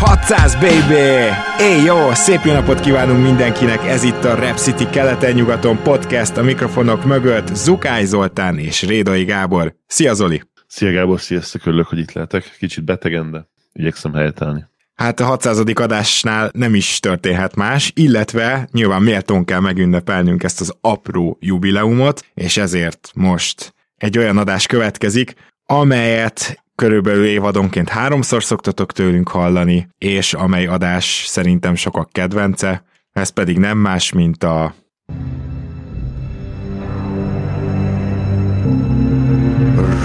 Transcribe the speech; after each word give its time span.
600 0.00 0.54
baby! 0.54 1.32
Éj 1.60 1.84
jó! 1.84 2.12
Szép 2.12 2.40
jó 2.44 2.52
napot 2.52 2.80
kívánunk 2.80 3.22
mindenkinek! 3.22 3.84
Ez 3.84 4.02
itt 4.02 4.24
a 4.24 4.34
Rap 4.34 4.56
City 4.56 4.90
keleten-nyugaton 4.90 5.82
podcast 5.82 6.36
a 6.36 6.42
mikrofonok 6.42 7.04
mögött 7.04 7.54
Zukály 7.54 8.04
Zoltán 8.04 8.58
és 8.58 8.82
Rédai 8.82 9.24
Gábor. 9.24 9.74
Szia 9.86 10.14
Zoli! 10.14 10.42
Szia 10.66 10.92
Gábor, 10.92 11.20
sziasztok, 11.20 11.66
örülök, 11.66 11.86
hogy 11.86 11.98
itt 11.98 12.12
lehetek. 12.12 12.56
Kicsit 12.58 12.84
betegen, 12.84 13.30
de 13.30 13.48
igyekszem 13.72 14.12
helytállni. 14.12 14.64
Hát 14.94 15.20
a 15.20 15.24
600. 15.24 15.62
adásnál 15.74 16.50
nem 16.52 16.74
is 16.74 17.00
történhet 17.00 17.54
más, 17.54 17.92
illetve 17.94 18.68
nyilván 18.72 19.02
méltón 19.02 19.44
kell 19.44 19.60
megünnepelnünk 19.60 20.42
ezt 20.42 20.60
az 20.60 20.74
apró 20.80 21.36
jubileumot, 21.40 22.24
és 22.34 22.56
ezért 22.56 23.10
most 23.14 23.74
egy 23.96 24.18
olyan 24.18 24.38
adás 24.38 24.66
következik, 24.66 25.34
amelyet 25.66 26.62
körülbelül 26.80 27.24
évadonként 27.24 27.88
háromszor 27.88 28.44
szoktatok 28.44 28.92
tőlünk 28.92 29.28
hallani, 29.28 29.88
és 29.98 30.34
amely 30.34 30.66
adás 30.66 31.24
szerintem 31.26 31.74
sokak 31.74 32.10
kedvence, 32.12 32.84
ez 33.12 33.28
pedig 33.28 33.58
nem 33.58 33.78
más, 33.78 34.12
mint 34.12 34.44
a 34.44 34.74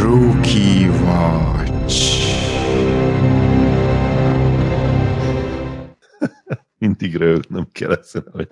Rookie 0.01 0.89
Watch. 0.89 2.25
Mindig 6.77 7.15
rögtönöm 7.15 7.67
kell 7.71 7.91
ezen, 7.91 8.25
hogy 8.31 8.49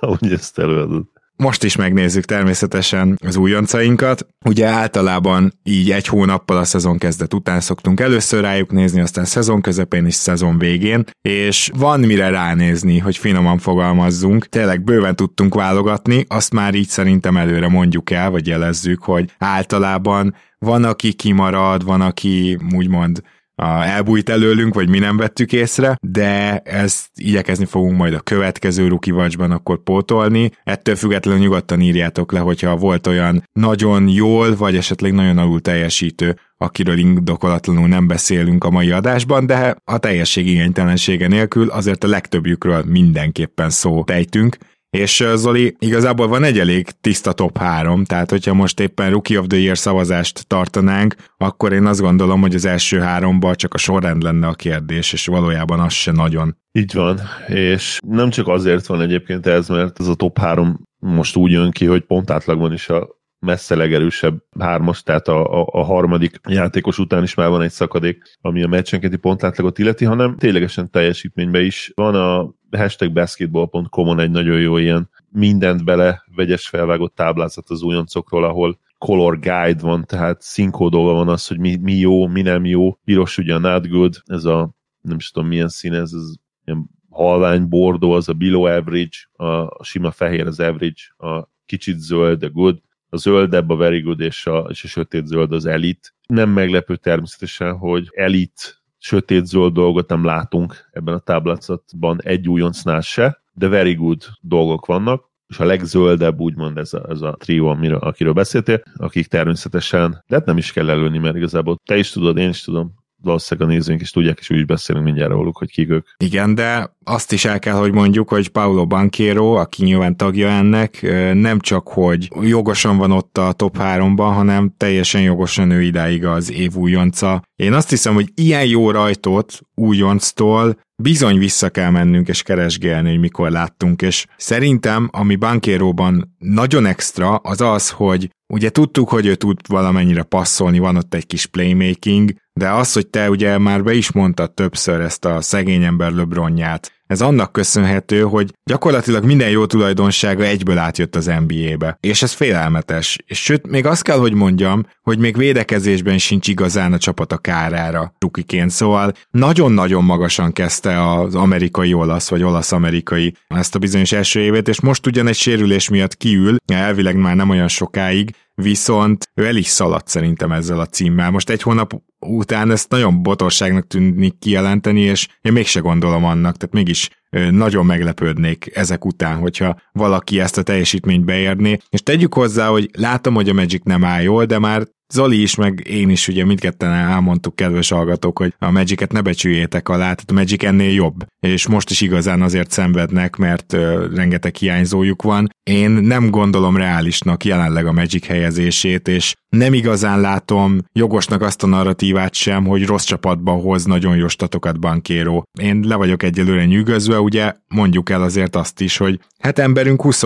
ahogy 0.00 0.32
ezt 0.32 0.58
előadod. 0.58 1.11
Most 1.36 1.64
is 1.64 1.76
megnézzük 1.76 2.24
természetesen 2.24 3.18
az 3.26 3.36
újoncainkat. 3.36 4.26
Ugye 4.44 4.66
általában 4.66 5.52
így 5.62 5.90
egy 5.90 6.06
hónappal 6.06 6.56
a 6.56 6.64
szezon 6.64 6.98
kezdet 6.98 7.34
után 7.34 7.60
szoktunk 7.60 8.00
először 8.00 8.40
rájuk 8.40 8.70
nézni, 8.70 9.00
aztán 9.00 9.24
szezon 9.24 9.60
közepén 9.60 10.06
és 10.06 10.14
szezon 10.14 10.58
végén, 10.58 11.04
és 11.22 11.70
van 11.74 12.00
mire 12.00 12.28
ránézni, 12.28 12.98
hogy 12.98 13.16
finoman 13.16 13.58
fogalmazzunk. 13.58 14.46
Tényleg 14.46 14.84
bőven 14.84 15.16
tudtunk 15.16 15.54
válogatni, 15.54 16.24
azt 16.28 16.52
már 16.52 16.74
így 16.74 16.88
szerintem 16.88 17.36
előre 17.36 17.68
mondjuk 17.68 18.10
el, 18.10 18.30
vagy 18.30 18.46
jelezzük, 18.46 19.02
hogy 19.02 19.30
általában 19.38 20.34
van, 20.58 20.84
aki 20.84 21.12
kimarad, 21.12 21.84
van, 21.84 22.00
aki 22.00 22.58
úgymond 22.74 23.22
elbújt 23.64 24.28
előlünk, 24.28 24.74
vagy 24.74 24.88
mi 24.88 24.98
nem 24.98 25.16
vettük 25.16 25.52
észre, 25.52 25.96
de 26.00 26.58
ezt 26.58 27.08
igyekezni 27.14 27.64
fogunk 27.64 27.96
majd 27.96 28.14
a 28.14 28.20
következő 28.20 28.88
Rookie 28.88 29.14
Watchban 29.14 29.50
akkor 29.50 29.82
pótolni. 29.82 30.50
Ettől 30.64 30.96
függetlenül 30.96 31.40
nyugodtan 31.40 31.80
írjátok 31.80 32.32
le, 32.32 32.38
hogyha 32.38 32.76
volt 32.76 33.06
olyan 33.06 33.48
nagyon 33.52 34.08
jól, 34.08 34.56
vagy 34.56 34.76
esetleg 34.76 35.12
nagyon 35.12 35.38
alul 35.38 35.60
teljesítő, 35.60 36.38
akiről 36.56 36.98
indokolatlanul 36.98 37.88
nem 37.88 38.06
beszélünk 38.06 38.64
a 38.64 38.70
mai 38.70 38.90
adásban, 38.90 39.46
de 39.46 39.76
a 39.84 39.98
teljesség 39.98 40.46
igénytelensége 40.46 41.28
nélkül 41.28 41.68
azért 41.68 42.04
a 42.04 42.08
legtöbbjükről 42.08 42.84
mindenképpen 42.86 43.70
szó 43.70 44.04
tejtünk, 44.04 44.56
és 44.96 45.24
Zoli, 45.34 45.76
igazából 45.78 46.28
van 46.28 46.44
egy 46.44 46.58
elég 46.58 46.90
tiszta 47.00 47.32
top 47.32 47.58
3, 47.58 48.04
tehát 48.04 48.30
hogyha 48.30 48.54
most 48.54 48.80
éppen 48.80 49.10
Rookie 49.10 49.38
of 49.38 49.46
the 49.46 49.58
Year 49.58 49.78
szavazást 49.78 50.46
tartanánk, 50.46 51.14
akkor 51.36 51.72
én 51.72 51.86
azt 51.86 52.00
gondolom, 52.00 52.40
hogy 52.40 52.54
az 52.54 52.64
első 52.64 52.98
háromban 52.98 53.54
csak 53.54 53.74
a 53.74 53.78
sorrend 53.78 54.22
lenne 54.22 54.46
a 54.46 54.52
kérdés, 54.52 55.12
és 55.12 55.26
valójában 55.26 55.80
az 55.80 55.92
se 55.92 56.12
nagyon. 56.12 56.56
Így 56.72 56.94
van, 56.94 57.20
és 57.46 57.98
nem 58.06 58.30
csak 58.30 58.48
azért 58.48 58.86
van 58.86 59.00
egyébként 59.00 59.46
ez, 59.46 59.68
mert 59.68 60.00
ez 60.00 60.06
a 60.06 60.14
top 60.14 60.38
3 60.38 60.80
most 60.98 61.36
úgy 61.36 61.50
jön 61.50 61.70
ki, 61.70 61.86
hogy 61.86 62.02
pont 62.02 62.30
átlagban 62.30 62.72
is 62.72 62.88
a 62.88 63.21
messze 63.42 63.74
legerősebb 63.74 64.42
hármas, 64.58 65.02
tehát 65.02 65.28
a, 65.28 65.60
a, 65.60 65.68
a 65.72 65.82
harmadik 65.82 66.40
játékos 66.48 66.98
után 66.98 67.22
is 67.22 67.34
már 67.34 67.48
van 67.48 67.62
egy 67.62 67.70
szakadék, 67.70 68.22
ami 68.40 68.62
a 68.62 68.68
meccsenkénti 68.68 69.16
pontátlagot 69.16 69.78
illeti, 69.78 70.04
hanem 70.04 70.36
ténylegesen 70.36 70.90
teljesítményben 70.90 71.64
is. 71.64 71.92
Van 71.94 72.14
a 72.14 72.54
hashtag 72.76 73.12
basketball.com-on 73.12 74.20
egy 74.20 74.30
nagyon 74.30 74.60
jó 74.60 74.76
ilyen 74.76 75.10
mindent 75.30 75.84
bele 75.84 76.24
vegyes 76.34 76.68
felvágott 76.68 77.14
táblázat 77.14 77.70
az 77.70 77.82
újoncokról, 77.82 78.44
ahol 78.44 78.78
color 78.98 79.38
guide 79.38 79.80
van, 79.80 80.04
tehát 80.04 80.42
színkódolva 80.42 81.12
van 81.12 81.28
az, 81.28 81.46
hogy 81.46 81.58
mi, 81.58 81.76
mi 81.76 81.94
jó, 81.94 82.26
mi 82.26 82.42
nem 82.42 82.64
jó. 82.64 82.98
Piros 83.04 83.38
ugye 83.38 83.54
a 83.54 83.58
not 83.58 83.88
good, 83.88 84.14
ez 84.26 84.44
a 84.44 84.74
nem 85.00 85.16
is 85.16 85.30
tudom 85.30 85.48
milyen 85.48 85.68
szín 85.68 85.92
ez, 85.92 86.12
ez 86.12 86.32
ilyen 86.64 86.90
halvány 87.10 87.68
bordó, 87.68 88.12
az 88.12 88.28
a 88.28 88.32
below 88.32 88.64
average, 88.64 89.16
a 89.32 89.84
sima 89.84 90.10
fehér 90.10 90.46
az 90.46 90.60
average, 90.60 91.02
a 91.16 91.48
kicsit 91.66 91.98
zöld, 91.98 92.42
a 92.42 92.50
good, 92.50 92.80
a 93.12 93.16
zöldebb 93.16 93.70
a 93.70 93.76
very 93.76 94.00
good, 94.00 94.20
és 94.20 94.46
a, 94.46 94.66
és 94.70 94.84
a 94.84 94.88
sötét 94.88 95.26
zöld 95.26 95.52
az 95.52 95.66
elite. 95.66 96.08
Nem 96.26 96.50
meglepő 96.50 96.96
természetesen, 96.96 97.76
hogy 97.76 98.10
elite 98.14 98.62
sötét 98.98 99.46
zöld 99.46 99.72
dolgot 99.72 100.08
nem 100.08 100.24
látunk 100.24 100.88
ebben 100.92 101.14
a 101.14 101.18
táblázatban 101.18 102.20
egy 102.22 102.48
újoncnál 102.48 103.00
se, 103.00 103.42
de 103.52 103.68
very 103.68 103.94
good 103.94 104.22
dolgok 104.40 104.86
vannak, 104.86 105.30
és 105.48 105.58
a 105.58 105.64
legzöldebb 105.64 106.40
úgymond 106.40 106.78
ez 106.78 106.92
a, 106.92 107.06
ez 107.08 107.20
a 107.20 107.36
trió, 107.38 107.66
amiről, 107.68 107.98
akiről 107.98 108.32
beszéltél, 108.32 108.82
akik 108.96 109.26
természetesen, 109.26 110.24
de 110.26 110.36
hát 110.36 110.46
nem 110.46 110.56
is 110.56 110.72
kell 110.72 110.90
előni, 110.90 111.18
mert 111.18 111.36
igazából 111.36 111.80
te 111.84 111.96
is 111.96 112.10
tudod, 112.10 112.36
én 112.36 112.48
is 112.48 112.62
tudom, 112.62 112.94
valószínűleg 113.22 113.68
a 113.68 113.72
nézőink 113.72 114.00
is 114.00 114.10
tudják, 114.10 114.38
és 114.40 114.50
úgy 114.50 114.58
is 114.58 114.64
beszélünk 114.64 115.04
mindjárt 115.04 115.30
róluk, 115.30 115.56
hogy 115.56 115.70
kik 115.70 115.90
ők. 115.90 116.06
Igen, 116.16 116.54
de 116.54 116.96
azt 117.04 117.32
is 117.32 117.44
el 117.44 117.58
kell, 117.58 117.74
hogy 117.74 117.92
mondjuk, 117.92 118.28
hogy 118.28 118.48
Paulo 118.48 118.86
Banquero, 118.86 119.54
aki 119.54 119.84
nyilván 119.84 120.16
tagja 120.16 120.48
ennek, 120.48 121.02
nem 121.34 121.60
csak, 121.60 121.88
hogy 121.88 122.28
jogosan 122.40 122.96
van 122.96 123.10
ott 123.10 123.38
a 123.38 123.52
top 123.52 123.76
3-ban, 123.78 124.30
hanem 124.34 124.74
teljesen 124.76 125.22
jogosan 125.22 125.70
ő 125.70 125.82
idáig 125.82 126.24
az 126.24 126.52
év 126.52 126.74
újonca. 126.74 127.42
Én 127.56 127.72
azt 127.72 127.90
hiszem, 127.90 128.14
hogy 128.14 128.28
ilyen 128.34 128.66
jó 128.66 128.90
rajtot 128.90 129.60
újonctól 129.74 130.80
bizony 131.02 131.38
vissza 131.38 131.70
kell 131.70 131.90
mennünk 131.90 132.28
és 132.28 132.42
keresgélni, 132.42 133.10
hogy 133.10 133.18
mikor 133.18 133.50
láttunk, 133.50 134.02
és 134.02 134.26
szerintem, 134.36 135.08
ami 135.12 135.36
Bankéróban 135.36 136.34
nagyon 136.38 136.86
extra, 136.86 137.34
az 137.34 137.60
az, 137.60 137.90
hogy 137.90 138.30
ugye 138.52 138.70
tudtuk, 138.70 139.08
hogy 139.08 139.26
ő 139.26 139.34
tud 139.34 139.58
valamennyire 139.68 140.22
passzolni, 140.22 140.78
van 140.78 140.96
ott 140.96 141.14
egy 141.14 141.26
kis 141.26 141.46
playmaking, 141.46 142.32
de 142.52 142.70
az, 142.70 142.92
hogy 142.92 143.06
te 143.06 143.30
ugye 143.30 143.58
már 143.58 143.82
be 143.82 143.92
is 143.92 144.12
mondtad 144.12 144.52
többször 144.52 145.00
ezt 145.00 145.24
a 145.24 145.40
szegény 145.40 145.82
ember 145.82 146.12
LeBronját, 146.12 146.92
ez 147.12 147.20
annak 147.20 147.52
köszönhető, 147.52 148.20
hogy 148.20 148.54
gyakorlatilag 148.64 149.24
minden 149.24 149.48
jó 149.48 149.66
tulajdonsága 149.66 150.44
egyből 150.44 150.78
átjött 150.78 151.16
az 151.16 151.30
NBA-be. 151.46 151.96
És 152.00 152.22
ez 152.22 152.32
félelmetes. 152.32 153.18
És 153.26 153.42
sőt, 153.42 153.66
még 153.66 153.86
azt 153.86 154.02
kell, 154.02 154.18
hogy 154.18 154.32
mondjam, 154.32 154.86
hogy 155.02 155.18
még 155.18 155.36
védekezésben 155.36 156.18
sincs 156.18 156.48
igazán 156.48 156.92
a 156.92 156.98
csapat 156.98 157.32
a 157.32 157.38
kárára 157.38 158.14
rukiként. 158.18 158.70
Szóval 158.70 159.12
nagyon-nagyon 159.30 160.04
magasan 160.04 160.52
kezdte 160.52 161.12
az 161.12 161.34
amerikai 161.34 161.92
olasz, 161.92 162.28
vagy 162.28 162.42
olasz-amerikai 162.42 163.34
ezt 163.48 163.74
a 163.74 163.78
bizonyos 163.78 164.12
első 164.12 164.40
évét, 164.40 164.68
és 164.68 164.80
most 164.80 165.06
ugyan 165.06 165.26
egy 165.26 165.36
sérülés 165.36 165.88
miatt 165.88 166.16
kiül, 166.16 166.56
elvileg 166.66 167.16
már 167.16 167.36
nem 167.36 167.50
olyan 167.50 167.68
sokáig, 167.68 168.34
viszont 168.54 169.28
ő 169.34 169.46
el 169.46 169.56
is 169.56 169.66
szaladt 169.66 170.08
szerintem 170.08 170.52
ezzel 170.52 170.80
a 170.80 170.86
címmel. 170.86 171.30
Most 171.30 171.50
egy 171.50 171.62
hónap 171.62 171.92
után 172.26 172.70
ezt 172.70 172.90
nagyon 172.90 173.22
botorságnak 173.22 173.86
tűnik 173.86 174.38
kijelenteni, 174.38 175.00
és 175.00 175.28
én 175.40 175.52
mégse 175.52 175.80
gondolom 175.80 176.24
annak, 176.24 176.56
tehát 176.56 176.74
mégis 176.74 177.10
nagyon 177.50 177.86
meglepődnék 177.86 178.70
ezek 178.74 179.04
után, 179.04 179.38
hogyha 179.38 179.76
valaki 179.92 180.40
ezt 180.40 180.58
a 180.58 180.62
teljesítményt 180.62 181.24
beérné. 181.24 181.76
És 181.88 182.02
tegyük 182.02 182.34
hozzá, 182.34 182.68
hogy 182.68 182.90
látom, 182.98 183.34
hogy 183.34 183.48
a 183.48 183.54
Magic 183.54 183.84
nem 183.84 184.04
áll 184.04 184.22
jól, 184.22 184.44
de 184.44 184.58
már 184.58 184.86
Zoli 185.12 185.42
is, 185.42 185.54
meg 185.54 185.86
én 185.86 186.10
is 186.10 186.28
ugye 186.28 186.44
mindketten 186.44 186.92
elmondtuk, 186.92 187.56
kedves 187.56 187.88
hallgatók, 187.88 188.38
hogy 188.38 188.54
a 188.58 188.70
Magic-et 188.70 189.12
ne 189.12 189.20
becsüljétek 189.20 189.88
alá, 189.88 189.98
tehát 189.98 190.30
a 190.30 190.32
Magic 190.32 190.64
ennél 190.64 190.92
jobb, 190.92 191.26
és 191.40 191.66
most 191.66 191.90
is 191.90 192.00
igazán 192.00 192.42
azért 192.42 192.70
szenvednek, 192.70 193.36
mert 193.36 193.72
uh, 193.72 194.14
rengeteg 194.14 194.54
hiányzójuk 194.54 195.22
van. 195.22 195.48
Én 195.62 195.90
nem 195.90 196.30
gondolom 196.30 196.76
reálisnak 196.76 197.44
jelenleg 197.44 197.86
a 197.86 197.92
Magic 197.92 198.26
helyezését, 198.26 199.08
és 199.08 199.34
nem 199.48 199.74
igazán 199.74 200.20
látom 200.20 200.78
jogosnak 200.92 201.42
azt 201.42 201.62
a 201.62 201.66
narratívát 201.66 202.34
sem, 202.34 202.66
hogy 202.66 202.86
rossz 202.86 203.04
csapatba 203.04 203.52
hoz 203.52 203.84
nagyon 203.84 204.16
jó 204.16 204.28
statokat 204.28 204.80
bankéró. 204.80 205.44
Én 205.60 205.84
le 205.86 205.94
vagyok 205.94 206.22
egyelőre 206.22 206.64
nyűgözve, 206.64 207.20
ugye 207.22 207.54
mondjuk 207.68 208.10
el 208.10 208.22
azért 208.22 208.56
azt 208.56 208.80
is, 208.80 208.96
hogy 208.96 209.20
hát 209.38 209.58
emberünk 209.58 210.02
20 210.02 210.22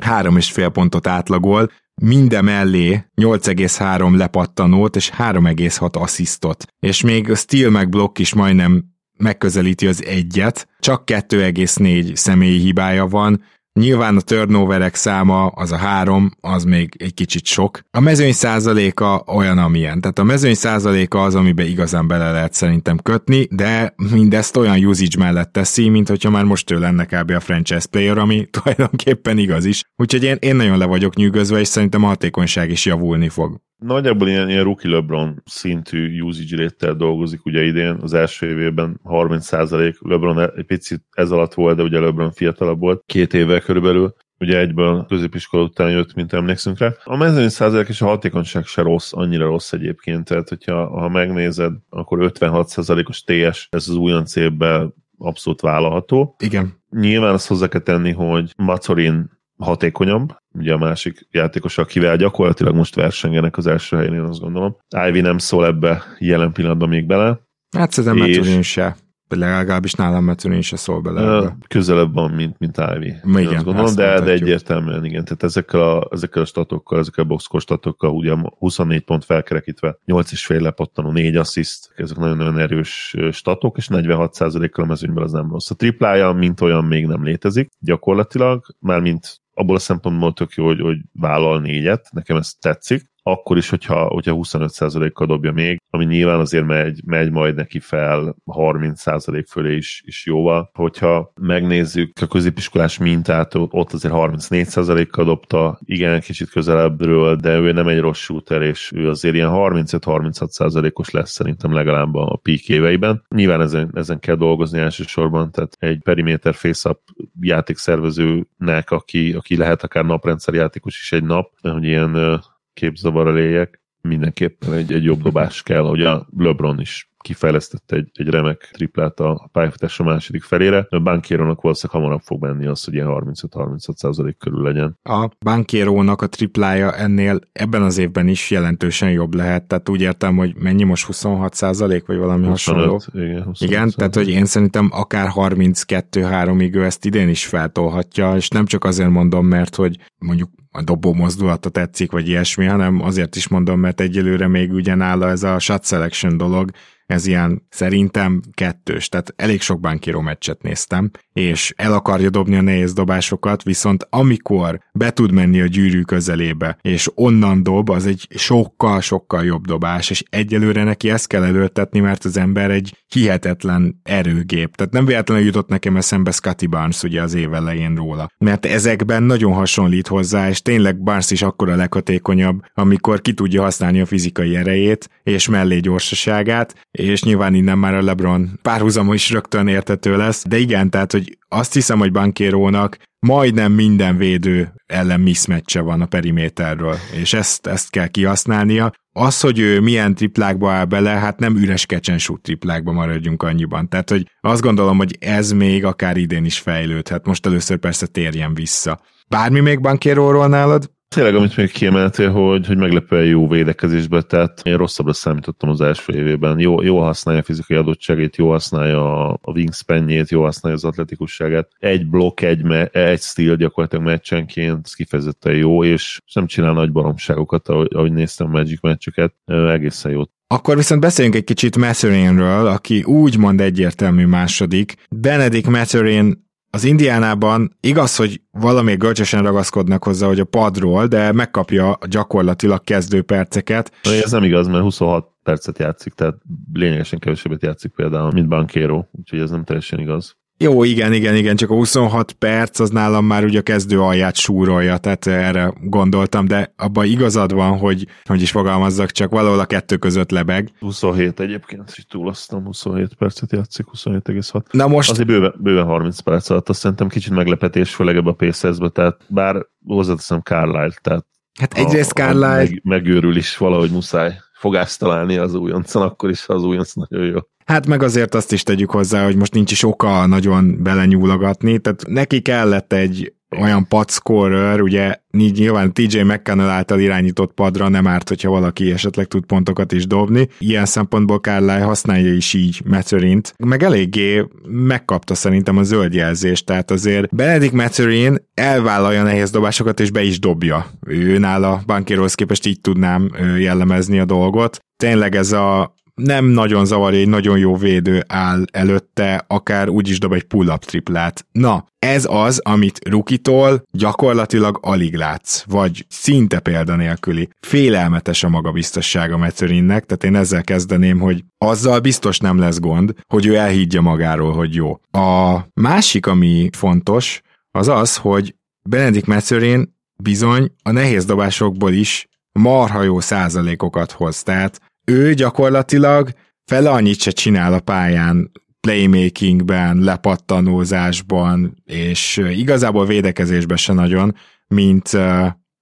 három 0.00 0.36
és 0.36 0.50
fél 0.50 0.68
pontot 0.68 1.06
átlagol, 1.06 1.70
minden 2.02 2.44
mellé 2.44 3.04
8,3 3.16 4.16
lepattanót 4.16 4.96
és 4.96 5.10
3,6 5.18 5.90
asszisztot. 5.92 6.64
És 6.80 7.02
még 7.02 7.30
a 7.30 7.34
steal 7.34 7.70
meg 7.70 7.88
blokk 7.88 8.18
is 8.18 8.34
majdnem 8.34 8.84
megközelíti 9.16 9.86
az 9.86 10.04
egyet, 10.04 10.68
csak 10.80 11.02
2,4 11.06 12.14
személyi 12.14 12.58
hibája 12.58 13.06
van, 13.06 13.42
Nyilván 13.78 14.16
a 14.16 14.20
turnoverek 14.20 14.94
száma, 14.94 15.46
az 15.46 15.72
a 15.72 15.76
három, 15.76 16.30
az 16.40 16.64
még 16.64 16.94
egy 16.98 17.14
kicsit 17.14 17.44
sok. 17.44 17.80
A 17.90 18.00
mezőny 18.00 18.32
százaléka 18.32 19.24
olyan, 19.26 19.58
amilyen. 19.58 20.00
Tehát 20.00 20.18
a 20.18 20.22
mezőny 20.22 20.54
százaléka 20.54 21.22
az, 21.22 21.34
amiben 21.34 21.66
igazán 21.66 22.06
bele 22.06 22.32
lehet 22.32 22.52
szerintem 22.52 22.98
kötni, 22.98 23.48
de 23.50 23.94
mindezt 24.10 24.56
olyan 24.56 24.84
usage 24.84 25.18
mellett 25.18 25.52
teszi, 25.52 25.88
mint 25.88 26.08
hogyha 26.08 26.30
már 26.30 26.44
most 26.44 26.70
ő 26.70 26.78
lenne 26.78 27.04
kb. 27.04 27.30
a 27.30 27.40
franchise 27.40 27.86
player, 27.90 28.18
ami 28.18 28.46
tulajdonképpen 28.62 29.38
igaz 29.38 29.64
is. 29.64 29.82
Úgyhogy 29.96 30.24
én, 30.24 30.36
én 30.40 30.56
nagyon 30.56 30.78
le 30.78 30.86
vagyok 30.86 31.14
nyűgözve, 31.14 31.60
és 31.60 31.68
szerintem 31.68 32.04
a 32.04 32.06
hatékonyság 32.06 32.70
is 32.70 32.84
javulni 32.84 33.28
fog. 33.28 33.60
Nagyjából 33.78 34.28
ilyen, 34.28 34.48
ilyen 34.48 34.64
rookie 34.64 34.90
LeBron 34.90 35.42
szintű 35.44 36.20
usage 36.20 36.56
rate 36.56 36.92
dolgozik 36.92 37.44
ugye 37.44 37.64
idén, 37.64 37.98
az 38.00 38.14
első 38.14 38.48
évében 38.48 39.00
30% 39.04 39.94
LeBron 39.98 40.50
egy 40.56 40.66
picit 40.66 41.04
ez 41.10 41.30
alatt 41.30 41.54
volt, 41.54 41.76
de 41.76 41.82
ugye 41.82 42.00
LeBron 42.00 42.32
fiatalabb 42.32 42.80
volt, 42.80 43.02
két 43.06 43.34
évvel 43.34 43.60
körülbelül, 43.60 44.14
ugye 44.38 44.58
egyből 44.58 45.04
középiskola 45.08 45.62
után 45.62 45.90
jött, 45.90 46.14
mint 46.14 46.32
emlékszünk 46.32 46.78
rá. 46.78 46.92
A 47.04 47.16
mezőny 47.16 47.48
százalék 47.48 47.88
és 47.88 48.00
a 48.00 48.06
hatékonyság 48.06 48.64
se 48.64 48.82
rossz, 48.82 49.12
annyira 49.12 49.46
rossz 49.46 49.72
egyébként, 49.72 50.24
tehát 50.24 50.48
hogyha 50.48 50.86
ha 50.86 51.08
megnézed, 51.08 51.72
akkor 51.88 52.18
56%-os 52.20 53.22
TS, 53.22 53.68
ez 53.70 53.88
az 53.88 53.94
újonc 53.96 54.36
évben 54.36 54.94
abszolút 55.18 55.60
vállalható. 55.60 56.36
Igen. 56.38 56.82
Nyilván 56.90 57.32
azt 57.32 57.48
hozzá 57.48 57.68
kell 57.68 57.80
tenni, 57.80 58.12
hogy 58.12 58.52
Macorin 58.56 59.30
hatékonyabb, 59.56 60.36
ugye 60.58 60.72
a 60.72 60.78
másik 60.78 61.28
játékos, 61.30 61.78
akivel 61.78 62.16
gyakorlatilag 62.16 62.74
most 62.74 62.94
versengenek 62.94 63.56
az 63.56 63.66
első 63.66 63.96
helyen, 63.96 64.14
én 64.14 64.20
azt 64.20 64.40
gondolom. 64.40 64.76
Ivy 65.08 65.20
nem 65.20 65.38
szól 65.38 65.66
ebbe 65.66 66.02
jelen 66.18 66.52
pillanatban 66.52 66.88
még 66.88 67.06
bele. 67.06 67.40
Hát 67.76 67.92
szerintem 67.92 68.58
és... 68.58 68.68
se 68.68 68.96
legalábbis 69.28 69.92
nálam 69.92 70.24
Mathurin 70.24 70.60
se 70.60 70.76
szól 70.76 71.00
bele. 71.00 71.20
Ebbe. 71.20 71.56
Közelebb 71.68 72.14
van, 72.14 72.30
mint, 72.30 72.58
mint 72.58 72.76
Ivy. 72.96 73.14
Igen, 73.24 73.54
azt 73.54 73.64
gondolom, 73.64 73.94
de, 73.94 74.20
de 74.20 74.30
egyértelműen 74.30 75.04
igen. 75.04 75.24
Tehát 75.24 75.42
ezekkel 75.42 75.80
a, 75.80 76.08
ezekkel 76.10 76.42
a 76.42 76.44
statokkal, 76.44 76.98
ezekkel 76.98 77.24
a 77.24 77.26
boxkor 77.26 77.60
statokkal, 77.60 78.10
ugye 78.10 78.34
24 78.58 79.04
pont 79.04 79.24
felkerekítve, 79.24 79.98
8 80.04 80.32
és 80.32 80.46
fél 80.46 80.60
lepattanó, 80.60 81.10
4 81.10 81.36
assziszt, 81.36 81.92
ezek 81.96 82.16
nagyon-nagyon 82.16 82.58
erős 82.58 83.16
statok, 83.30 83.76
és 83.76 83.88
46%-kal 83.90 84.84
a 84.84 84.88
mezőnyben 84.88 85.24
az 85.24 85.32
nem 85.32 85.50
rossz. 85.50 85.70
A 85.70 85.74
triplája, 85.74 86.32
mint 86.32 86.60
olyan 86.60 86.84
még 86.84 87.06
nem 87.06 87.24
létezik 87.24 87.68
gyakorlatilag, 87.80 88.64
már 88.78 89.00
mint 89.00 89.40
abból 89.58 89.76
a 89.76 89.78
szempontból 89.78 90.32
tök 90.32 90.52
jó, 90.52 90.64
hogy, 90.66 90.80
hogy 90.80 90.98
vállal 91.12 91.60
négyet, 91.60 92.08
nekem 92.12 92.36
ez 92.36 92.52
tetszik, 92.54 93.10
akkor 93.30 93.56
is, 93.56 93.68
hogyha, 93.68 94.06
hogyha 94.06 94.36
25%-kal 94.36 95.26
dobja 95.26 95.52
még, 95.52 95.80
ami 95.90 96.04
nyilván 96.04 96.40
azért 96.40 96.66
megy, 96.66 97.00
megy 97.04 97.30
majd 97.30 97.54
neki 97.54 97.80
fel 97.80 98.36
30% 98.46 99.44
fölé 99.48 99.76
is, 99.76 100.02
is 100.06 100.26
jóval. 100.26 100.70
Hogyha 100.74 101.32
megnézzük 101.40 102.12
a 102.20 102.26
középiskolás 102.26 102.98
mintát, 102.98 103.54
ott 103.54 103.92
azért 103.92 104.14
34%-kal 104.16 105.24
dobta, 105.24 105.78
igen, 105.84 106.20
kicsit 106.20 106.50
közelebbről, 106.50 107.36
de 107.36 107.58
ő 107.58 107.72
nem 107.72 107.88
egy 107.88 108.00
rossz 108.00 108.18
shooter, 108.18 108.62
és 108.62 108.92
ő 108.94 109.08
azért 109.08 109.34
ilyen 109.34 109.50
35-36%-os 109.52 111.10
lesz 111.10 111.30
szerintem 111.30 111.72
legalább 111.72 112.14
a 112.14 112.40
peak 112.42 112.68
éveiben. 112.68 113.24
Nyilván 113.34 113.60
ezen, 113.60 113.90
ezen 113.94 114.18
kell 114.18 114.34
dolgozni 114.34 114.78
elsősorban, 114.78 115.50
tehát 115.50 115.76
egy 115.78 116.00
periméter 116.02 116.54
face-up 116.54 116.98
játékszervezőnek, 117.40 118.90
aki, 118.90 119.32
aki 119.32 119.56
lehet 119.56 119.82
akár 119.82 120.04
naprendszer 120.04 120.54
játékos 120.54 121.00
is 121.00 121.12
egy 121.12 121.24
nap, 121.24 121.50
hogy 121.60 121.84
ilyen 121.84 122.40
képzavar 122.78 123.26
eléjek, 123.26 123.82
mindenképpen 124.00 124.72
egy, 124.72 124.92
egy 124.92 125.04
jobb 125.04 125.22
dobás 125.22 125.62
kell, 125.62 125.82
hogy 125.82 126.02
a 126.02 126.26
LeBron 126.36 126.80
is 126.80 127.10
kifejlesztett 127.18 127.92
egy, 127.92 128.10
egy 128.12 128.28
remek 128.28 128.70
triplát 128.72 129.20
a 129.20 129.48
pályafutás 129.52 130.00
a 130.00 130.04
második 130.04 130.42
felére. 130.42 130.86
A 130.90 130.98
Bankérónak 130.98 131.60
valószínűleg 131.60 132.00
hamarabb 132.00 132.22
fog 132.24 132.42
menni 132.42 132.66
az, 132.66 132.84
hogy 132.84 132.94
ilyen 132.94 133.06
35-36 133.10 133.94
százalék 133.94 134.36
körül 134.38 134.62
legyen. 134.62 134.98
A 135.02 135.28
Bankérónak 135.38 136.22
a 136.22 136.26
triplája 136.26 136.96
ennél 136.96 137.38
ebben 137.52 137.82
az 137.82 137.98
évben 137.98 138.28
is 138.28 138.50
jelentősen 138.50 139.10
jobb 139.10 139.34
lehet, 139.34 139.64
tehát 139.64 139.88
úgy 139.88 140.00
értem, 140.00 140.36
hogy 140.36 140.54
mennyi 140.56 140.84
most 140.84 141.04
26 141.04 141.54
százalék, 141.54 142.06
vagy 142.06 142.16
valami 142.16 142.46
25, 142.46 142.76
hasonló. 142.76 143.02
Igen, 143.12 143.42
25 143.42 143.70
igen 143.70 143.90
tehát 143.96 144.14
hogy 144.14 144.28
én 144.28 144.44
szerintem 144.44 144.88
akár 144.92 145.28
32-3-ig 145.34 146.74
ő 146.74 146.84
ezt 146.84 147.04
idén 147.04 147.28
is 147.28 147.46
feltolhatja, 147.46 148.36
és 148.36 148.48
nem 148.48 148.66
csak 148.66 148.84
azért 148.84 149.10
mondom, 149.10 149.46
mert 149.46 149.74
hogy 149.74 149.98
mondjuk 150.18 150.50
a 150.70 150.82
dobó 150.82 151.14
mozdulata 151.14 151.68
tetszik, 151.68 152.10
vagy 152.10 152.28
ilyesmi, 152.28 152.66
hanem 152.66 153.00
azért 153.00 153.36
is 153.36 153.48
mondom, 153.48 153.80
mert 153.80 154.00
egyelőre 154.00 154.48
még 154.48 154.72
ugyanáll 154.72 155.24
ez 155.24 155.42
a 155.42 155.58
shot 155.58 155.86
selection 155.86 156.36
dolog, 156.36 156.70
ez 157.08 157.26
ilyen 157.26 157.66
szerintem 157.68 158.40
kettős, 158.52 159.08
tehát 159.08 159.32
elég 159.36 159.60
sok 159.60 159.80
bankíró 159.80 160.20
meccset 160.20 160.62
néztem, 160.62 161.10
és 161.32 161.72
el 161.76 161.92
akarja 161.92 162.30
dobni 162.30 162.56
a 162.56 162.60
nehéz 162.62 162.92
dobásokat, 162.92 163.62
viszont 163.62 164.06
amikor 164.10 164.80
be 164.92 165.10
tud 165.10 165.32
menni 165.32 165.60
a 165.60 165.66
gyűrű 165.66 166.02
közelébe, 166.02 166.78
és 166.82 167.10
onnan 167.14 167.62
dob, 167.62 167.90
az 167.90 168.06
egy 168.06 168.26
sokkal-sokkal 168.30 169.44
jobb 169.44 169.66
dobás, 169.66 170.10
és 170.10 170.22
egyelőre 170.30 170.84
neki 170.84 171.10
ezt 171.10 171.26
kell 171.26 171.42
előttetni, 171.42 172.00
mert 172.00 172.24
az 172.24 172.36
ember 172.36 172.70
egy 172.70 172.96
hihetetlen 173.08 174.00
erőgép. 174.02 174.74
Tehát 174.74 174.92
nem 174.92 175.04
véletlenül 175.04 175.44
jutott 175.44 175.68
nekem 175.68 175.96
eszembe 175.96 176.30
Scotty 176.30 176.66
Barnes 176.66 177.02
ugye 177.02 177.22
az 177.22 177.34
év 177.34 177.54
elején 177.54 177.94
róla. 177.94 178.30
Mert 178.38 178.66
ezekben 178.66 179.22
nagyon 179.22 179.52
hasonlít 179.52 180.06
hozzá, 180.06 180.48
és 180.48 180.62
tényleg 180.62 181.02
Barnes 181.02 181.30
is 181.30 181.42
akkor 181.42 181.68
a 181.68 181.76
leghatékonyabb, 181.76 182.60
amikor 182.74 183.20
ki 183.20 183.34
tudja 183.34 183.62
használni 183.62 184.00
a 184.00 184.06
fizikai 184.06 184.56
erejét, 184.56 185.08
és 185.22 185.48
mellé 185.48 185.78
gyorsaságát, 185.78 186.74
és 186.98 187.22
nyilván 187.22 187.54
innen 187.54 187.78
már 187.78 187.94
a 187.94 188.02
LeBron 188.02 188.58
párhuzama 188.62 189.14
is 189.14 189.30
rögtön 189.30 189.68
értető 189.68 190.16
lesz, 190.16 190.44
de 190.48 190.58
igen, 190.58 190.90
tehát, 190.90 191.12
hogy 191.12 191.38
azt 191.48 191.72
hiszem, 191.72 191.98
hogy 191.98 192.12
Bankérónak 192.12 192.96
majdnem 193.26 193.72
minden 193.72 194.16
védő 194.16 194.72
ellen 194.86 195.20
mismatche 195.20 195.80
van 195.80 196.00
a 196.00 196.06
periméterről, 196.06 196.96
és 197.12 197.32
ezt, 197.32 197.66
ezt 197.66 197.90
kell 197.90 198.06
kihasználnia. 198.06 198.92
Az, 199.12 199.40
hogy 199.40 199.58
ő 199.58 199.80
milyen 199.80 200.14
triplákba 200.14 200.70
áll 200.70 200.84
bele, 200.84 201.10
hát 201.10 201.38
nem 201.38 201.56
üres 201.56 201.86
kecsen 201.86 202.18
triplákba 202.42 202.92
maradjunk 202.92 203.42
annyiban. 203.42 203.88
Tehát, 203.88 204.10
hogy 204.10 204.30
azt 204.40 204.62
gondolom, 204.62 204.96
hogy 204.96 205.16
ez 205.20 205.52
még 205.52 205.84
akár 205.84 206.16
idén 206.16 206.44
is 206.44 206.58
fejlődhet. 206.58 207.26
Most 207.26 207.46
először 207.46 207.76
persze 207.76 208.06
térjen 208.06 208.54
vissza. 208.54 209.00
Bármi 209.28 209.60
még 209.60 209.80
bankéróról 209.80 210.48
nálad? 210.48 210.90
Tényleg, 211.08 211.34
amit 211.34 211.56
még 211.56 211.70
kiemeltél, 211.70 212.30
hogy, 212.30 212.66
hogy 212.66 212.76
meglepően 212.76 213.24
jó 213.24 213.48
védekezésben, 213.48 214.24
tehát 214.28 214.60
én 214.64 214.76
rosszabbra 214.76 215.12
számítottam 215.12 215.68
az 215.68 215.80
első 215.80 216.12
évében. 216.12 216.58
Jó, 216.58 216.82
jó 216.82 217.00
használja 217.00 217.40
a 217.40 217.44
fizikai 217.44 217.76
adottságét, 217.76 218.36
jó 218.36 218.50
használja 218.50 219.28
a 219.32 219.50
wingspanjét, 219.52 220.30
jó 220.30 220.42
használja 220.42 220.78
az 220.78 220.84
atletikusságát. 220.84 221.68
Egy 221.78 222.06
blokk, 222.06 222.40
egy, 222.40 222.62
me, 222.62 222.86
egy 222.86 223.20
stíl 223.20 223.56
gyakorlatilag 223.56 224.04
meccsenként, 224.04 224.80
ez 224.84 224.94
kifejezetten 224.94 225.54
jó, 225.54 225.84
és 225.84 226.20
nem 226.34 226.46
csinál 226.46 226.72
nagy 226.72 226.92
baromságokat, 226.92 227.68
ahogy, 227.68 227.88
ahogy 227.94 228.12
néztem 228.12 228.46
a 228.46 228.50
Magic 228.50 228.80
meccseket, 228.80 229.34
egészen 229.46 230.12
jó. 230.12 230.22
Akkor 230.46 230.76
viszont 230.76 231.00
beszéljünk 231.00 231.36
egy 231.36 231.44
kicsit 231.44 231.76
Matherinről, 231.76 232.66
aki 232.66 233.02
úgymond 233.02 233.60
egyértelmű 233.60 234.26
második. 234.26 234.94
Benedict 235.10 235.68
Matherin 235.68 236.47
az 236.70 236.84
Indiánában 236.84 237.76
igaz, 237.80 238.16
hogy 238.16 238.40
valami 238.50 238.96
görcsösen 238.96 239.42
ragaszkodnak 239.42 240.04
hozzá, 240.04 240.26
hogy 240.26 240.40
a 240.40 240.44
padról, 240.44 241.06
de 241.06 241.32
megkapja 241.32 241.98
gyakorlatilag 242.08 242.84
kezdő 242.84 243.22
perceket. 243.22 243.92
Ez 244.02 244.30
nem 244.30 244.44
igaz, 244.44 244.66
mert 244.66 244.82
26 244.82 245.28
percet 245.42 245.78
játszik, 245.78 246.12
tehát 246.12 246.34
lényegesen 246.72 247.18
kevesebbet 247.18 247.62
játszik 247.62 247.92
például, 247.92 248.32
mint 248.32 248.48
Bankero, 248.48 249.04
úgyhogy 249.12 249.38
ez 249.38 249.50
nem 249.50 249.64
teljesen 249.64 249.98
igaz. 249.98 250.36
Jó, 250.60 250.84
igen, 250.84 251.12
igen, 251.12 251.34
igen, 251.34 251.56
csak 251.56 251.70
a 251.70 251.74
26 251.74 252.32
perc 252.32 252.80
az 252.80 252.90
nálam 252.90 253.24
már 253.24 253.44
ugye 253.44 253.58
a 253.58 253.62
kezdő 253.62 254.00
alját 254.00 254.34
súrolja, 254.34 254.96
tehát 254.96 255.26
erre 255.26 255.74
gondoltam, 255.80 256.46
de 256.46 256.72
abban 256.76 257.04
igazad 257.04 257.52
van, 257.52 257.78
hogy, 257.78 258.06
hogy 258.24 258.42
is 258.42 258.50
fogalmazzak, 258.50 259.10
csak 259.10 259.30
valahol 259.30 259.58
a 259.58 259.66
kettő 259.66 259.96
között 259.96 260.30
lebeg. 260.30 260.70
27 260.78 261.40
egyébként, 261.40 261.92
és 261.96 262.06
túlasztom, 262.06 262.64
27 262.64 263.14
percet 263.14 263.52
játszik, 263.52 263.86
27,6. 263.92 264.62
Na 264.70 264.86
most... 264.86 265.10
Azért 265.10 265.28
bőven, 265.28 265.54
bőven 265.58 265.84
30 265.84 266.20
perc 266.20 266.50
alatt, 266.50 266.68
azt 266.68 266.80
szerintem 266.80 267.08
kicsit 267.08 267.32
meglepetés, 267.32 267.94
főleg 267.94 268.16
ebbe 268.16 268.30
a 268.30 268.34
pacers 268.34 268.76
tehát 268.92 269.20
bár 269.28 269.66
hozzáteszem 269.86 270.40
Carlisle, 270.40 270.98
tehát 271.02 271.26
Hát 271.58 271.74
egyrészt 271.74 272.12
Carlisle... 272.12 272.56
Meg, 272.56 272.80
megőrül 272.84 273.36
is 273.36 273.56
valahogy 273.56 273.90
muszáj 273.90 274.38
fogást 274.52 274.98
találni 274.98 275.36
az 275.36 275.54
újoncon, 275.54 276.02
akkor 276.02 276.30
is 276.30 276.48
az 276.48 276.62
újonc 276.62 276.92
nagyon 276.92 277.26
jó. 277.26 277.38
Hát 277.68 277.86
meg 277.86 278.02
azért 278.02 278.34
azt 278.34 278.52
is 278.52 278.62
tegyük 278.62 278.90
hozzá, 278.90 279.24
hogy 279.24 279.36
most 279.36 279.54
nincs 279.54 279.72
is 279.72 279.82
oka 279.82 280.26
nagyon 280.26 280.82
belenyúlogatni, 280.82 281.78
tehát 281.78 282.02
neki 282.06 282.40
kellett 282.40 282.92
egy 282.92 283.32
olyan 283.58 283.88
pad 283.88 284.10
scorer, 284.10 284.80
ugye 284.80 285.14
nyilván 285.30 285.92
TJ 285.92 286.20
McConnell 286.20 286.68
által 286.68 287.00
irányított 287.00 287.52
padra 287.52 287.88
nem 287.88 288.06
árt, 288.06 288.28
hogyha 288.28 288.50
valaki 288.50 288.92
esetleg 288.92 289.26
tud 289.26 289.44
pontokat 289.44 289.92
is 289.92 290.06
dobni. 290.06 290.48
Ilyen 290.58 290.84
szempontból 290.84 291.38
Carlisle 291.38 291.80
használja 291.80 292.32
is 292.32 292.54
így 292.54 292.82
Matherint, 292.84 293.54
meg 293.58 293.82
eléggé 293.82 294.44
megkapta 294.68 295.34
szerintem 295.34 295.76
a 295.76 295.82
zöld 295.82 296.14
jelzést, 296.14 296.66
tehát 296.66 296.90
azért 296.90 297.34
Benedict 297.34 297.72
Matherin 297.72 298.36
elvállalja 298.54 299.22
nehéz 299.22 299.50
dobásokat 299.50 300.00
és 300.00 300.10
be 300.10 300.22
is 300.22 300.38
dobja. 300.38 300.86
Ő 301.06 301.38
nála 301.38 301.82
Bankérohoz 301.86 302.34
képest 302.34 302.66
így 302.66 302.80
tudnám 302.80 303.30
jellemezni 303.58 304.18
a 304.18 304.24
dolgot. 304.24 304.78
Tényleg 304.96 305.34
ez 305.34 305.52
a 305.52 305.96
nem 306.18 306.44
nagyon 306.44 306.84
zavarja, 306.84 307.18
egy 307.18 307.28
nagyon 307.28 307.58
jó 307.58 307.76
védő 307.76 308.24
áll 308.26 308.64
előtte, 308.72 309.44
akár 309.46 309.88
úgy 309.88 310.08
is 310.08 310.18
dob 310.18 310.32
egy 310.32 310.44
pull-up 310.44 310.84
triplát. 310.84 311.46
Na, 311.52 311.86
ez 311.98 312.26
az, 312.30 312.58
amit 312.58 313.08
Rukitól 313.08 313.82
gyakorlatilag 313.90 314.78
alig 314.82 315.14
látsz, 315.14 315.62
vagy 315.66 316.04
szinte 316.08 316.60
példanélküli. 316.60 317.48
Félelmetes 317.60 318.44
a 318.44 318.48
magabiztossága 318.48 319.36
Metszörinnek, 319.36 320.04
tehát 320.04 320.24
én 320.24 320.34
ezzel 320.34 320.62
kezdeném, 320.62 321.18
hogy 321.18 321.44
azzal 321.58 322.00
biztos 322.00 322.38
nem 322.38 322.58
lesz 322.58 322.78
gond, 322.78 323.14
hogy 323.26 323.46
ő 323.46 323.54
elhiggye 323.54 324.00
magáról, 324.00 324.52
hogy 324.52 324.74
jó. 324.74 325.00
A 325.10 325.58
másik, 325.74 326.26
ami 326.26 326.68
fontos, 326.72 327.40
az 327.70 327.88
az, 327.88 328.16
hogy 328.16 328.54
Benedikt 328.88 329.26
Metszörin 329.26 329.96
bizony 330.22 330.72
a 330.82 330.90
nehéz 330.90 331.24
dobásokból 331.24 331.92
is 331.92 332.28
marha 332.52 333.02
jó 333.02 333.20
százalékokat 333.20 334.12
hoz, 334.12 334.42
tehát 334.42 334.80
ő 335.08 335.34
gyakorlatilag 335.34 336.30
fele 336.64 336.90
annyit 336.90 337.20
se 337.20 337.30
csinál 337.30 337.72
a 337.72 337.80
pályán 337.80 338.50
playmakingben, 338.80 339.98
lepattanózásban, 339.98 341.82
és 341.84 342.36
igazából 342.36 343.06
védekezésben 343.06 343.76
se 343.76 343.92
nagyon, 343.92 344.34
mint 344.66 345.10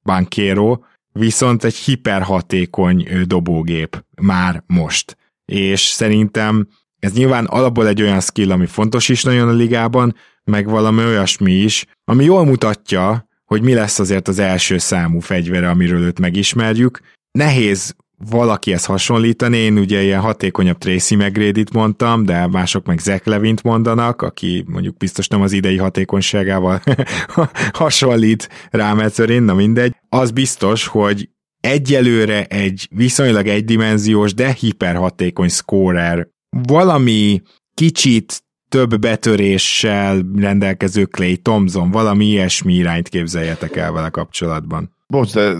Bankéro, 0.03 0.79
viszont 1.13 1.65
egy 1.65 1.75
hiperhatékony 1.75 3.09
dobógép 3.25 4.05
már 4.23 4.63
most. 4.67 5.17
És 5.45 5.81
szerintem 5.81 6.69
ez 6.99 7.13
nyilván 7.13 7.45
alapból 7.45 7.89
egy 7.89 8.03
olyan 8.03 8.21
skill, 8.21 8.51
ami 8.51 8.67
fontos 8.67 9.09
is 9.09 9.23
nagyon 9.23 9.49
a 9.49 9.53
ligában, 9.53 10.15
meg 10.45 10.69
valami 10.69 11.05
olyasmi 11.05 11.53
is, 11.53 11.87
ami 12.05 12.25
jól 12.25 12.45
mutatja, 12.45 13.29
hogy 13.45 13.63
mi 13.63 13.75
lesz 13.75 13.99
azért 13.99 14.29
az 14.29 14.39
első 14.39 14.79
számú 14.79 15.21
fegyvere, 15.21 15.69
amiről 15.71 16.03
őt 16.03 16.19
megismerjük. 16.19 17.01
Nehéz 17.31 17.95
valakihez 18.19 18.85
hasonlítani, 18.85 19.57
én 19.57 19.79
ugye 19.79 20.03
ilyen 20.03 20.21
hatékonyabb 20.21 20.79
Tracy 20.79 21.17
mcgrady 21.17 21.65
mondtam, 21.73 22.25
de 22.25 22.47
mások 22.47 22.87
meg 22.87 22.99
Zach 22.99 23.27
Levint 23.27 23.63
mondanak, 23.63 24.23
aki 24.23 24.65
mondjuk 24.67 24.97
biztos 24.97 25.29
nem 25.29 25.43
az 25.43 25.53
idei 25.53 25.77
hatékonyságával 25.77 26.83
hasonlít 27.73 28.49
rá 28.71 28.93
Metzerin, 28.93 29.43
na 29.43 29.55
mindegy. 29.55 29.95
Az 30.09 30.31
biztos, 30.31 30.87
hogy 30.87 31.29
egyelőre 31.61 32.45
egy 32.45 32.89
viszonylag 32.91 33.47
egydimenziós, 33.47 34.35
de 34.35 34.53
hiperhatékony 34.53 35.49
scorer, 35.49 36.29
valami 36.67 37.43
kicsit 37.75 38.45
több 38.69 38.99
betöréssel 38.99 40.23
rendelkező 40.37 41.05
Clay 41.05 41.37
Thompson, 41.37 41.91
valami 41.91 42.27
ilyesmi 42.27 42.75
irányt 42.75 43.09
képzeljetek 43.09 43.77
el 43.77 43.93
vele 43.93 44.09
kapcsolatban. 44.09 44.96
Bocs, 45.09 45.33
de 45.33 45.55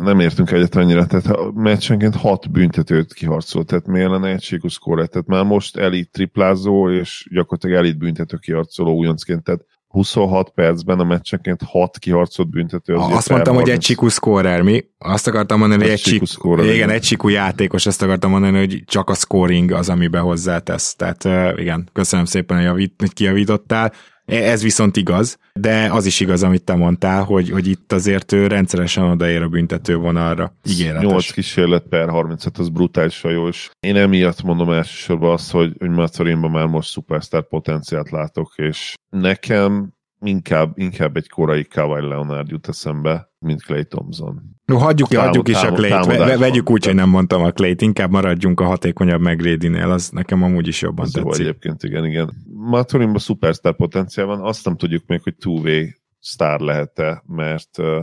nem 0.00 0.20
értünk 0.20 0.50
egyet 0.50 0.74
annyira, 0.74 1.06
tehát 1.06 1.26
a 1.26 1.52
meccsenként 1.54 2.14
hat 2.14 2.50
büntetőt 2.50 3.12
kiharcolt, 3.14 3.66
tehát 3.66 3.86
miért 3.86 4.10
lenne 4.10 4.28
egységű 4.28 4.68
szkóra, 4.68 5.06
tehát 5.06 5.26
már 5.26 5.44
most 5.44 5.76
elit 5.76 6.10
triplázó, 6.10 6.90
és 6.90 7.28
gyakorlatilag 7.30 7.76
elit 7.76 7.98
büntető 7.98 8.36
kiharcoló 8.36 8.94
újoncként, 8.94 9.42
tehát 9.42 9.64
26 9.88 10.50
percben 10.50 11.00
a 11.00 11.04
meccsenként 11.04 11.62
6 11.62 11.98
kiharcolt 11.98 12.50
büntető. 12.50 12.94
Az 12.94 13.12
azt 13.12 13.28
mondtam, 13.28 13.54
hogy 13.54 13.68
egy 13.68 13.78
csikú 13.78 14.08
scorer, 14.08 14.62
mi? 14.62 14.84
Azt 14.98 15.26
akartam 15.26 15.58
mondani, 15.58 15.82
hogy 15.82 15.90
egy 15.90 16.00
csikú, 16.00 16.24
scorer, 16.24 16.74
igen, 16.74 16.90
egy 16.90 17.02
csikú 17.02 17.28
játékos, 17.28 17.86
azt 17.86 18.02
akartam 18.02 18.30
mondani, 18.30 18.58
hogy 18.58 18.82
csak 18.86 19.10
a 19.10 19.14
scoring 19.14 19.70
az, 19.70 19.88
amiben 19.88 20.22
hozzátesz. 20.22 20.94
Tehát 20.94 21.24
igen, 21.58 21.88
köszönöm 21.92 22.24
szépen, 22.24 22.56
hogy, 22.56 22.66
javít, 22.66 22.94
hogy 22.98 23.12
kijavítottál. 23.12 23.92
E, 24.26 24.50
ez 24.50 24.62
viszont 24.62 24.96
igaz, 24.96 25.38
de 25.52 25.88
az 25.92 26.06
is 26.06 26.20
igaz, 26.20 26.42
amit 26.42 26.64
te 26.64 26.74
mondtál, 26.74 27.24
hogy, 27.24 27.50
hogy 27.50 27.66
itt 27.66 27.92
azért 27.92 28.32
ő 28.32 28.46
rendszeresen 28.46 29.04
odaér 29.04 29.42
a 29.42 29.48
büntető 29.48 29.96
vonalra. 29.96 30.54
Ígéretes. 30.68 31.02
8 31.02 31.30
kísérlet 31.30 31.82
per 31.88 32.08
35, 32.08 32.58
az 32.58 32.68
brutálisan 32.68 33.32
jó, 33.32 33.48
és 33.48 33.70
én 33.80 33.96
emiatt 33.96 34.42
mondom 34.42 34.70
elsősorban 34.70 35.32
azt, 35.32 35.50
hogy, 35.50 35.72
hogy 35.78 35.90
Macarinban 35.90 36.50
már 36.50 36.66
most 36.66 36.90
szupersztár 36.90 37.48
potenciált 37.48 38.10
látok, 38.10 38.52
és 38.56 38.94
nekem 39.10 39.95
inkább, 40.20 40.78
inkább 40.78 41.16
egy 41.16 41.28
korai 41.28 41.64
Kawhi 41.64 42.06
Leonard 42.06 42.50
jut 42.50 42.68
eszembe, 42.68 43.30
mint 43.38 43.62
Clay 43.62 43.84
Thompson. 43.84 44.42
No, 44.64 44.76
hagyjuk, 44.76 45.08
támad, 45.08 45.26
hagyjuk 45.26 45.48
is 45.48 45.62
a 45.62 45.72
Clay-t, 45.72 46.38
vegyük 46.38 46.70
úgy, 46.70 46.84
hogy 46.84 46.94
nem 46.94 47.08
mondtam 47.08 47.42
a 47.42 47.50
Clay-t, 47.50 47.82
inkább 47.82 48.10
maradjunk 48.10 48.60
a 48.60 48.64
hatékonyabb 48.64 49.20
megrédinél, 49.20 49.90
az 49.90 50.08
nekem 50.08 50.42
amúgy 50.42 50.68
is 50.68 50.82
jobban 50.82 51.04
Az 51.04 51.10
tetszik. 51.10 51.40
Egyébként 51.40 51.82
igen, 51.82 52.04
igen. 52.04 52.32
Maturinban 52.46 53.18
szupersztár 53.18 53.76
potenciál 53.76 54.26
van, 54.26 54.40
azt 54.40 54.64
nem 54.64 54.76
tudjuk 54.76 55.06
még, 55.06 55.22
hogy 55.22 55.36
two-way 55.36 55.86
sztár 56.20 56.60
lehet-e, 56.60 57.22
mert 57.26 57.78
uh, 57.78 57.96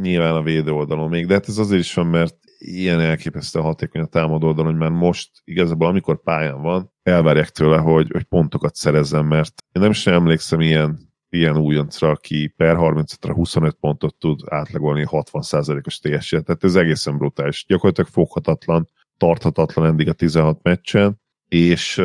nyilván 0.00 0.34
a 0.34 0.42
védő 0.42 0.70
oldalon 0.70 1.08
még, 1.08 1.26
de 1.26 1.34
hát 1.34 1.48
ez 1.48 1.58
azért 1.58 1.80
is 1.80 1.94
van, 1.94 2.06
mert 2.06 2.34
ilyen 2.58 3.00
elképesztő 3.00 3.60
hatékony 3.60 4.00
a 4.00 4.06
támadó 4.06 4.46
oldalon, 4.46 4.70
hogy 4.70 4.80
már 4.80 4.90
most 4.90 5.30
igazából 5.44 5.88
amikor 5.88 6.22
pályán 6.22 6.62
van, 6.62 6.92
elvárják 7.02 7.48
tőle, 7.48 7.76
hogy, 7.76 8.10
hogy 8.12 8.24
pontokat 8.24 8.74
szerezzen, 8.74 9.24
mert 9.24 9.52
én 9.72 9.82
nem 9.82 9.90
is 9.90 10.06
emlékszem 10.06 10.60
ilyen 10.60 11.05
ilyen 11.28 11.56
újoncra, 11.56 12.08
aki 12.10 12.52
per 12.56 12.76
35-re 12.78 13.32
25 13.32 13.76
pontot 13.80 14.14
tud 14.18 14.40
átlagolni 14.46 15.04
60%-os 15.10 15.98
ts 15.98 16.28
tehát 16.28 16.64
ez 16.64 16.74
egészen 16.74 17.18
brutális. 17.18 17.64
Gyakorlatilag 17.68 18.10
foghatatlan, 18.10 18.88
tarthatatlan 19.16 19.86
eddig 19.86 20.08
a 20.08 20.12
16 20.12 20.62
meccsen, 20.62 21.20
és 21.48 22.02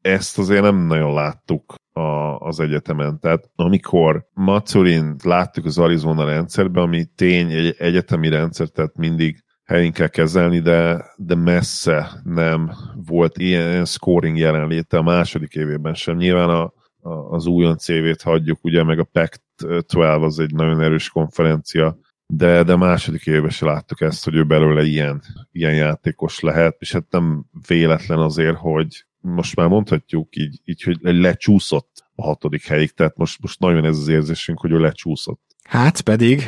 ezt 0.00 0.38
azért 0.38 0.62
nem 0.62 0.76
nagyon 0.76 1.14
láttuk 1.14 1.74
a, 1.92 2.38
az 2.38 2.60
egyetemen. 2.60 3.20
Tehát 3.20 3.50
amikor 3.54 4.28
Macurin 4.32 5.16
láttuk 5.22 5.64
az 5.64 5.78
Arizona 5.78 6.24
rendszerben, 6.24 6.82
ami 6.82 7.04
tény 7.04 7.52
egy 7.52 7.74
egyetemi 7.78 8.28
rendszer, 8.28 8.68
tehát 8.68 8.96
mindig 8.96 9.44
helyén 9.64 9.92
kell 9.92 10.08
kezelni, 10.08 10.60
de, 10.60 11.04
de 11.16 11.34
messze 11.34 12.20
nem 12.24 12.72
volt 13.06 13.38
ilyen 13.38 13.84
scoring 13.84 14.38
jelenléte 14.38 14.96
a 14.96 15.02
második 15.02 15.54
évében 15.54 15.94
sem. 15.94 16.16
Nyilván 16.16 16.48
a, 16.48 16.72
az 17.30 17.46
újon 17.46 17.78
CV-t 17.78 18.22
hagyjuk, 18.22 18.64
ugye, 18.64 18.82
meg 18.82 18.98
a 18.98 19.08
PAC-12 19.12 20.22
az 20.22 20.38
egy 20.38 20.54
nagyon 20.54 20.80
erős 20.80 21.08
konferencia, 21.08 21.98
de, 22.26 22.62
de 22.62 22.76
második 22.76 23.26
évben 23.26 23.50
se 23.50 23.66
láttuk 23.66 24.00
ezt, 24.00 24.24
hogy 24.24 24.34
ő 24.34 24.44
belőle 24.44 24.82
ilyen, 24.82 25.22
ilyen 25.52 25.74
játékos 25.74 26.40
lehet, 26.40 26.76
és 26.78 26.92
hát 26.92 27.06
nem 27.10 27.44
véletlen 27.66 28.18
azért, 28.18 28.56
hogy 28.56 29.04
most 29.20 29.56
már 29.56 29.68
mondhatjuk 29.68 30.36
így, 30.36 30.60
így 30.64 30.82
hogy 30.82 30.98
lecsúszott 31.00 32.04
a 32.14 32.22
hatodik 32.22 32.66
helyig, 32.66 32.90
tehát 32.90 33.16
most, 33.16 33.40
most 33.40 33.60
nagyon 33.60 33.84
ez 33.84 33.98
az 33.98 34.08
érzésünk, 34.08 34.60
hogy 34.60 34.70
ő 34.70 34.78
lecsúszott. 34.78 35.53
Hát 35.68 36.00
pedig, 36.00 36.42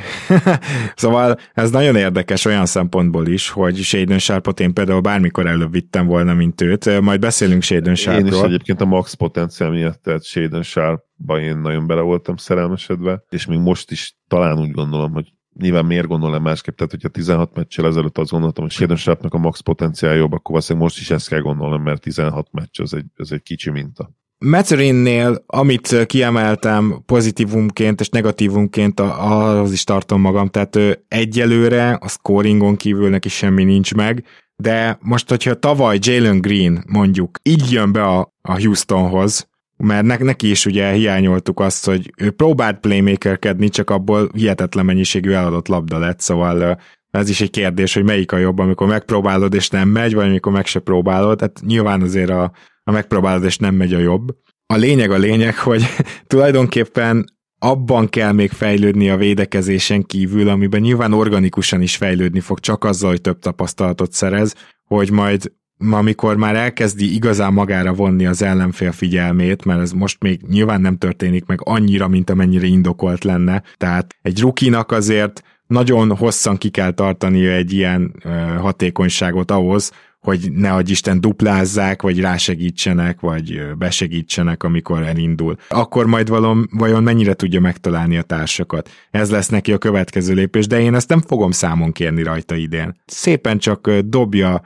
szóval 0.94 1.38
ez 1.54 1.70
nagyon 1.70 1.96
érdekes 1.96 2.44
olyan 2.44 2.66
szempontból 2.66 3.26
is, 3.26 3.50
hogy 3.50 3.76
Shaden 3.76 4.18
Sharpot 4.18 4.60
én 4.60 4.74
például 4.74 5.00
bármikor 5.00 5.46
előbb 5.46 5.72
vittem 5.72 6.06
volna, 6.06 6.34
mint 6.34 6.60
őt, 6.60 7.00
majd 7.00 7.20
beszélünk 7.20 7.62
Shaden 7.62 7.94
Sharpról. 7.94 8.26
Én 8.26 8.32
is 8.32 8.40
egyébként 8.40 8.80
a 8.80 8.84
max 8.84 9.14
potenciál 9.14 9.70
miatt, 9.70 10.02
tehát 10.02 10.24
Shaden 10.24 10.62
Sharpba 10.62 11.40
én 11.40 11.58
nagyon 11.58 11.86
bele 11.86 12.00
voltam 12.00 12.36
szerelmesedve, 12.36 13.24
és 13.28 13.46
még 13.46 13.58
most 13.58 13.90
is 13.90 14.16
talán 14.28 14.58
úgy 14.58 14.70
gondolom, 14.70 15.12
hogy 15.12 15.32
nyilván 15.58 15.84
miért 15.84 16.06
gondolom 16.06 16.42
másképp, 16.42 16.76
tehát 16.76 16.92
hogyha 16.92 17.08
16 17.08 17.54
meccsel 17.54 17.86
ezelőtt 17.86 18.18
azt 18.18 18.30
gondoltam, 18.30 18.64
hogy 18.64 18.72
Shaden 18.72 18.96
Sharpnak 18.96 19.34
a 19.34 19.38
max 19.38 19.60
potenciál 19.60 20.14
jobb, 20.14 20.32
akkor 20.32 20.50
valószínűleg 20.50 20.88
most 20.88 21.00
is 21.00 21.10
ezt 21.10 21.28
kell 21.28 21.40
gondolnom, 21.40 21.82
mert 21.82 22.02
16 22.02 22.48
meccs 22.52 22.80
az 22.80 22.94
egy, 22.94 23.06
az 23.16 23.32
egy 23.32 23.42
kicsi 23.42 23.70
minta. 23.70 24.10
Metzelinnél, 24.38 25.44
amit 25.46 26.06
kiemeltem 26.06 27.02
pozitívumként 27.06 28.00
és 28.00 28.08
negatívumként, 28.08 29.00
ahhoz 29.00 29.72
is 29.72 29.84
tartom 29.84 30.20
magam, 30.20 30.48
tehát 30.48 30.76
ő 30.76 31.04
egyelőre 31.08 31.92
a 31.92 32.08
scoringon 32.08 32.76
kívül 32.76 33.08
neki 33.08 33.28
semmi 33.28 33.64
nincs 33.64 33.94
meg, 33.94 34.24
de 34.56 34.98
most, 35.00 35.28
hogyha 35.28 35.54
tavaly 35.54 35.98
Jalen 36.00 36.40
Green 36.40 36.84
mondjuk 36.86 37.38
így 37.42 37.72
jön 37.72 37.92
be 37.92 38.04
a, 38.04 38.32
a 38.42 38.60
Houstonhoz, 38.60 39.48
mert 39.76 40.04
ne, 40.04 40.16
neki 40.16 40.50
is 40.50 40.66
ugye 40.66 40.90
hiányoltuk 40.90 41.60
azt, 41.60 41.86
hogy 41.86 42.12
ő 42.16 42.30
próbált 42.30 42.80
playmakerkedni, 42.80 43.68
csak 43.68 43.90
abból 43.90 44.28
hihetetlen 44.32 44.84
mennyiségű 44.84 45.30
eladott 45.30 45.68
labda 45.68 45.98
lett, 45.98 46.20
szóval 46.20 46.80
ez 47.10 47.28
is 47.28 47.40
egy 47.40 47.50
kérdés, 47.50 47.94
hogy 47.94 48.04
melyik 48.04 48.32
a 48.32 48.38
jobb, 48.38 48.58
amikor 48.58 48.86
megpróbálod 48.86 49.54
és 49.54 49.68
nem 49.68 49.88
megy, 49.88 50.14
vagy 50.14 50.28
amikor 50.28 50.52
meg 50.52 50.66
se 50.66 50.80
próbálod, 50.80 51.38
tehát 51.38 51.60
nyilván 51.66 52.02
azért 52.02 52.30
a 52.30 52.52
a 52.88 52.92
megpróbálod 52.92 53.44
és 53.44 53.56
nem 53.56 53.74
megy 53.74 53.94
a 53.94 53.98
jobb. 53.98 54.36
A 54.66 54.74
lényeg 54.74 55.10
a 55.10 55.16
lényeg, 55.16 55.58
hogy 55.58 55.82
tulajdonképpen 56.26 57.24
abban 57.58 58.08
kell 58.08 58.32
még 58.32 58.50
fejlődni 58.50 59.10
a 59.10 59.16
védekezésen 59.16 60.02
kívül, 60.02 60.48
amiben 60.48 60.80
nyilván 60.80 61.12
organikusan 61.12 61.82
is 61.82 61.96
fejlődni 61.96 62.40
fog, 62.40 62.60
csak 62.60 62.84
azzal, 62.84 63.10
hogy 63.10 63.20
több 63.20 63.38
tapasztalatot 63.38 64.12
szerez, 64.12 64.54
hogy 64.84 65.10
majd 65.10 65.52
amikor 65.90 66.36
már 66.36 66.56
elkezdi 66.56 67.14
igazán 67.14 67.52
magára 67.52 67.92
vonni 67.92 68.26
az 68.26 68.42
ellenfél 68.42 68.92
figyelmét, 68.92 69.64
mert 69.64 69.80
ez 69.80 69.92
most 69.92 70.22
még 70.22 70.40
nyilván 70.48 70.80
nem 70.80 70.96
történik 70.96 71.46
meg 71.46 71.60
annyira, 71.62 72.08
mint 72.08 72.30
amennyire 72.30 72.66
indokolt 72.66 73.24
lenne. 73.24 73.62
Tehát 73.76 74.16
egy 74.22 74.40
rukinak 74.40 74.92
azért 74.92 75.42
nagyon 75.66 76.16
hosszan 76.16 76.56
ki 76.56 76.68
kell 76.68 76.90
tartania 76.90 77.52
egy 77.52 77.72
ilyen 77.72 78.14
ö, 78.24 78.28
hatékonyságot 78.58 79.50
ahhoz, 79.50 79.92
hogy 80.26 80.52
ne 80.52 80.72
adj 80.72 80.90
Isten 80.90 81.20
duplázzák, 81.20 82.02
vagy 82.02 82.20
rásegítsenek, 82.20 83.20
vagy 83.20 83.60
besegítsenek, 83.78 84.62
amikor 84.62 85.02
elindul. 85.02 85.56
Akkor 85.68 86.06
majd 86.06 86.28
valom, 86.28 86.66
vajon 86.70 87.02
mennyire 87.02 87.34
tudja 87.34 87.60
megtalálni 87.60 88.16
a 88.16 88.22
társakat. 88.22 88.90
Ez 89.10 89.30
lesz 89.30 89.48
neki 89.48 89.72
a 89.72 89.78
következő 89.78 90.34
lépés, 90.34 90.66
de 90.66 90.80
én 90.80 90.94
ezt 90.94 91.08
nem 91.08 91.20
fogom 91.20 91.50
számon 91.50 91.92
kérni 91.92 92.22
rajta 92.22 92.54
idén. 92.54 92.96
Szépen 93.04 93.58
csak 93.58 93.90
dobja 93.90 94.62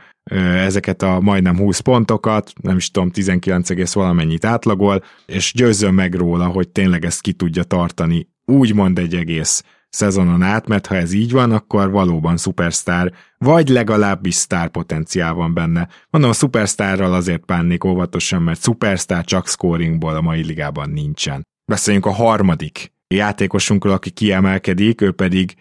ezeket 0.64 1.02
a 1.02 1.20
majdnem 1.20 1.56
20 1.56 1.78
pontokat, 1.78 2.52
nem 2.62 2.76
is 2.76 2.90
tudom, 2.90 3.10
19, 3.10 3.92
valamennyit 3.92 4.44
átlagol, 4.44 5.04
és 5.26 5.52
győzzön 5.56 5.94
meg 5.94 6.14
róla, 6.14 6.46
hogy 6.46 6.68
tényleg 6.68 7.04
ezt 7.04 7.20
ki 7.20 7.32
tudja 7.32 7.62
tartani 7.62 8.28
úgymond 8.44 8.98
egy 8.98 9.14
egész 9.14 9.62
szezonon 9.90 10.42
át, 10.42 10.66
mert 10.66 10.86
ha 10.86 10.94
ez 10.94 11.12
így 11.12 11.32
van, 11.32 11.52
akkor 11.52 11.90
valóban 11.90 12.36
szupersztár, 12.36 13.12
vagy 13.38 13.68
legalábbis 13.68 14.34
sztár 14.34 14.68
potenciál 14.68 15.34
van 15.34 15.54
benne. 15.54 15.88
Mondom, 16.10 16.30
a 16.30 16.34
szupersztárral 16.34 17.14
azért 17.14 17.44
bánnék 17.44 17.84
óvatosan, 17.84 18.42
mert 18.42 18.60
szupersztár 18.60 19.24
csak 19.24 19.48
scoringból 19.48 20.16
a 20.16 20.20
mai 20.20 20.44
ligában 20.44 20.90
nincsen. 20.90 21.46
Beszéljünk 21.64 22.06
a 22.06 22.12
harmadik 22.12 22.92
játékosunkról, 23.08 23.92
aki 23.92 24.10
kiemelkedik, 24.10 25.00
ő 25.00 25.12
pedig 25.12 25.54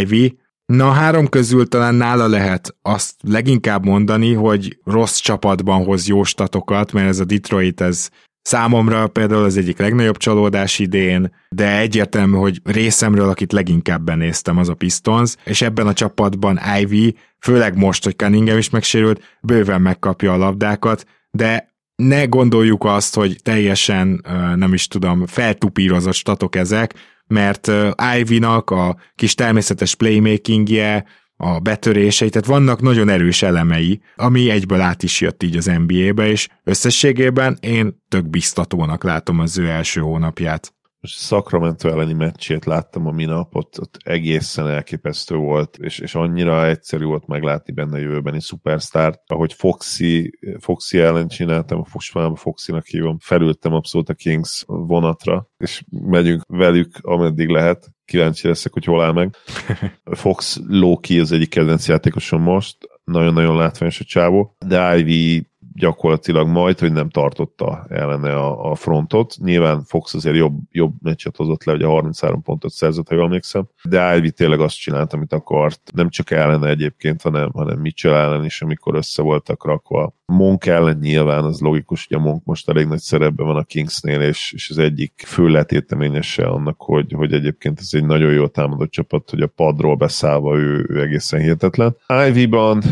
Ivy. 0.00 0.38
Na, 0.66 0.90
három 0.90 1.28
közül 1.28 1.68
talán 1.68 1.94
nála 1.94 2.26
lehet 2.26 2.76
azt 2.82 3.14
leginkább 3.22 3.84
mondani, 3.84 4.32
hogy 4.32 4.78
rossz 4.84 5.18
csapatban 5.18 5.84
hoz 5.84 6.08
jó 6.08 6.24
statokat, 6.24 6.92
mert 6.92 7.08
ez 7.08 7.18
a 7.18 7.24
Detroit, 7.24 7.80
ez 7.80 8.10
Számomra 8.44 9.06
például 9.06 9.44
az 9.44 9.56
egyik 9.56 9.78
legnagyobb 9.78 10.16
csalódás 10.16 10.78
idén, 10.78 11.34
de 11.48 11.78
egyértelmű, 11.78 12.36
hogy 12.36 12.60
részemről, 12.64 13.28
akit 13.28 13.52
leginkább 13.52 14.02
benéztem, 14.02 14.58
az 14.58 14.68
a 14.68 14.74
Pistons, 14.74 15.34
és 15.44 15.62
ebben 15.62 15.86
a 15.86 15.92
csapatban 15.92 16.60
Ivy, 16.80 17.16
főleg 17.38 17.76
most, 17.76 18.04
hogy 18.04 18.16
Cunningham 18.16 18.58
is 18.58 18.70
megsérült, 18.70 19.38
bőven 19.40 19.80
megkapja 19.80 20.32
a 20.32 20.36
labdákat, 20.36 21.06
de 21.30 21.72
ne 21.96 22.24
gondoljuk 22.24 22.84
azt, 22.84 23.14
hogy 23.14 23.36
teljesen, 23.42 24.24
nem 24.54 24.72
is 24.72 24.88
tudom, 24.88 25.26
feltupírozott 25.26 26.14
statok 26.14 26.56
ezek, 26.56 26.94
mert 27.26 27.70
Ivy-nak 28.18 28.70
a 28.70 28.96
kis 29.14 29.34
természetes 29.34 29.94
playmakingje, 29.94 31.04
a 31.36 31.58
betörései, 31.58 32.28
tehát 32.28 32.46
vannak 32.46 32.80
nagyon 32.80 33.08
erős 33.08 33.42
elemei, 33.42 34.00
ami 34.16 34.50
egyből 34.50 34.80
át 34.80 35.02
is 35.02 35.20
jött 35.20 35.42
így 35.42 35.56
az 35.56 35.70
NBA-be, 35.86 36.28
és 36.28 36.48
összességében 36.64 37.58
én 37.60 38.02
tök 38.08 38.28
biztatónak 38.28 39.04
látom 39.04 39.38
az 39.38 39.58
ő 39.58 39.68
első 39.68 40.00
hónapját. 40.00 40.74
Most 41.04 41.18
Sacramento 41.18 41.88
elleni 41.88 42.12
meccsét 42.12 42.64
láttam 42.64 43.06
a 43.06 43.10
minap, 43.10 43.56
ott, 43.56 43.80
ott 43.80 43.98
egészen 44.04 44.68
elképesztő 44.68 45.36
volt, 45.36 45.76
és, 45.76 45.98
és 45.98 46.14
annyira 46.14 46.66
egyszerű 46.66 47.04
volt 47.04 47.26
meglátni 47.26 47.72
benne 47.72 47.96
a 47.96 48.00
jövőbeni 48.00 48.40
szupersztárt, 48.40 49.20
ahogy 49.26 49.52
Foxy, 49.52 50.38
Foxy 50.58 50.98
ellen 50.98 51.28
csináltam, 51.28 51.84
most 51.92 52.14
már 52.14 52.30
Foxy-nak 52.34 52.86
hívom, 52.86 53.18
felültem 53.20 53.72
abszolút 53.72 54.08
a 54.08 54.14
Kings 54.14 54.64
vonatra, 54.66 55.48
és 55.56 55.84
megyünk 55.90 56.42
velük, 56.46 56.96
ameddig 57.00 57.48
lehet, 57.48 57.93
kíváncsi 58.04 58.48
leszek, 58.48 58.72
hogy 58.72 58.84
hol 58.84 59.02
áll 59.02 59.12
meg. 59.12 59.36
Fox 60.04 60.60
Loki 60.68 61.20
az 61.20 61.32
egyik 61.32 61.48
kedvenc 61.48 61.88
játékosom 61.88 62.42
most, 62.42 62.76
nagyon-nagyon 63.04 63.56
látványos 63.56 64.00
a 64.00 64.04
csávó, 64.04 64.56
de 64.66 64.98
Ivy 64.98 65.46
gyakorlatilag 65.74 66.48
majd, 66.48 66.78
hogy 66.78 66.92
nem 66.92 67.08
tartotta 67.08 67.86
ellene 67.88 68.36
a, 68.36 68.70
a 68.70 68.74
frontot. 68.74 69.36
Nyilván 69.38 69.84
Fox 69.84 70.14
azért 70.14 70.36
jobb, 70.36 70.58
jobb 70.70 70.92
meccset 71.02 71.36
hozott 71.36 71.64
le, 71.64 71.72
hogy 71.72 71.82
a 71.82 71.88
33 71.88 72.42
pontot 72.42 72.72
szerzett, 72.72 73.08
ha 73.08 73.14
jól 73.14 73.24
emlékszem, 73.24 73.68
de 73.82 74.16
Ivy 74.16 74.30
tényleg 74.30 74.60
azt 74.60 74.78
csinált, 74.78 75.12
amit 75.12 75.32
akart. 75.32 75.80
Nem 75.94 76.08
csak 76.08 76.30
ellene 76.30 76.68
egyébként, 76.68 77.22
hanem, 77.22 77.50
hanem 77.50 77.78
Mitchell 77.78 78.14
ellen 78.14 78.44
is, 78.44 78.62
amikor 78.62 78.94
össze 78.94 79.22
voltak 79.22 79.64
rakva. 79.64 80.14
Monk 80.26 80.66
ellen 80.66 80.98
nyilván 81.00 81.44
az 81.44 81.60
logikus, 81.60 82.06
hogy 82.08 82.16
a 82.16 82.20
Monk 82.20 82.44
most 82.44 82.68
elég 82.68 82.86
nagy 82.86 82.98
szerepben 82.98 83.46
van 83.46 83.56
a 83.56 83.62
Kingsnél, 83.62 84.20
és, 84.20 84.52
és 84.52 84.70
az 84.70 84.78
egyik 84.78 85.22
fő 85.26 85.48
letéteményese 85.48 86.46
annak, 86.46 86.80
hogy, 86.82 87.12
hogy 87.12 87.32
egyébként 87.32 87.78
ez 87.78 87.88
egy 87.92 88.04
nagyon 88.04 88.32
jó 88.32 88.46
támadott 88.46 88.90
csapat, 88.90 89.30
hogy 89.30 89.40
a 89.40 89.46
padról 89.46 89.94
beszállva 89.96 90.56
ő, 90.56 90.86
ő 90.88 91.00
egészen 91.00 91.40
hihetetlen. 91.40 91.96
Ivy-ban 92.28 92.82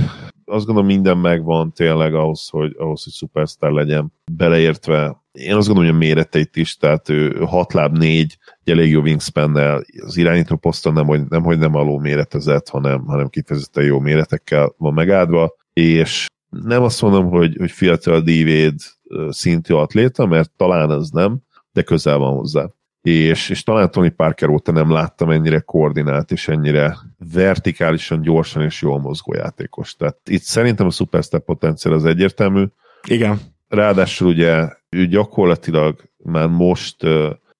azt 0.52 0.66
gondolom 0.66 0.86
minden 0.90 1.18
megvan 1.18 1.72
tényleg 1.72 2.14
ahhoz, 2.14 2.48
hogy, 2.48 2.74
ahhoz, 2.78 3.04
hogy 3.04 3.12
szupersztár 3.12 3.70
legyen, 3.70 4.12
beleértve 4.32 5.22
én 5.32 5.54
azt 5.54 5.66
gondolom, 5.66 5.90
hogy 5.90 6.00
a 6.00 6.06
méreteit 6.06 6.56
is, 6.56 6.76
tehát 6.76 7.08
ő 7.08 7.38
6 7.40 7.72
láb 7.72 7.96
4, 7.98 8.38
egy 8.64 8.72
elég 8.72 8.90
jó 8.90 9.00
wingspan 9.00 9.56
az 10.04 10.16
irányító 10.16 10.56
poszton 10.56 10.92
nem, 10.92 11.06
hogy 11.06 11.20
nem, 11.28 11.42
hogy 11.42 11.58
nem 11.58 11.74
aló 11.74 11.98
méretezett, 11.98 12.68
hanem, 12.68 13.04
hanem 13.06 13.28
kifejezetten 13.28 13.84
jó 13.84 13.98
méretekkel 13.98 14.74
van 14.76 14.94
megáldva, 14.94 15.54
és 15.72 16.26
nem 16.48 16.82
azt 16.82 17.02
mondom, 17.02 17.30
hogy, 17.30 17.56
hogy 17.58 17.70
fiatal 17.70 18.20
Divéd 18.20 18.74
szintű 19.28 19.74
atléta, 19.74 20.26
mert 20.26 20.50
talán 20.56 20.90
az 20.90 21.10
nem, 21.10 21.38
de 21.72 21.82
közel 21.82 22.18
van 22.18 22.34
hozzá 22.34 22.66
és, 23.02 23.48
és 23.48 23.62
talán 23.62 23.90
Tony 23.90 24.14
Parker 24.16 24.48
óta 24.48 24.72
nem 24.72 24.90
láttam 24.90 25.30
ennyire 25.30 25.60
koordinált 25.60 26.30
és 26.30 26.48
ennyire 26.48 26.96
vertikálisan, 27.32 28.20
gyorsan 28.20 28.62
és 28.62 28.82
jól 28.82 29.00
mozgó 29.00 29.34
játékos. 29.34 29.94
Tehát 29.96 30.18
itt 30.24 30.42
szerintem 30.42 30.86
a 30.86 30.90
Superstar 30.90 31.40
potenciál 31.40 31.94
az 31.94 32.04
egyértelmű. 32.04 32.64
Igen. 33.06 33.40
Ráadásul 33.68 34.28
ugye 34.28 34.68
ő 34.88 35.06
gyakorlatilag 35.06 36.00
már 36.16 36.46
most 36.46 36.96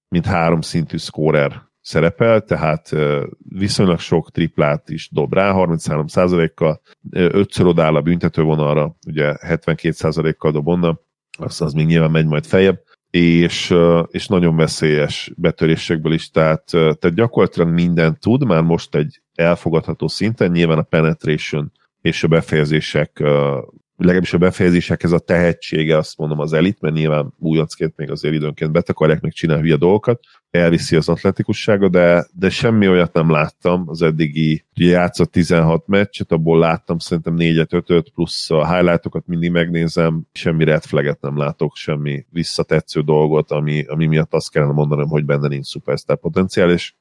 mint 0.09 0.26
három 0.26 0.61
szintű 0.61 0.96
scorer 0.96 1.62
szerepel, 1.81 2.40
tehát 2.40 2.90
viszonylag 3.38 3.98
sok 3.98 4.31
triplát 4.31 4.88
is 4.88 5.09
dob 5.12 5.35
rá, 5.35 5.52
33%-kal, 5.55 6.81
ötször 7.11 7.66
odáll 7.66 7.96
a 7.96 8.02
büntetővonalra, 8.02 8.96
ugye 9.07 9.37
72%-kal 9.48 10.52
dob 10.52 10.68
onnan, 10.68 11.00
azt 11.38 11.61
az 11.61 11.72
még 11.72 11.87
nyilván 11.87 12.11
megy 12.11 12.26
majd 12.26 12.46
feljebb, 12.46 12.83
és, 13.18 13.75
és 14.11 14.27
nagyon 14.27 14.57
veszélyes 14.57 15.33
betörésekből 15.37 16.12
is, 16.12 16.31
tehát, 16.31 16.64
tehát 16.64 17.14
gyakorlatilag 17.14 17.68
mindent 17.68 18.20
tud, 18.20 18.44
már 18.44 18.62
most 18.62 18.94
egy 18.94 19.22
elfogadható 19.35 20.09
szinten, 20.09 20.51
nyilván 20.51 20.79
a 20.79 20.83
penetration 20.83 21.72
és 22.01 22.25
a 22.25 22.29
befejezések 22.29 23.22
legalábbis 23.96 24.33
a 24.33 24.38
befejezésekhez 24.38 25.12
a 25.12 25.18
tehetsége, 25.18 25.96
azt 25.96 26.18
mondom 26.18 26.38
az 26.38 26.52
elit, 26.52 26.81
mert 26.81 26.94
nyilván 26.94 27.33
újoncként 27.38 27.96
még 27.96 28.11
azért 28.11 28.35
időnként 28.35 28.72
betakarják, 28.72 29.20
meg 29.20 29.33
csinál 29.33 29.61
hülye 29.61 29.76
dolgokat, 29.76 30.20
elviszi 30.50 30.96
az 30.96 31.09
atletikussága, 31.09 31.88
de, 31.88 32.26
de 32.33 32.50
semmi 32.50 32.88
olyat 32.88 33.12
nem 33.12 33.31
láttam 33.31 33.85
az 33.87 34.02
eddigi, 34.02 34.64
ugye 34.76 34.90
játszott 34.90 35.33
16 35.33 35.87
meccset, 35.87 36.33
abból 36.33 36.59
láttam 36.59 36.98
szerintem 36.98 37.37
4-5 37.38 37.90
5 37.90 38.11
plusz 38.14 38.50
a 38.50 38.74
highlightokat 38.74 39.26
mindig 39.26 39.50
megnézem, 39.50 40.22
semmi 40.33 40.64
red 40.64 40.83
flaget 40.83 41.20
nem 41.20 41.37
látok, 41.37 41.76
semmi 41.76 42.26
visszatetsző 42.31 43.00
dolgot, 43.00 43.50
ami, 43.50 43.85
ami 43.85 44.07
miatt 44.07 44.35
azt 44.35 44.50
kellene 44.50 44.72
mondanom, 44.72 45.09
hogy 45.09 45.24
benne 45.24 45.48
nincs 45.48 45.66
szupersztár 45.66 46.16
potenciál, 46.16 46.70
és 46.70 46.94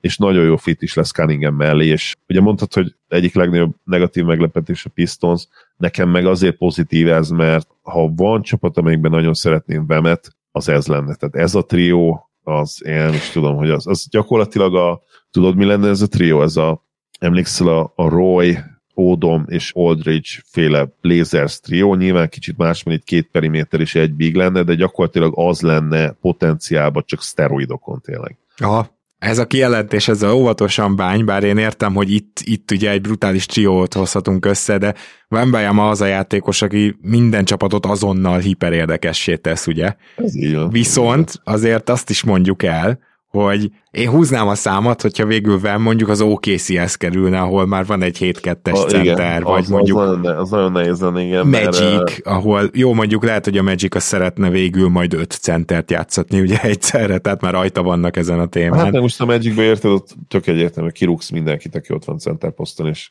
és 0.00 0.16
nagyon 0.16 0.44
jó 0.44 0.56
fit 0.56 0.82
is 0.82 0.94
lesz 0.94 1.10
Cunningham 1.10 1.54
mellé, 1.54 1.86
és 1.86 2.16
ugye 2.28 2.40
mondtad, 2.40 2.72
hogy 2.72 2.94
egyik 3.08 3.34
legnagyobb 3.34 3.74
negatív 3.84 4.24
meglepetés 4.24 4.84
a 4.84 4.90
Pistons, 4.90 5.46
nekem 5.76 6.08
meg 6.08 6.26
azért 6.26 6.56
pozitív 6.56 7.08
ez, 7.08 7.28
mert 7.28 7.68
ha 7.82 8.12
van 8.16 8.42
csapat, 8.42 8.76
amelyikben 8.76 9.10
nagyon 9.10 9.34
szeretném 9.34 9.86
Vemet, 9.86 10.36
az 10.52 10.68
ez 10.68 10.86
lenne. 10.86 11.14
Tehát 11.14 11.34
ez 11.34 11.54
a 11.54 11.64
trió, 11.64 12.30
az 12.42 12.84
én 12.84 13.08
is 13.08 13.30
tudom, 13.30 13.56
hogy 13.56 13.70
az, 13.70 13.86
az 13.86 14.08
gyakorlatilag 14.10 14.74
a, 14.74 15.02
tudod 15.30 15.56
mi 15.56 15.64
lenne 15.64 15.88
ez 15.88 16.00
a 16.00 16.08
trió, 16.08 16.42
ez 16.42 16.56
a, 16.56 16.84
emlékszel 17.18 17.68
a, 17.68 17.92
a 17.96 18.08
Roy, 18.08 18.58
Odom 19.00 19.44
és 19.48 19.72
Aldridge 19.74 20.28
féle 20.44 20.88
Blazers 21.00 21.60
trió, 21.60 21.94
nyilván 21.94 22.28
kicsit 22.28 22.56
más, 22.56 22.82
mint 22.82 22.98
itt 22.98 23.04
két 23.04 23.28
periméter 23.30 23.80
és 23.80 23.94
egy 23.94 24.12
big 24.12 24.34
lenne, 24.34 24.62
de 24.62 24.74
gyakorlatilag 24.74 25.32
az 25.36 25.60
lenne 25.60 26.10
potenciálban 26.10 27.02
csak 27.06 27.22
szteroidokon 27.22 28.00
tényleg. 28.00 28.38
Aha, 28.56 28.97
ez 29.18 29.38
a 29.38 29.46
kijelentés, 29.46 30.08
ez 30.08 30.22
a 30.22 30.34
óvatosan 30.34 30.96
bány, 30.96 31.24
bár 31.24 31.44
én 31.44 31.56
értem, 31.56 31.94
hogy 31.94 32.12
itt, 32.12 32.40
itt 32.44 32.70
ugye 32.70 32.90
egy 32.90 33.00
brutális 33.00 33.46
triót 33.46 33.94
hozhatunk 33.94 34.44
össze, 34.46 34.78
de 34.78 34.94
Wembanyama 35.30 35.88
az 35.88 36.00
a 36.00 36.06
játékos, 36.06 36.62
aki 36.62 36.96
minden 37.02 37.44
csapatot 37.44 37.86
azonnal 37.86 38.38
hiperérdekessé 38.38 39.36
tesz, 39.36 39.66
ugye? 39.66 39.94
Ez 40.16 40.36
így. 40.36 40.58
Viszont 40.70 41.40
azért 41.44 41.88
azt 41.88 42.10
is 42.10 42.22
mondjuk 42.22 42.62
el, 42.62 42.98
hogy 43.28 43.70
én 43.90 44.08
húznám 44.08 44.48
a 44.48 44.54
számat, 44.54 45.02
hogyha 45.02 45.26
végül 45.26 45.60
van 45.60 45.80
mondjuk 45.80 46.08
az 46.08 46.20
OKC-hez 46.20 46.94
kerülne, 46.94 47.40
ahol 47.40 47.66
már 47.66 47.86
van 47.86 48.02
egy 48.02 48.16
7-2-es 48.20 48.88
center, 48.88 49.04
igen, 49.04 49.42
vagy 49.42 49.62
az, 49.62 49.68
mondjuk 49.68 49.98
az, 49.98 50.16
nagyon, 50.16 50.36
az 50.36 50.50
nagyon 50.50 50.72
nehéz 50.72 51.00
lenne, 51.00 51.22
igen. 51.22 51.46
Magic, 51.46 51.80
mert, 51.80 52.20
ahol 52.24 52.70
jó 52.72 52.92
mondjuk 52.92 53.24
lehet, 53.24 53.44
hogy 53.44 53.58
a 53.58 53.62
Magic 53.62 53.94
azt 53.94 54.06
szeretne 54.06 54.50
végül 54.50 54.88
majd 54.88 55.14
5 55.14 55.30
centert 55.30 55.90
játszatni 55.90 56.40
ugye 56.40 56.60
egyszerre, 56.60 57.18
tehát 57.18 57.40
már 57.40 57.52
rajta 57.52 57.82
vannak 57.82 58.16
ezen 58.16 58.40
a 58.40 58.46
témán. 58.46 58.78
Hát 58.78 58.92
nem 58.92 59.02
most 59.02 59.20
a 59.20 59.24
Magicbe 59.24 59.62
érted, 59.62 59.90
ott 59.90 60.16
tök 60.28 60.46
egyértelmű, 60.46 60.90
kirúgsz 60.90 61.30
mindenkit, 61.30 61.74
aki 61.74 61.92
ott 61.92 62.04
van 62.04 62.18
center 62.18 62.50
poszton, 62.50 62.86
és 62.86 63.10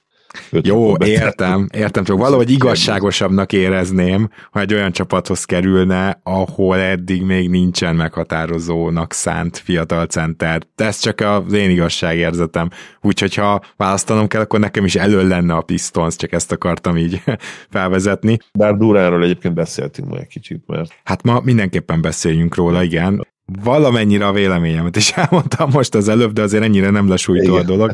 jó, 0.52 0.93
értem, 0.97 1.67
értem, 1.73 2.04
csak 2.04 2.17
valahogy 2.17 2.52
igazságosabbnak 2.52 3.54
érezném, 3.54 4.30
ha 4.52 4.60
egy 4.60 4.73
olyan 4.73 4.91
csapathoz 4.91 5.45
kerülne, 5.45 6.19
ahol 6.23 6.78
eddig 6.78 7.21
még 7.21 7.50
nincsen 7.50 7.95
meghatározónak 7.95 9.13
szánt 9.13 9.58
fiatal 9.58 10.06
center. 10.06 10.62
De 10.76 10.86
ez 10.86 11.00
csak 11.00 11.19
az 11.19 11.54
én 11.54 11.69
igazságérzetem. 11.69 12.69
Úgyhogy 13.02 13.36
ha 13.36 13.62
választanom 13.78 14.28
kell, 14.28 14.41
akkor 14.41 14.60
nekem 14.60 14.86
is 14.86 14.95
elő 14.95 15.28
lenne 15.28 15.54
a 15.54 15.62
Pistons, 15.62 16.15
csak 16.15 16.32
ezt 16.32 16.52
akartam 16.52 16.97
így 16.97 17.21
felvezetni. 17.69 18.38
Bár 18.54 18.76
Duránról 18.76 19.23
egyébként 19.23 19.54
beszéltünk 19.54 20.08
majd 20.08 20.21
egy 20.21 20.28
kicsit, 20.28 20.63
mert... 20.67 20.93
Hát 21.04 21.23
ma 21.23 21.41
mindenképpen 21.43 22.02
beszéljünk 22.02 22.56
róla, 22.56 22.84
igen 22.84 23.26
valamennyire 23.63 24.27
a 24.27 24.31
véleményemet 24.31 24.95
is 24.95 25.12
elmondtam 25.15 25.69
most 25.69 25.95
az 25.95 26.07
előbb, 26.07 26.33
de 26.33 26.41
azért 26.41 26.63
ennyire 26.63 26.89
nem 26.89 27.07
lesújtó 27.07 27.55
a 27.55 27.63
dolog. 27.63 27.91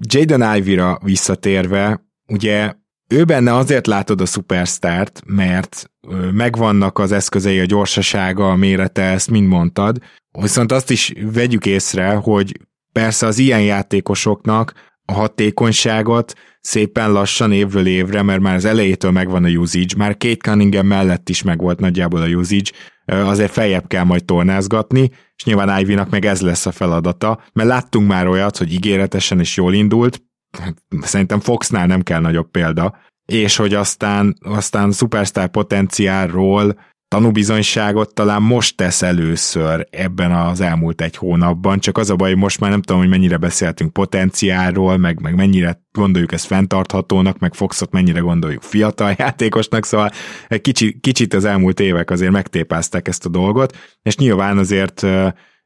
Jaden 0.00 0.56
Ivy-ra 0.56 0.98
visszatérve, 1.02 2.04
ugye 2.28 2.72
ő 3.08 3.24
benne 3.24 3.54
azért 3.54 3.86
látod 3.86 4.20
a 4.20 4.26
szupersztárt, 4.26 5.22
mert 5.26 5.90
megvannak 6.32 6.98
az 6.98 7.12
eszközei, 7.12 7.58
a 7.58 7.64
gyorsasága, 7.64 8.50
a 8.50 8.56
mérete, 8.56 9.02
ezt 9.02 9.30
mind 9.30 9.48
mondtad, 9.48 9.98
viszont 10.40 10.72
azt 10.72 10.90
is 10.90 11.12
vegyük 11.32 11.66
észre, 11.66 12.14
hogy 12.14 12.60
persze 12.92 13.26
az 13.26 13.38
ilyen 13.38 13.62
játékosoknak 13.62 14.72
a 15.04 15.12
hatékonyságot 15.12 16.34
szépen 16.60 17.12
lassan 17.12 17.52
évről 17.52 17.86
évre, 17.86 18.22
mert 18.22 18.40
már 18.40 18.54
az 18.54 18.64
elejétől 18.64 19.10
megvan 19.10 19.44
a 19.44 19.48
usage, 19.48 19.94
már 19.96 20.16
két 20.16 20.42
Cunningham 20.42 20.86
mellett 20.86 21.28
is 21.28 21.42
megvolt 21.42 21.80
nagyjából 21.80 22.20
a 22.20 22.26
usage, 22.26 22.70
azért 23.04 23.52
feljebb 23.52 23.86
kell 23.86 24.04
majd 24.04 24.24
tornázgatni, 24.24 25.10
és 25.36 25.44
nyilván 25.44 25.80
Ivy-nak 25.80 26.10
meg 26.10 26.24
ez 26.24 26.40
lesz 26.40 26.66
a 26.66 26.72
feladata, 26.72 27.40
mert 27.52 27.68
láttunk 27.68 28.08
már 28.08 28.26
olyat, 28.26 28.56
hogy 28.56 28.72
ígéretesen 28.72 29.40
is 29.40 29.56
jól 29.56 29.74
indult, 29.74 30.22
hát 30.58 30.76
szerintem 31.00 31.40
Foxnál 31.40 31.86
nem 31.86 32.02
kell 32.02 32.20
nagyobb 32.20 32.50
példa, 32.50 32.98
és 33.26 33.56
hogy 33.56 33.74
aztán, 33.74 34.36
aztán 34.40 34.92
szupersztár 34.92 35.48
potenciálról 35.48 36.78
tanúbizonyságot 37.12 38.14
talán 38.14 38.42
most 38.42 38.76
tesz 38.76 39.02
először 39.02 39.86
ebben 39.90 40.32
az 40.32 40.60
elmúlt 40.60 41.00
egy 41.00 41.16
hónapban, 41.16 41.78
csak 41.78 41.98
az 41.98 42.10
a 42.10 42.16
baj, 42.16 42.28
hogy 42.28 42.38
most 42.38 42.60
már 42.60 42.70
nem 42.70 42.82
tudom, 42.82 43.00
hogy 43.00 43.10
mennyire 43.10 43.36
beszéltünk 43.36 43.92
potenciálról, 43.92 44.96
meg, 44.96 45.20
meg 45.20 45.34
mennyire 45.34 45.82
gondoljuk 45.90 46.32
ezt 46.32 46.46
fenntarthatónak, 46.46 47.38
meg 47.38 47.54
Foxot 47.54 47.90
mennyire 47.90 48.20
gondoljuk 48.20 48.62
fiatal 48.62 49.14
játékosnak, 49.18 49.84
szóval 49.84 50.10
egy 50.48 50.60
kicsi, 50.60 51.00
kicsit 51.00 51.34
az 51.34 51.44
elmúlt 51.44 51.80
évek 51.80 52.10
azért 52.10 52.32
megtépázták 52.32 53.08
ezt 53.08 53.26
a 53.26 53.28
dolgot, 53.28 53.76
és 54.02 54.16
nyilván 54.16 54.58
azért 54.58 55.02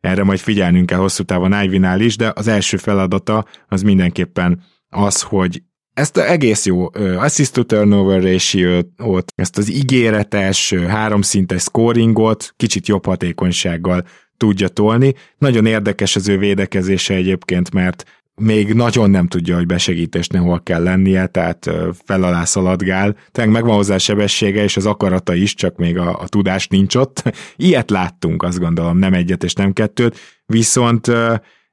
erre 0.00 0.24
majd 0.24 0.38
figyelnünk 0.38 0.86
kell 0.86 0.98
hosszú 0.98 1.22
távon 1.22 1.62
Ivy-nál 1.62 2.00
is, 2.00 2.16
de 2.16 2.32
az 2.34 2.48
első 2.48 2.76
feladata 2.76 3.44
az 3.68 3.82
mindenképpen 3.82 4.62
az, 4.88 5.22
hogy 5.22 5.62
ezt 5.96 6.18
egész 6.18 6.66
jó 6.66 6.88
assist 7.18 7.52
to 7.52 7.62
turnover 7.62 8.22
ratio-t, 8.22 9.32
ezt 9.34 9.58
az 9.58 9.70
ígéretes, 9.70 10.74
háromszintes 10.74 11.62
scoringot 11.62 12.52
kicsit 12.56 12.86
jobb 12.86 13.06
hatékonysággal 13.06 14.04
tudja 14.36 14.68
tolni. 14.68 15.14
Nagyon 15.38 15.66
érdekes 15.66 16.16
az 16.16 16.28
ő 16.28 16.38
védekezése 16.38 17.14
egyébként, 17.14 17.72
mert 17.72 18.04
még 18.34 18.72
nagyon 18.72 19.10
nem 19.10 19.26
tudja, 19.28 19.56
hogy 19.56 19.66
besegítésnél 19.66 20.40
hol 20.40 20.62
kell 20.62 20.82
lennie, 20.82 21.26
tehát 21.26 21.70
fel 22.04 22.22
alá 22.22 22.44
szaladgál. 22.44 23.16
Tehát 23.32 23.50
megvan 23.50 23.74
hozzá 23.74 23.94
a 23.94 23.98
sebessége 23.98 24.62
és 24.62 24.76
az 24.76 24.86
akarata 24.86 25.34
is, 25.34 25.54
csak 25.54 25.76
még 25.76 25.98
a, 25.98 26.20
a 26.20 26.28
tudás 26.28 26.68
nincs 26.68 26.94
ott. 26.94 27.22
Ilyet 27.56 27.90
láttunk, 27.90 28.42
azt 28.42 28.58
gondolom, 28.58 28.98
nem 28.98 29.12
egyet 29.12 29.44
és 29.44 29.52
nem 29.52 29.72
kettőt, 29.72 30.18
viszont 30.46 31.10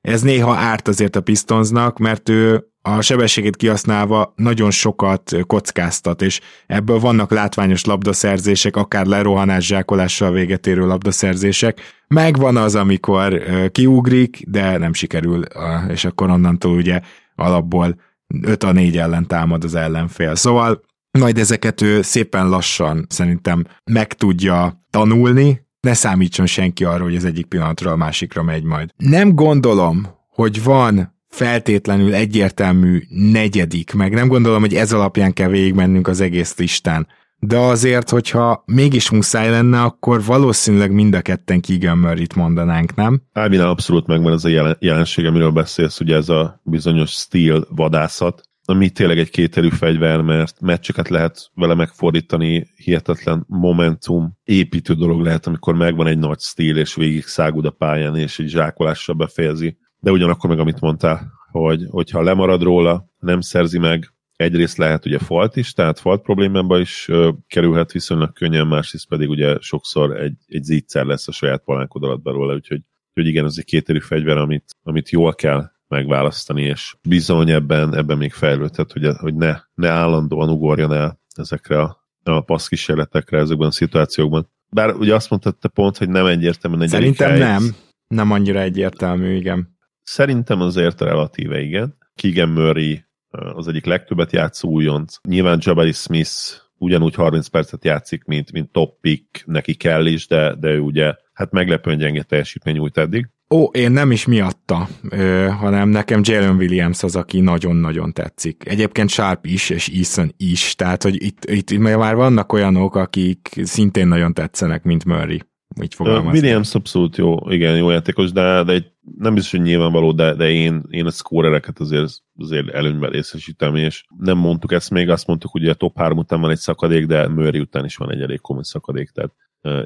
ez 0.08 0.22
néha 0.22 0.56
árt 0.56 0.88
azért 0.88 1.16
a 1.16 1.22
Pistonsnak, 1.22 1.98
mert 1.98 2.30
ő 2.30 2.68
a 2.82 3.02
sebességét 3.02 3.56
kihasználva 3.56 4.34
nagyon 4.36 4.72
sokat 4.72 5.32
kockáztat, 5.48 6.22
és 6.22 6.42
ebből 6.68 7.00
vannak 7.00 7.32
látványos 7.32 7.86
labdaszerzések, 7.86 8.76
akár 8.76 9.06
lerohanás 9.06 9.66
zsákolással 9.66 10.32
véget 10.32 10.68
érő 10.68 10.86
labdaszerzések. 10.86 11.82
Megvan 12.08 12.58
az, 12.58 12.76
amikor 12.76 13.42
kiugrik, 13.72 14.44
de 14.48 14.78
nem 14.78 14.94
sikerül, 14.94 15.44
és 15.88 16.06
akkor 16.06 16.30
onnantól 16.30 16.76
ugye 16.76 17.02
alapból 17.36 18.02
5 18.42 18.64
a 18.64 18.72
4 18.72 18.98
ellen 18.98 19.28
támad 19.28 19.64
az 19.64 19.76
ellenfél. 19.76 20.36
Szóval 20.36 20.82
majd 21.20 21.38
ezeket 21.38 21.82
ő 21.82 22.02
szépen 22.02 22.50
lassan 22.50 23.06
szerintem 23.10 23.64
meg 23.92 24.14
tudja 24.14 24.86
tanulni, 24.90 25.62
ne 25.84 25.94
számítson 25.94 26.46
senki 26.46 26.84
arra, 26.84 27.04
hogy 27.04 27.16
az 27.16 27.26
egyik 27.26 27.46
pillanatra 27.46 27.92
a 27.92 27.96
másikra 27.96 28.44
megy 28.44 28.64
majd. 28.64 28.90
Nem 28.98 29.36
gondolom, 29.36 30.08
hogy 30.30 30.64
van 30.64 31.16
feltétlenül 31.30 32.14
egyértelmű 32.14 33.04
negyedik, 33.10 33.94
meg 33.94 34.14
nem 34.14 34.28
gondolom, 34.28 34.62
hogy 34.62 34.74
ez 34.74 34.94
alapján 34.94 35.34
kell 35.34 35.50
végigmennünk 35.50 36.08
az 36.08 36.22
egész 36.22 36.58
listán. 36.58 37.08
De 37.40 37.58
azért, 37.58 38.10
hogyha 38.10 38.64
mégis 38.66 39.10
muszáj 39.10 39.50
lenne, 39.50 39.82
akkor 39.82 40.24
valószínűleg 40.24 40.92
mind 40.92 41.14
a 41.14 41.22
ketten 41.22 41.62
Keegan 41.62 41.98
Murray-t 41.98 42.36
mondanánk, 42.36 42.96
nem? 42.96 43.22
Álvinál 43.34 43.70
abszolút 43.70 44.08
megvan 44.08 44.34
ez 44.34 44.46
a 44.46 44.76
jelenség, 44.80 45.26
amiről 45.26 45.52
beszélsz, 45.52 46.00
ugye 46.00 46.16
ez 46.16 46.30
a 46.30 46.62
bizonyos 46.64 47.12
steel 47.12 47.68
vadászat, 47.70 48.42
ami 48.66 48.90
tényleg 48.90 49.20
egy 49.20 49.30
kéterű 49.30 49.70
fegyver, 49.70 50.22
mert 50.22 50.62
meccseket 50.62 51.10
lehet 51.10 51.52
vele 51.54 51.74
megfordítani, 51.74 52.68
hihetetlen 52.76 53.44
momentum, 53.48 54.38
építő 54.44 54.94
dolog 54.94 55.22
lehet, 55.22 55.48
amikor 55.48 55.76
megvan 55.76 56.08
egy 56.08 56.18
nagy 56.18 56.40
stíl, 56.40 56.78
és 56.78 56.96
végig 56.96 57.24
szágud 57.24 57.66
a 57.66 57.72
pályán, 57.72 58.16
és 58.16 58.40
egy 58.40 58.48
zsákolással 58.48 59.16
befejezi. 59.16 59.78
De 60.00 60.12
ugyanakkor 60.12 60.50
meg 60.50 60.60
amit 60.60 60.80
mondtál, 60.80 61.32
hogy, 61.52 61.86
hogyha 61.90 62.22
lemarad 62.22 62.62
róla, 62.62 63.10
nem 63.20 63.42
szerzi 63.42 63.80
meg, 63.80 64.14
egyrészt 64.36 64.78
lehet 64.78 65.06
ugye 65.06 65.20
falt 65.20 65.56
is, 65.56 65.74
tehát 65.74 66.00
falt 66.00 66.22
problémába 66.22 66.80
is 66.80 67.08
ö, 67.08 67.32
kerülhet 67.48 67.92
viszonylag 67.92 68.34
könnyen, 68.34 68.68
másrészt 68.68 69.08
pedig 69.08 69.30
ugye 69.30 69.58
sokszor 69.60 70.20
egy, 70.20 70.36
egy 70.48 70.64
zítszer 70.64 71.06
lesz 71.06 71.28
a 71.28 71.32
saját 71.32 71.64
palánkod 71.64 72.04
alatt 72.04 72.22
belőle, 72.22 72.54
úgyhogy, 72.54 72.82
úgyhogy 73.08 73.32
igen, 73.32 73.46
ez 73.46 73.56
egy 73.58 73.66
kéterű 73.66 74.00
fegyver, 74.00 74.38
amit, 74.38 74.66
amit 74.84 75.10
jól 75.10 75.34
kell 75.34 75.72
megválasztani, 75.94 76.62
és 76.62 76.96
bizony 77.08 77.50
ebben, 77.50 77.96
ebben 77.96 78.18
még 78.18 78.34
fejlődhet, 78.34 78.92
hogy, 78.92 79.08
hogy 79.18 79.36
ne, 79.36 79.56
ne 79.74 79.90
állandóan 79.90 80.50
ugorjon 80.50 80.94
el 80.94 81.20
ezekre 81.36 81.82
a, 81.82 82.06
a 82.24 82.42
passzkísérletekre 82.42 83.38
ezekben 83.38 83.68
a 83.68 83.72
szituációkban. 83.72 84.50
Bár 84.70 84.96
ugye 84.96 85.16
azt 85.16 85.30
mondtad 85.30 85.58
te 85.58 85.68
pont, 85.68 85.98
hogy 85.98 86.10
nem 86.10 86.26
egyértelműen 86.26 86.82
egy 86.82 86.90
Szerintem 86.90 87.30
hely. 87.30 87.40
nem. 87.40 87.76
Nem 88.08 88.32
annyira 88.32 88.60
egyértelmű, 88.60 89.36
igen. 89.36 89.78
Szerintem 90.04 90.62
azért 90.62 91.02
relatíve 91.02 91.62
igen. 91.62 91.98
Keegan 92.16 92.50
Murray 92.50 93.04
az 93.30 93.68
egyik 93.68 93.86
legtöbbet 93.86 94.32
játszó 94.32 94.70
újonc. 94.70 95.16
Nyilván 95.28 95.60
Jabari 95.62 95.92
Smith 95.92 96.32
ugyanúgy 96.78 97.16
30 97.16 97.48
percet 97.48 97.84
játszik, 97.84 98.24
mint, 98.24 98.52
mint 98.52 98.72
top 98.72 99.00
pick, 99.02 99.46
neki 99.46 99.74
kell 99.76 100.06
is, 100.06 100.28
de, 100.28 100.56
de 100.56 100.70
ő 100.70 100.80
ugye 100.80 101.16
hát 101.34 101.52
meglepően 101.52 101.98
gyenge 101.98 102.24
teljesítmény 102.24 102.76
nyújt 102.76 102.98
eddig. 102.98 103.30
Ó, 103.54 103.64
én 103.64 103.92
nem 103.92 104.12
is 104.12 104.26
miatta, 104.26 104.88
ö, 105.10 105.48
hanem 105.60 105.90
nekem 105.90 106.22
Jalen 106.24 106.56
Williams 106.56 107.04
az, 107.04 107.16
aki 107.16 107.40
nagyon-nagyon 107.40 108.14
tetszik. 108.14 108.64
Egyébként 108.66 109.10
Sharp 109.10 109.46
is, 109.46 109.70
és 109.70 109.88
Eason 109.88 110.34
is, 110.38 110.76
tehát 110.76 111.04
hogy 111.04 111.24
itt, 111.24 111.46
itt 111.46 111.78
már 111.78 112.16
vannak 112.16 112.54
olyanok, 112.54 112.96
akik 112.96 113.50
szintén 113.64 114.08
nagyon 114.08 114.34
tetszenek, 114.34 114.84
mint 114.84 115.06
Murray 115.06 115.42
így 115.82 115.94
fogalmazni. 115.94 116.40
Williams 116.40 116.76
abszolút 116.76 117.18
jó, 117.18 117.50
igen, 117.50 117.78
jó 117.78 117.90
játékos, 117.90 118.32
de, 118.32 118.64
de 118.64 118.74
egy, 118.74 118.92
nem 119.18 119.34
biztos, 119.34 119.52
hogy 119.52 119.62
nyilvánvaló, 119.62 120.12
de, 120.12 120.34
de 120.34 120.50
én, 120.50 120.84
én 120.90 121.06
a 121.06 121.12
scorereket 121.12 121.80
azért, 121.80 122.12
azért 122.38 122.70
előnyben 122.70 123.10
részesítem, 123.10 123.76
és 123.76 124.06
nem 124.18 124.38
mondtuk 124.38 124.72
ezt 124.72 124.90
még, 124.90 125.10
azt 125.10 125.28
mondtuk, 125.28 125.52
hogy 125.52 125.68
a 125.68 125.74
top 125.74 125.98
3 125.98 126.18
után 126.18 126.42
van 126.42 126.52
egy 126.52 126.58
szakadék, 126.58 127.06
de 127.06 127.28
Murray 127.28 127.60
után 127.60 127.86
is 127.86 127.96
van 127.96 128.12
egy 128.12 128.22
elég 128.22 128.42
komoly 128.42 128.64
szakadék, 128.64 129.10
tehát 129.10 129.32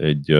egy 0.01 0.33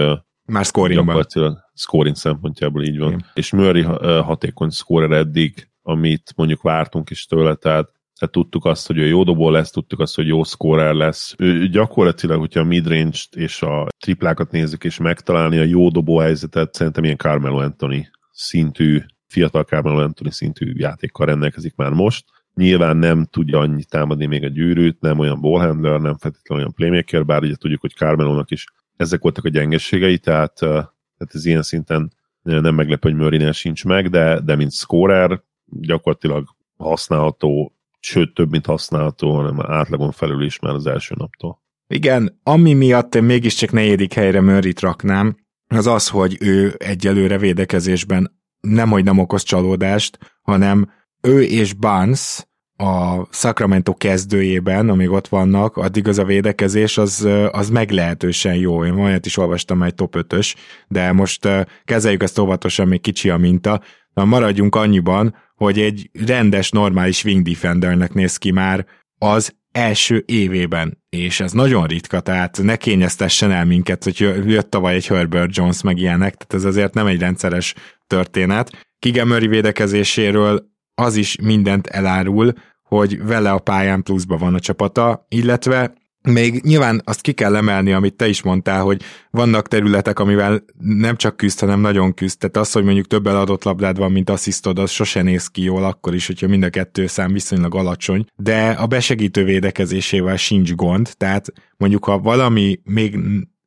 már 0.52 0.64
scoringban. 0.64 1.26
Scoring 1.74 2.16
szempontjából 2.16 2.82
így 2.82 2.98
van. 2.98 3.08
Igen. 3.08 3.24
És 3.34 3.52
Murray 3.52 3.82
hatékony 4.22 4.70
scorer 4.70 5.10
eddig, 5.10 5.68
amit 5.82 6.32
mondjuk 6.36 6.62
vártunk 6.62 7.10
is 7.10 7.26
tőle, 7.26 7.54
tehát 7.54 7.96
tehát 8.18 8.34
tudtuk 8.34 8.64
azt, 8.64 8.86
hogy 8.86 8.98
ő 8.98 9.06
jó 9.06 9.22
dobó 9.24 9.50
lesz, 9.50 9.70
tudtuk 9.70 10.00
azt, 10.00 10.14
hogy 10.14 10.26
jó 10.26 10.42
scorer 10.42 10.94
lesz. 10.94 11.34
Ő 11.38 11.68
gyakorlatilag, 11.68 12.38
hogyha 12.38 12.60
a 12.60 12.64
midrange 12.64 13.18
és 13.36 13.62
a 13.62 13.86
triplákat 14.00 14.50
nézzük, 14.50 14.84
és 14.84 14.98
megtalálni 14.98 15.58
a 15.58 15.62
jó 15.62 15.88
dobó 15.88 16.18
helyzetet, 16.18 16.74
szerintem 16.74 17.04
ilyen 17.04 17.16
Carmelo 17.16 17.58
Anthony 17.58 18.08
szintű, 18.30 19.02
fiatal 19.26 19.62
Carmelo 19.62 20.02
Anthony 20.02 20.30
szintű 20.30 20.72
játékkal 20.76 21.26
rendelkezik 21.26 21.74
már 21.76 21.92
most. 21.92 22.24
Nyilván 22.54 22.96
nem 22.96 23.24
tudja 23.24 23.58
annyit 23.58 23.88
támadni 23.88 24.26
még 24.26 24.44
a 24.44 24.48
gyűrűt, 24.48 25.00
nem 25.00 25.18
olyan 25.18 25.40
ballhandler, 25.40 26.00
nem 26.00 26.16
feltétlenül 26.18 26.64
olyan 26.64 26.74
playmaker, 26.74 27.24
bár 27.24 27.42
ugye 27.42 27.54
tudjuk, 27.54 27.80
hogy 27.80 27.94
Carmelónak 27.94 28.50
is 28.50 28.64
ezek 28.98 29.22
voltak 29.22 29.44
a 29.44 29.48
gyengességei, 29.48 30.18
tehát, 30.18 30.54
tehát 30.54 31.34
ez 31.34 31.44
ilyen 31.44 31.62
szinten 31.62 32.12
nem 32.42 32.74
meglepő, 32.74 33.10
hogy 33.10 33.18
Murray 33.18 33.52
sincs 33.52 33.84
meg, 33.84 34.10
de, 34.10 34.40
de 34.40 34.56
mint 34.56 34.72
scorer 34.72 35.42
gyakorlatilag 35.64 36.48
használható 36.76 37.72
sőt 38.00 38.34
több, 38.34 38.50
mint 38.50 38.66
használható, 38.66 39.34
hanem 39.34 39.60
átlagon 39.60 40.10
felül 40.10 40.44
is 40.44 40.58
már 40.58 40.74
az 40.74 40.86
első 40.86 41.14
naptól. 41.18 41.62
Igen, 41.86 42.40
ami 42.42 42.74
miatt 42.74 43.14
én 43.14 43.22
mégiscsak 43.22 43.72
negyedik 43.72 44.12
helyre 44.12 44.40
Murray-t 44.40 44.80
raknám, 44.80 45.36
az 45.66 45.86
az, 45.86 46.08
hogy 46.08 46.36
ő 46.40 46.74
egyelőre 46.78 47.38
védekezésben 47.38 48.38
nem, 48.60 48.90
hogy 48.90 49.04
nem 49.04 49.18
okoz 49.18 49.42
csalódást, 49.42 50.18
hanem 50.42 50.90
ő 51.20 51.42
és 51.42 51.72
Barnes 51.72 52.47
a 52.80 53.26
Sacramento 53.30 53.94
kezdőjében, 53.94 54.88
amíg 54.88 55.10
ott 55.10 55.28
vannak, 55.28 55.76
addig 55.76 56.08
az 56.08 56.18
a 56.18 56.24
védekezés, 56.24 56.98
az, 56.98 57.28
az 57.50 57.70
meglehetősen 57.70 58.54
jó. 58.54 58.84
Én 58.84 58.92
olyat 58.92 59.26
is 59.26 59.36
olvastam 59.36 59.82
egy 59.82 59.94
top 59.94 60.16
5-ös, 60.18 60.54
de 60.88 61.12
most 61.12 61.48
kezeljük 61.84 62.22
ezt 62.22 62.38
óvatosan, 62.38 62.88
még 62.88 63.00
kicsi 63.00 63.30
a 63.30 63.36
minta. 63.36 63.80
Na, 64.14 64.24
maradjunk 64.24 64.74
annyiban, 64.74 65.34
hogy 65.54 65.78
egy 65.78 66.10
rendes, 66.26 66.70
normális 66.70 67.24
wing 67.24 67.42
defendernek 67.42 68.14
néz 68.14 68.36
ki 68.36 68.50
már 68.50 68.86
az 69.18 69.54
első 69.72 70.22
évében, 70.26 71.02
és 71.08 71.40
ez 71.40 71.52
nagyon 71.52 71.86
ritka, 71.86 72.20
tehát 72.20 72.58
ne 72.62 72.76
kényeztessen 72.76 73.50
el 73.50 73.64
minket, 73.64 74.04
hogy 74.04 74.18
jött 74.46 74.70
tavaly 74.70 74.94
egy 74.94 75.06
Herbert 75.06 75.56
Jones 75.56 75.82
meg 75.82 75.98
ilyenek, 75.98 76.34
tehát 76.34 76.54
ez 76.54 76.64
azért 76.64 76.94
nem 76.94 77.06
egy 77.06 77.20
rendszeres 77.20 77.74
történet. 78.06 78.86
Kigen 78.98 79.26
Murray 79.26 79.46
védekezéséről 79.46 80.76
az 80.98 81.16
is 81.16 81.36
mindent 81.42 81.86
elárul, 81.86 82.52
hogy 82.82 83.24
vele 83.24 83.50
a 83.50 83.58
pályán 83.58 84.02
pluszba 84.02 84.36
van 84.36 84.54
a 84.54 84.60
csapata, 84.60 85.26
illetve 85.28 85.92
még 86.22 86.62
nyilván 86.62 87.00
azt 87.04 87.20
ki 87.20 87.32
kell 87.32 87.56
emelni, 87.56 87.92
amit 87.92 88.14
te 88.14 88.28
is 88.28 88.42
mondtál, 88.42 88.82
hogy 88.82 89.02
vannak 89.30 89.68
területek, 89.68 90.18
amivel 90.18 90.64
nem 90.78 91.16
csak 91.16 91.36
küzd, 91.36 91.60
hanem 91.60 91.80
nagyon 91.80 92.14
küzd. 92.14 92.38
Tehát 92.38 92.56
az, 92.56 92.72
hogy 92.72 92.84
mondjuk 92.84 93.06
több 93.06 93.26
eladott 93.26 93.64
labdád 93.64 93.98
van, 93.98 94.12
mint 94.12 94.30
asszisztod, 94.30 94.78
az 94.78 94.90
sose 94.90 95.22
néz 95.22 95.46
ki 95.46 95.62
jól 95.62 95.84
akkor 95.84 96.14
is, 96.14 96.26
hogyha 96.26 96.48
mind 96.48 96.62
a 96.62 96.70
kettő 96.70 97.06
szám 97.06 97.32
viszonylag 97.32 97.74
alacsony, 97.74 98.26
de 98.36 98.68
a 98.68 98.86
besegítő 98.86 99.44
védekezésével 99.44 100.36
sincs 100.36 100.74
gond, 100.74 101.10
tehát 101.16 101.52
mondjuk 101.76 102.04
ha 102.04 102.18
valami 102.18 102.80
még 102.84 103.18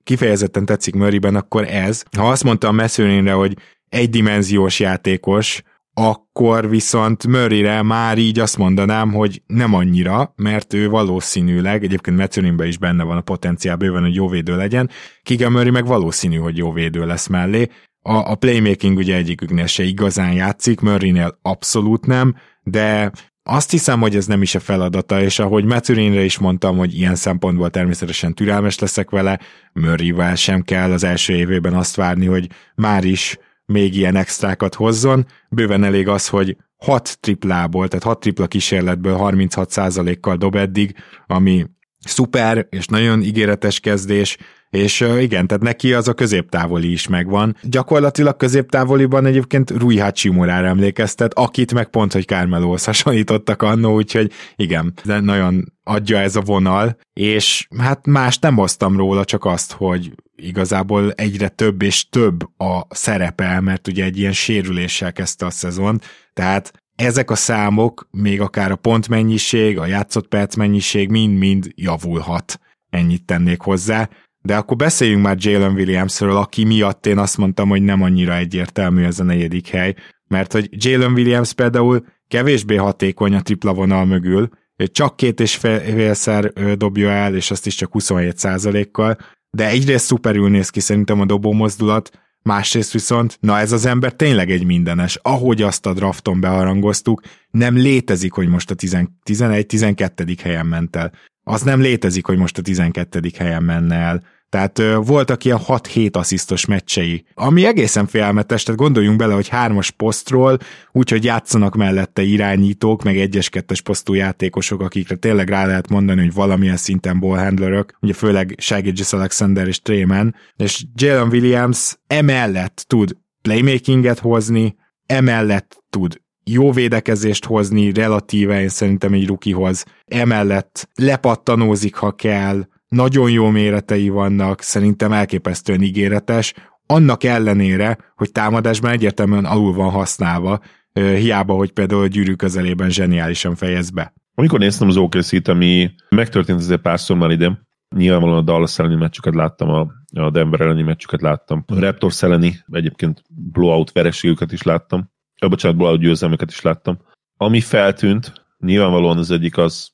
kifejezetten 0.04 0.66
tetszik 0.66 0.96
Murrayben, 0.96 1.36
akkor 1.36 1.68
ez. 1.68 2.04
Ha 2.18 2.30
azt 2.30 2.44
mondta 2.44 2.68
a 2.68 2.72
Messerénre, 2.72 3.32
hogy 3.32 3.58
egydimenziós 3.90 4.80
játékos, 4.80 5.62
akkor 5.94 6.70
viszont 6.70 7.28
Murrayre 7.28 7.82
már 7.82 8.18
így 8.18 8.40
azt 8.40 8.58
mondanám, 8.58 9.12
hogy 9.14 9.42
nem 9.48 9.74
annyira, 9.74 10.34
mert 10.36 10.74
ő 10.74 10.90
valószínűleg, 10.90 11.84
egyébként 11.84 12.18
Metzurinben 12.18 12.68
is 12.68 12.78
benne 12.78 13.04
van 13.04 13.18
a 13.18 13.22
potenciál 13.22 13.76
bőven, 13.76 14.02
hogy 14.02 14.16
jó 14.16 14.28
védő 14.28 14.56
legyen, 14.56 14.90
Keegan 15.24 15.52
Murray 15.52 15.70
meg 15.70 15.86
valószínű, 15.86 16.38
hogy 16.38 16.58
jó 16.58 16.72
védő 16.72 17.06
lesz 17.06 17.28
mellé. 17.28 17.68
A, 18.02 18.14
a 18.14 18.36
playmaking 18.36 18.98
ugye 18.98 19.16
egyiküknél 19.16 19.66
se 19.66 19.84
igazán 19.84 20.34
játszik, 20.34 20.80
Murraynél 20.80 21.40
abszolút 21.42 22.06
nem, 22.06 22.36
de 22.64 23.12
azt 23.44 23.72
hiszem, 23.72 24.00
hogy 24.00 24.16
ez 24.16 24.26
nem 24.26 24.42
is 24.42 24.56
a 24.56 24.60
feladata, 24.60 25.22
és 25.22 25.40
ahogy 25.40 25.66
Metzurinre 25.66 26.24
is 26.24 26.38
mondtam, 26.38 26.78
hogy 26.78 26.98
ilyen 26.98 27.16
szempontból 27.16 27.70
természetesen 27.70 28.34
türelmes 28.34 28.80
leszek 28.80 29.10
vele, 29.10 29.40
Murrayvel 29.74 30.36
sem 30.36 30.62
kell 30.62 30.92
az 30.92 31.04
első 31.04 31.34
évében 31.34 31.74
azt 31.74 31.96
várni, 31.96 32.26
hogy 32.26 32.48
már 32.76 33.04
is 33.04 33.38
még 33.72 33.96
ilyen 33.96 34.16
extrákat 34.16 34.76
hozzon. 34.76 35.26
Bőven 35.50 35.84
elég 35.84 36.08
az, 36.08 36.28
hogy 36.28 36.58
6 36.78 37.18
triplából, 37.20 37.88
tehát 37.88 38.06
6 38.06 38.20
tripla 38.20 38.48
kísérletből 38.48 39.18
36%-kal 39.20 40.36
dob 40.36 40.56
eddig, 40.56 40.96
ami 41.28 41.66
szuper, 42.00 42.68
és 42.70 42.86
nagyon 42.86 43.22
ígéretes 43.22 43.80
kezdés, 43.80 44.38
és 44.70 45.00
igen, 45.20 45.48
tehát 45.48 45.64
neki 45.64 45.94
az 45.94 46.08
a 46.08 46.14
középtávoli 46.14 46.92
is 46.92 47.08
megvan. 47.08 47.56
Gyakorlatilag 47.64 48.38
középtávoliban 48.38 49.26
egyébként 49.26 49.70
Rui 49.70 49.98
Hachimurára 49.98 50.68
emlékeztet, 50.68 51.34
akit 51.34 51.74
meg 51.74 51.90
pont, 51.90 52.14
hogy 52.14 52.26
Carmelohoz 52.26 52.86
hasonlítottak 52.86 53.62
annó, 53.62 53.96
úgyhogy 53.96 54.32
igen, 54.56 54.94
de 55.04 55.20
nagyon 55.20 55.74
adja 55.84 56.18
ez 56.18 56.36
a 56.36 56.42
vonal, 56.42 56.98
és 57.14 57.68
hát 57.78 58.08
más 58.08 58.40
nem 58.40 58.56
hoztam 58.56 58.98
róla, 58.98 59.26
csak 59.26 59.46
azt, 59.46 59.72
hogy 59.72 60.12
igazából 60.44 61.12
egyre 61.12 61.48
több 61.48 61.82
és 61.82 62.10
több 62.10 62.60
a 62.60 62.88
szerepe, 62.90 63.60
mert 63.60 63.88
ugye 63.88 64.04
egy 64.04 64.18
ilyen 64.18 64.34
sérüléssel 64.34 65.14
kezdte 65.14 65.46
a 65.46 65.50
szezon, 65.50 66.02
tehát 66.34 66.74
ezek 66.96 67.32
a 67.32 67.36
számok, 67.36 68.08
még 68.12 68.42
akár 68.42 68.72
a 68.72 68.76
pontmennyiség, 68.76 69.78
a 69.78 69.86
játszott 69.86 70.28
perc 70.28 70.56
mennyiség 70.56 71.10
mind-mind 71.10 71.72
javulhat. 71.76 72.60
Ennyit 72.90 73.26
tennék 73.26 73.62
hozzá. 73.62 74.10
De 74.42 74.56
akkor 74.56 74.78
beszéljünk 74.78 75.24
már 75.24 75.36
Jalen 75.40 75.74
Williamsről, 75.74 76.38
aki 76.38 76.64
miatt 76.64 77.06
én 77.06 77.18
azt 77.18 77.38
mondtam, 77.38 77.70
hogy 77.70 77.82
nem 77.82 78.02
annyira 78.02 78.36
egyértelmű 78.36 79.04
ez 79.04 79.20
a 79.20 79.24
negyedik 79.24 79.68
hely, 79.68 79.96
mert 80.28 80.52
hogy 80.52 80.70
Jalen 80.72 81.12
Williams 81.12 81.54
például 81.54 82.06
kevésbé 82.28 82.76
hatékony 82.76 83.36
a 83.36 83.42
tripla 83.42 83.74
vonal 83.74 84.06
mögül, 84.06 84.50
csak 84.92 85.16
két 85.16 85.40
és 85.40 85.56
félszer 85.56 86.54
dobja 86.78 87.10
el, 87.10 87.36
és 87.36 87.52
azt 87.52 87.66
is 87.66 87.76
csak 87.76 87.92
27 87.92 88.92
kal 88.92 89.18
de 89.52 89.68
egyrészt 89.68 90.06
szuperül 90.06 90.50
néz 90.50 90.70
ki 90.70 90.80
szerintem 90.80 91.22
a 91.22 91.26
dobó 91.26 91.52
mozdulat, 91.52 92.12
másrészt 92.44 92.92
viszont, 92.92 93.38
na 93.40 93.60
ez 93.60 93.72
az 93.72 93.86
ember 93.86 94.14
tényleg 94.14 94.52
egy 94.52 94.66
mindenes. 94.66 95.20
Ahogy 95.22 95.62
azt 95.62 95.86
a 95.86 95.94
drafton 95.94 96.40
beharangoztuk, 96.40 97.22
nem 97.52 97.76
létezik, 97.76 98.34
hogy 98.34 98.48
most 98.48 98.72
a 98.72 98.76
11-12. 98.76 100.38
helyen 100.42 100.66
ment 100.66 100.96
el. 100.96 101.12
Az 101.44 101.62
nem 101.62 101.82
létezik, 101.82 102.26
hogy 102.26 102.38
most 102.38 102.58
a 102.58 102.62
12. 102.62 103.32
helyen 103.38 103.64
menne 103.64 103.96
el. 103.96 104.24
Tehát 104.52 104.82
voltak 104.96 105.46
ilyen 105.46 105.60
6-7 105.68 106.16
asszisztos 106.16 106.66
meccsei, 106.66 107.26
ami 107.34 107.66
egészen 107.66 108.06
félelmetes, 108.06 108.64
tehát 108.64 108.80
gondoljunk 108.80 109.18
bele, 109.18 109.34
hogy 109.34 109.48
hármas 109.48 109.92
posztról, 109.92 110.58
úgyhogy 110.92 111.24
játszanak 111.24 111.76
mellette 111.76 112.22
irányítók, 112.22 113.04
meg 113.04 113.18
egyes-kettes 113.18 113.82
posztú 113.82 114.14
játékosok, 114.14 114.82
akikre 114.82 115.16
tényleg 115.16 115.50
rá 115.50 115.66
lehet 115.66 115.90
mondani, 115.90 116.22
hogy 116.22 116.34
valamilyen 116.34 116.78
szinten 116.78 117.20
ballhandlerök, 117.20 117.98
ugye 118.02 118.14
főleg 118.14 118.56
Shaggy 118.58 119.02
Alexander 119.10 119.68
és 119.68 119.82
Trayman, 119.82 120.36
és 120.56 120.86
Jalen 120.96 121.28
Williams 121.28 121.98
emellett 122.08 122.84
tud 122.88 123.18
playmakinget 123.42 124.20
hozni, 124.20 124.76
emellett 125.06 125.84
tud 125.90 126.22
jó 126.44 126.72
védekezést 126.72 127.46
hozni, 127.46 127.92
relatíve 127.94 128.62
én 128.62 128.70
szerintem 128.70 129.14
egy 129.14 129.28
rukihoz, 129.28 129.86
emellett 130.06 130.90
lepattanózik, 130.96 131.96
ha 131.96 132.12
kell, 132.12 132.66
nagyon 132.96 133.32
jó 133.32 133.50
méretei 133.50 134.10
vannak, 134.10 134.62
szerintem 134.62 135.12
elképesztően 135.12 135.82
ígéretes, 135.82 136.54
annak 136.86 137.24
ellenére, 137.24 137.98
hogy 138.16 138.32
támadásban 138.32 138.92
egyértelműen 138.92 139.46
alul 139.46 139.74
van 139.74 139.90
használva, 139.90 140.60
hiába, 140.94 141.54
hogy 141.54 141.72
például 141.72 142.02
a 142.02 142.08
gyűrű 142.08 142.34
közelében 142.34 142.90
zseniálisan 142.90 143.56
fejez 143.56 143.90
be. 143.90 144.14
Amikor 144.36 144.60
néztem 144.60 144.88
az 144.88 144.98
okc 144.98 145.48
ami 145.48 145.92
megtörtént 146.10 146.60
azért 146.60 146.82
párszor 146.82 147.18
már 147.18 147.32
ide, 147.32 147.60
nyilvánvalóan 147.96 148.38
a 148.38 148.42
Dallas 148.42 148.80
elleni 148.80 148.96
meccsüket 148.96 149.36
láttam, 149.36 149.70
a, 149.70 150.30
Denver 150.30 150.62
elleni 150.62 150.82
meccsüket 150.82 151.22
láttam, 151.22 151.64
a 151.68 151.80
Raptors 151.80 152.24
elleni, 152.24 152.64
egyébként 152.72 153.22
blowout 153.52 153.92
vereségüket 153.92 154.52
is 154.52 154.62
láttam, 154.62 155.10
a 155.40 155.48
bocsánat, 155.48 155.78
blowout 155.78 156.00
győzelmüket 156.00 156.50
is 156.50 156.62
láttam. 156.62 157.00
Ami 157.38 157.62
feltűnt, 157.62 158.34
nyilvánvalóan 158.60 159.18
az 159.18 159.32
egyik 159.32 159.58
az 159.58 159.92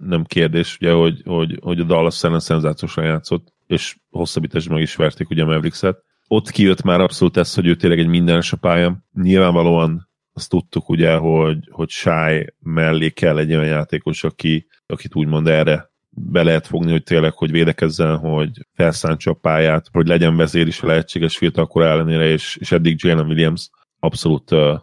nem 0.00 0.24
kérdés, 0.24 0.76
ugye, 0.80 0.92
hogy, 0.92 1.22
hogy, 1.24 1.58
hogy 1.62 1.80
a 1.80 1.84
Dallas 1.84 2.24
ellen 2.24 2.40
szenzációsan 2.40 3.04
játszott, 3.04 3.52
és 3.66 3.96
hosszabbításban 4.10 4.74
meg 4.74 4.82
is 4.82 4.96
verték 4.96 5.30
ugye 5.30 5.42
a 5.42 5.46
Mavericks-et. 5.46 6.04
Ott 6.28 6.50
kijött 6.50 6.82
már 6.82 7.00
abszolút 7.00 7.36
ez, 7.36 7.54
hogy 7.54 7.66
ő 7.66 7.74
tényleg 7.74 7.98
egy 7.98 8.06
mindenes 8.06 8.52
a 8.52 8.56
pályán. 8.56 9.04
Nyilvánvalóan 9.12 10.08
azt 10.32 10.50
tudtuk 10.50 10.88
ugye, 10.88 11.16
hogy, 11.16 11.58
hogy 11.70 11.88
Shy 11.88 12.54
mellé 12.58 13.10
kell 13.10 13.38
egy 13.38 13.50
olyan 13.54 13.66
játékos, 13.66 14.24
aki, 14.24 14.66
akit 14.86 15.14
úgymond 15.14 15.46
erre 15.46 15.90
be 16.10 16.42
lehet 16.42 16.66
fogni, 16.66 16.90
hogy 16.90 17.02
tényleg, 17.02 17.32
hogy 17.32 17.50
védekezzen, 17.50 18.16
hogy 18.16 18.66
felszántsa 18.74 19.30
a 19.30 19.34
pályát, 19.34 19.88
hogy 19.92 20.06
legyen 20.06 20.36
vezér 20.36 20.66
is 20.66 20.82
a 20.82 20.86
lehetséges 20.86 21.36
fiatalkor 21.36 21.82
ellenére, 21.82 22.26
és, 22.26 22.56
és 22.60 22.72
eddig 22.72 22.96
Jalen 23.02 23.26
Williams 23.26 23.70
abszolút 23.98 24.50
uh, 24.50 24.78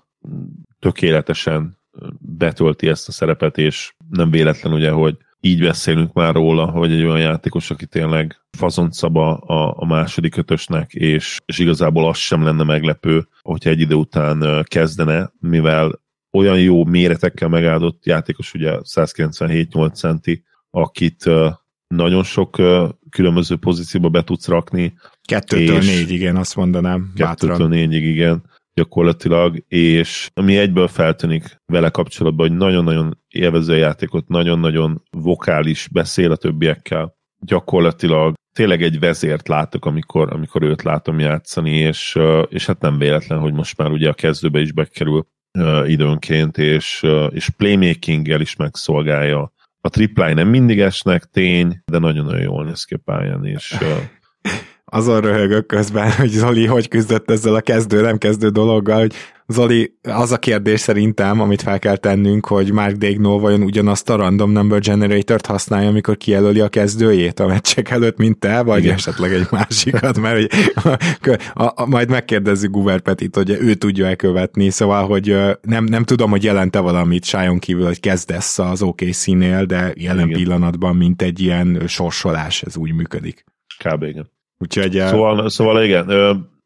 tökéletesen 0.79 1.77
betölti 2.19 2.87
ezt 2.87 3.07
a 3.07 3.11
szerepet, 3.11 3.57
és 3.57 3.94
nem 4.09 4.29
véletlen 4.29 4.73
ugye, 4.73 4.91
hogy 4.91 5.17
így 5.39 5.59
beszélünk 5.59 6.13
már 6.13 6.33
róla, 6.33 6.65
hogy 6.65 6.91
egy 6.91 7.03
olyan 7.03 7.19
játékos, 7.19 7.71
aki 7.71 7.85
tényleg 7.85 8.41
fazont 8.57 8.93
szaba 8.93 9.37
a, 9.37 9.75
a 9.77 9.85
második 9.85 10.37
ötösnek, 10.37 10.93
és, 10.93 11.39
és 11.45 11.59
igazából 11.59 12.07
az 12.07 12.17
sem 12.17 12.43
lenne 12.43 12.63
meglepő, 12.63 13.27
hogyha 13.41 13.69
egy 13.69 13.79
idő 13.79 13.95
után 13.95 14.63
kezdene, 14.63 15.31
mivel 15.39 16.01
olyan 16.31 16.59
jó 16.59 16.85
méretekkel 16.85 17.47
megáldott 17.47 18.05
játékos, 18.05 18.53
ugye 18.53 18.77
197-8 18.81 19.93
centi, 19.93 20.43
akit 20.69 21.29
nagyon 21.87 22.23
sok 22.23 22.61
különböző 23.09 23.55
pozícióba 23.55 24.09
be 24.09 24.23
tudsz 24.23 24.47
rakni. 24.47 24.93
Kettőtől 25.27 25.79
négy, 25.79 26.11
igen, 26.11 26.35
azt 26.35 26.55
mondanám. 26.55 27.11
Kettőtől 27.15 27.67
négyig, 27.67 28.05
igen 28.05 28.43
gyakorlatilag, 28.75 29.63
és 29.67 30.29
ami 30.33 30.57
egyből 30.57 30.87
feltűnik 30.87 31.43
vele 31.65 31.89
kapcsolatban, 31.89 32.47
hogy 32.47 32.57
nagyon-nagyon 32.57 33.17
élvező 33.27 33.73
a 33.73 33.77
játékot, 33.77 34.27
nagyon-nagyon 34.27 35.03
vokális, 35.11 35.87
beszél 35.91 36.31
a 36.31 36.35
többiekkel. 36.35 37.15
Gyakorlatilag 37.39 38.33
tényleg 38.55 38.81
egy 38.83 38.99
vezért 38.99 39.47
látok, 39.47 39.85
amikor, 39.85 40.33
amikor 40.33 40.63
őt 40.63 40.83
látom 40.83 41.19
játszani, 41.19 41.71
és, 41.71 42.19
és 42.49 42.65
hát 42.65 42.81
nem 42.81 42.97
véletlen, 42.97 43.39
hogy 43.39 43.53
most 43.53 43.77
már 43.77 43.91
ugye 43.91 44.09
a 44.09 44.13
kezdőbe 44.13 44.59
is 44.59 44.71
bekerül 44.71 45.27
időnként, 45.85 46.57
és, 46.57 47.05
és 47.29 47.49
playmaking-gel 47.49 48.41
is 48.41 48.55
megszolgálja. 48.55 49.53
A 49.81 49.89
tripláj 49.89 50.33
nem 50.33 50.47
mindig 50.47 50.79
esnek, 50.79 51.23
tény, 51.23 51.81
de 51.85 51.97
nagyon-nagyon 51.97 52.41
jól 52.41 52.65
néz 52.65 52.83
ki 52.83 52.93
a 52.93 53.01
pályán, 53.03 53.45
és 53.45 53.77
azon 54.85 55.21
röhögök 55.21 55.65
közben, 55.65 56.11
hogy 56.17 56.29
Zoli 56.29 56.65
hogy 56.65 56.87
küzdött 56.87 57.31
ezzel 57.31 57.55
a 57.55 57.61
kezdő-nem 57.61 58.17
kezdő 58.17 58.49
dologgal, 58.49 58.99
hogy 58.99 59.13
Zoli, 59.47 59.97
az 60.01 60.31
a 60.31 60.37
kérdés 60.37 60.79
szerintem, 60.79 61.39
amit 61.39 61.61
fel 61.61 61.79
kell 61.79 61.97
tennünk, 61.97 62.45
hogy 62.45 62.71
Mark 62.71 62.95
Degno 62.95 63.39
vajon 63.39 63.61
ugyanazt 63.61 64.09
a 64.09 64.15
random 64.15 64.51
number 64.51 64.79
generator-t 64.79 65.45
használja, 65.45 65.89
amikor 65.89 66.17
kijelöli 66.17 66.59
a 66.59 66.67
kezdőjét 66.67 67.39
a 67.39 67.47
meccsek 67.47 67.89
előtt, 67.89 68.17
mint 68.17 68.39
te, 68.39 68.61
vagy 68.61 68.83
Igen. 68.83 68.93
esetleg 68.93 69.33
egy 69.33 69.47
másikat, 69.51 70.19
mert 70.19 70.35
hogy 70.35 70.49
a, 71.53 71.63
a, 71.63 71.73
a, 71.75 71.85
majd 71.85 72.09
megkérdezzük 72.09 72.71
Guver 72.71 73.01
Petit, 73.01 73.35
hogy 73.35 73.49
ő 73.49 73.73
tudja 73.73 74.05
elkövetni, 74.05 74.69
szóval, 74.69 75.07
hogy 75.07 75.35
nem, 75.61 75.83
nem 75.83 76.03
tudom, 76.03 76.29
hogy 76.29 76.43
jelente 76.43 76.79
valamit 76.79 77.25
Sájon 77.25 77.59
kívül, 77.59 77.85
hogy 77.85 77.99
kezdesz 77.99 78.59
az 78.59 78.81
OKC-nél, 78.81 79.65
de 79.65 79.93
jelen 79.95 80.27
Igen. 80.27 80.39
pillanatban, 80.39 80.95
mint 80.95 81.21
egy 81.21 81.39
ilyen 81.39 81.81
sorsolás, 81.87 82.61
ez 82.61 82.77
úgy 82.77 82.93
működik. 82.93 83.45
Kb. 83.83 84.03
igen. 84.03 84.33
Úgyhogy... 84.57 84.91
Szóval, 84.91 85.49
szóval 85.49 85.83
igen, 85.83 86.05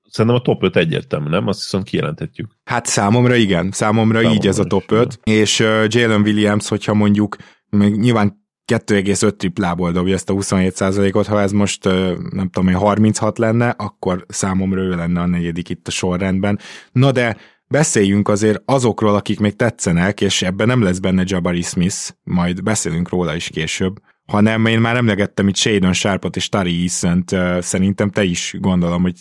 szerintem 0.09 0.39
a 0.39 0.41
top 0.41 0.63
5 0.63 0.75
egyértelmű, 0.75 1.29
nem? 1.29 1.47
Azt 1.47 1.59
viszont 1.59 1.83
kijelenthetjük. 1.83 2.47
Hát 2.63 2.85
számomra 2.85 3.35
igen, 3.35 3.71
számomra, 3.71 4.19
számomra 4.19 4.35
így 4.35 4.47
ez 4.47 4.59
a 4.59 4.63
top 4.63 4.91
5, 4.91 5.19
és 5.23 5.59
uh, 5.59 5.85
Jalen 5.87 6.21
Williams, 6.21 6.67
hogyha 6.67 6.93
mondjuk 6.93 7.35
még 7.69 7.95
nyilván 7.95 8.47
2,5 8.69 9.35
triplából 9.35 9.91
dobja 9.91 10.13
ezt 10.13 10.29
a 10.29 10.33
27%-ot, 10.33 11.27
ha 11.27 11.41
ez 11.41 11.51
most 11.51 11.83
nem 12.29 12.49
tudom, 12.51 12.73
36 12.73 13.37
lenne, 13.37 13.69
akkor 13.69 14.25
számomra 14.27 14.81
ő 14.81 14.89
lenne 14.89 15.21
a 15.21 15.25
negyedik 15.25 15.69
itt 15.69 15.87
a 15.87 15.91
sorrendben. 15.91 16.59
Na 16.91 17.11
de 17.11 17.37
beszéljünk 17.67 18.27
azért 18.27 18.61
azokról, 18.65 19.15
akik 19.15 19.39
még 19.39 19.55
tetszenek, 19.55 20.21
és 20.21 20.41
ebben 20.41 20.67
nem 20.67 20.83
lesz 20.83 20.99
benne 20.99 21.23
Jabari 21.25 21.61
Smith, 21.61 22.09
majd 22.23 22.63
beszélünk 22.63 23.09
róla 23.09 23.35
is 23.35 23.49
később, 23.49 23.95
hanem 24.29 24.65
én 24.65 24.79
már 24.79 24.95
emlegettem 24.95 25.47
itt 25.47 25.55
Shadon 25.55 25.93
Sharpot 25.93 26.35
és 26.35 26.49
Tari 26.49 26.81
eason 26.81 27.23
szerintem 27.61 28.09
te 28.09 28.23
is 28.23 28.55
gondolom, 28.59 29.01
hogy 29.01 29.19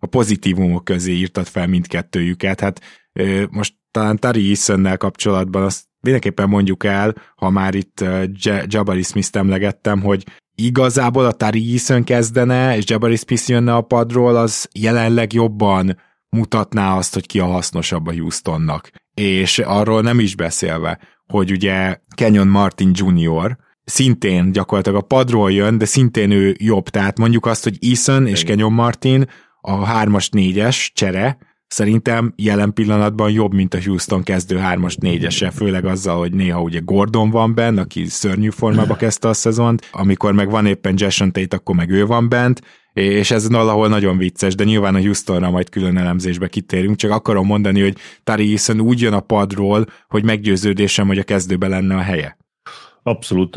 a 0.00 0.06
pozitívumok 0.06 0.84
közé 0.84 1.12
írtad 1.12 1.46
fel 1.46 1.66
mindkettőjüket, 1.66 2.60
hát 2.60 2.80
most 3.50 3.74
talán 3.90 4.16
Tari 4.16 4.48
eason 4.48 4.96
kapcsolatban 4.96 5.62
azt 5.62 5.84
mindenképpen 6.00 6.48
mondjuk 6.48 6.84
el, 6.84 7.14
ha 7.36 7.50
már 7.50 7.74
itt 7.74 8.04
Jabari 8.64 9.02
Smith-t 9.02 9.36
emlegettem, 9.36 10.00
hogy 10.00 10.24
igazából 10.54 11.24
a 11.24 11.32
Tari 11.32 11.72
Eason 11.72 12.04
kezdene, 12.04 12.76
és 12.76 12.84
Jabari 12.86 13.16
Smith 13.16 13.48
jönne 13.48 13.74
a 13.74 13.80
padról, 13.80 14.36
az 14.36 14.68
jelenleg 14.72 15.32
jobban 15.32 15.98
mutatná 16.28 16.96
azt, 16.96 17.14
hogy 17.14 17.26
ki 17.26 17.38
a 17.38 17.44
hasznosabb 17.44 18.06
a 18.06 18.12
Houstonnak. 18.12 18.90
És 19.14 19.58
arról 19.58 20.00
nem 20.02 20.18
is 20.18 20.34
beszélve, 20.34 20.98
hogy 21.26 21.50
ugye 21.50 21.96
Kenyon 22.14 22.48
Martin 22.48 22.90
Jr., 22.94 23.56
szintén 23.90 24.52
gyakorlatilag 24.52 24.98
a 24.98 25.06
padról 25.06 25.52
jön, 25.52 25.78
de 25.78 25.84
szintén 25.84 26.30
ő 26.30 26.56
jobb. 26.58 26.88
Tehát 26.88 27.18
mondjuk 27.18 27.46
azt, 27.46 27.64
hogy 27.64 27.76
Eason 27.80 28.26
és 28.26 28.42
Kenyon 28.42 28.72
Martin 28.72 29.28
a 29.60 30.02
3-as, 30.02 30.28
4-es 30.32 30.88
csere, 30.92 31.38
szerintem 31.66 32.32
jelen 32.36 32.72
pillanatban 32.72 33.30
jobb, 33.30 33.54
mint 33.54 33.74
a 33.74 33.78
Houston 33.84 34.22
kezdő 34.22 34.60
3-as, 34.62 34.96
4-ese, 35.00 35.52
főleg 35.54 35.84
azzal, 35.84 36.18
hogy 36.18 36.32
néha 36.32 36.60
ugye 36.60 36.80
Gordon 36.84 37.30
van 37.30 37.54
bent, 37.54 37.78
aki 37.78 38.04
szörnyű 38.06 38.50
formába 38.50 38.96
kezdte 39.02 39.28
a 39.28 39.32
szezont, 39.32 39.88
amikor 39.92 40.32
meg 40.32 40.50
van 40.50 40.66
éppen 40.66 40.94
Jason 40.96 41.32
Tate, 41.32 41.56
akkor 41.56 41.74
meg 41.74 41.90
ő 41.90 42.06
van 42.06 42.28
bent, 42.28 42.60
és 42.92 43.30
ez 43.30 43.48
valahol 43.48 43.88
nagyon 43.88 44.18
vicces, 44.18 44.54
de 44.54 44.64
nyilván 44.64 44.94
a 44.94 45.00
Houstonra 45.00 45.50
majd 45.50 45.68
külön 45.68 45.96
elemzésbe 45.96 46.48
kitérünk, 46.48 46.96
csak 46.96 47.10
akarom 47.10 47.46
mondani, 47.46 47.80
hogy 47.80 47.96
Tari 48.24 48.50
Eason 48.50 48.80
úgy 48.80 49.00
jön 49.00 49.12
a 49.12 49.20
padról, 49.20 49.86
hogy 50.08 50.24
meggyőződésem, 50.24 51.06
hogy 51.06 51.18
a 51.18 51.22
kezdőbe 51.22 51.68
lenne 51.68 51.96
a 51.96 52.00
helye. 52.00 52.38
Abszolút. 53.02 53.56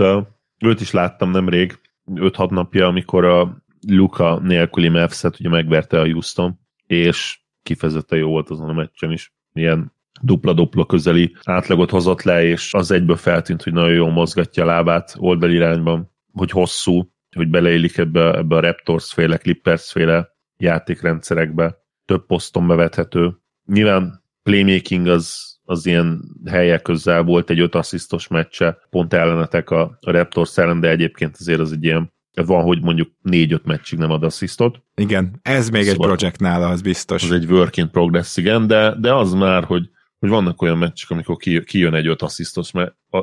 Őt 0.59 0.81
is 0.81 0.91
láttam 0.91 1.31
nemrég, 1.31 1.79
5-6 2.15 2.49
napja, 2.49 2.87
amikor 2.87 3.25
a 3.25 3.63
Luka 3.87 4.39
nélküli 4.39 4.89
Mavs-et 4.89 5.39
ugye 5.39 5.49
megverte 5.49 5.99
a 5.99 6.05
Houston, 6.05 6.59
és 6.87 7.39
kifejezetten 7.63 8.19
jó 8.19 8.29
volt 8.29 8.49
azon 8.49 8.69
a 8.69 8.73
meccsen 8.73 9.11
is. 9.11 9.33
Ilyen 9.53 9.93
dupla-dupla 10.21 10.85
közeli 10.85 11.35
átlagot 11.43 11.89
hozott 11.89 12.21
le, 12.21 12.43
és 12.43 12.73
az 12.73 12.91
egyből 12.91 13.15
feltűnt, 13.15 13.63
hogy 13.63 13.73
nagyon 13.73 13.93
jól 13.93 14.11
mozgatja 14.11 14.63
a 14.63 14.65
lábát 14.65 15.15
oldalirányban, 15.17 16.11
hogy 16.33 16.51
hosszú, 16.51 17.11
hogy 17.35 17.49
beleillik 17.49 17.97
ebbe, 17.97 18.37
ebbe 18.37 18.55
a 18.55 18.59
Raptors 18.59 19.13
féle, 19.13 19.37
Clippers 19.37 19.91
féle 19.91 20.29
játékrendszerekbe, 20.57 21.77
több 22.05 22.25
poszton 22.25 22.67
bevethető. 22.67 23.37
Nyilván 23.65 24.23
playmaking 24.43 25.07
az, 25.07 25.52
az 25.65 25.85
ilyen 25.85 26.21
helyek 26.45 26.81
közel 26.81 27.23
volt, 27.23 27.49
egy 27.49 27.59
öt 27.59 27.75
asszisztos 27.75 28.27
meccse, 28.27 28.77
pont 28.89 29.13
ellenetek 29.13 29.69
a, 29.69 29.97
a 30.01 30.11
Raptors 30.11 30.57
ellen, 30.57 30.79
de 30.79 30.89
egyébként 30.89 31.35
azért 31.39 31.59
az 31.59 31.71
egy 31.71 31.83
ilyen 31.83 32.11
van, 32.41 32.63
hogy 32.63 32.81
mondjuk 32.81 33.09
négy-öt 33.21 33.65
meccsig 33.65 33.99
nem 33.99 34.11
ad 34.11 34.23
asszisztot. 34.23 34.81
Igen, 34.95 35.39
ez 35.41 35.69
még 35.69 35.83
szóval 35.83 36.09
egy 36.09 36.17
projekt 36.17 36.39
nála, 36.39 36.67
az 36.67 36.81
biztos. 36.81 37.23
Ez 37.23 37.31
egy 37.31 37.51
work 37.51 37.77
in 37.77 37.89
progress, 37.89 38.37
igen, 38.37 38.67
de, 38.67 38.95
de 38.99 39.13
az 39.13 39.33
már, 39.33 39.63
hogy, 39.63 39.89
hogy 40.19 40.29
vannak 40.29 40.61
olyan 40.61 40.77
meccsek, 40.77 41.09
amikor 41.09 41.37
kijön 41.65 41.93
egy 41.93 42.07
öt 42.07 42.21
asszisztos, 42.21 42.71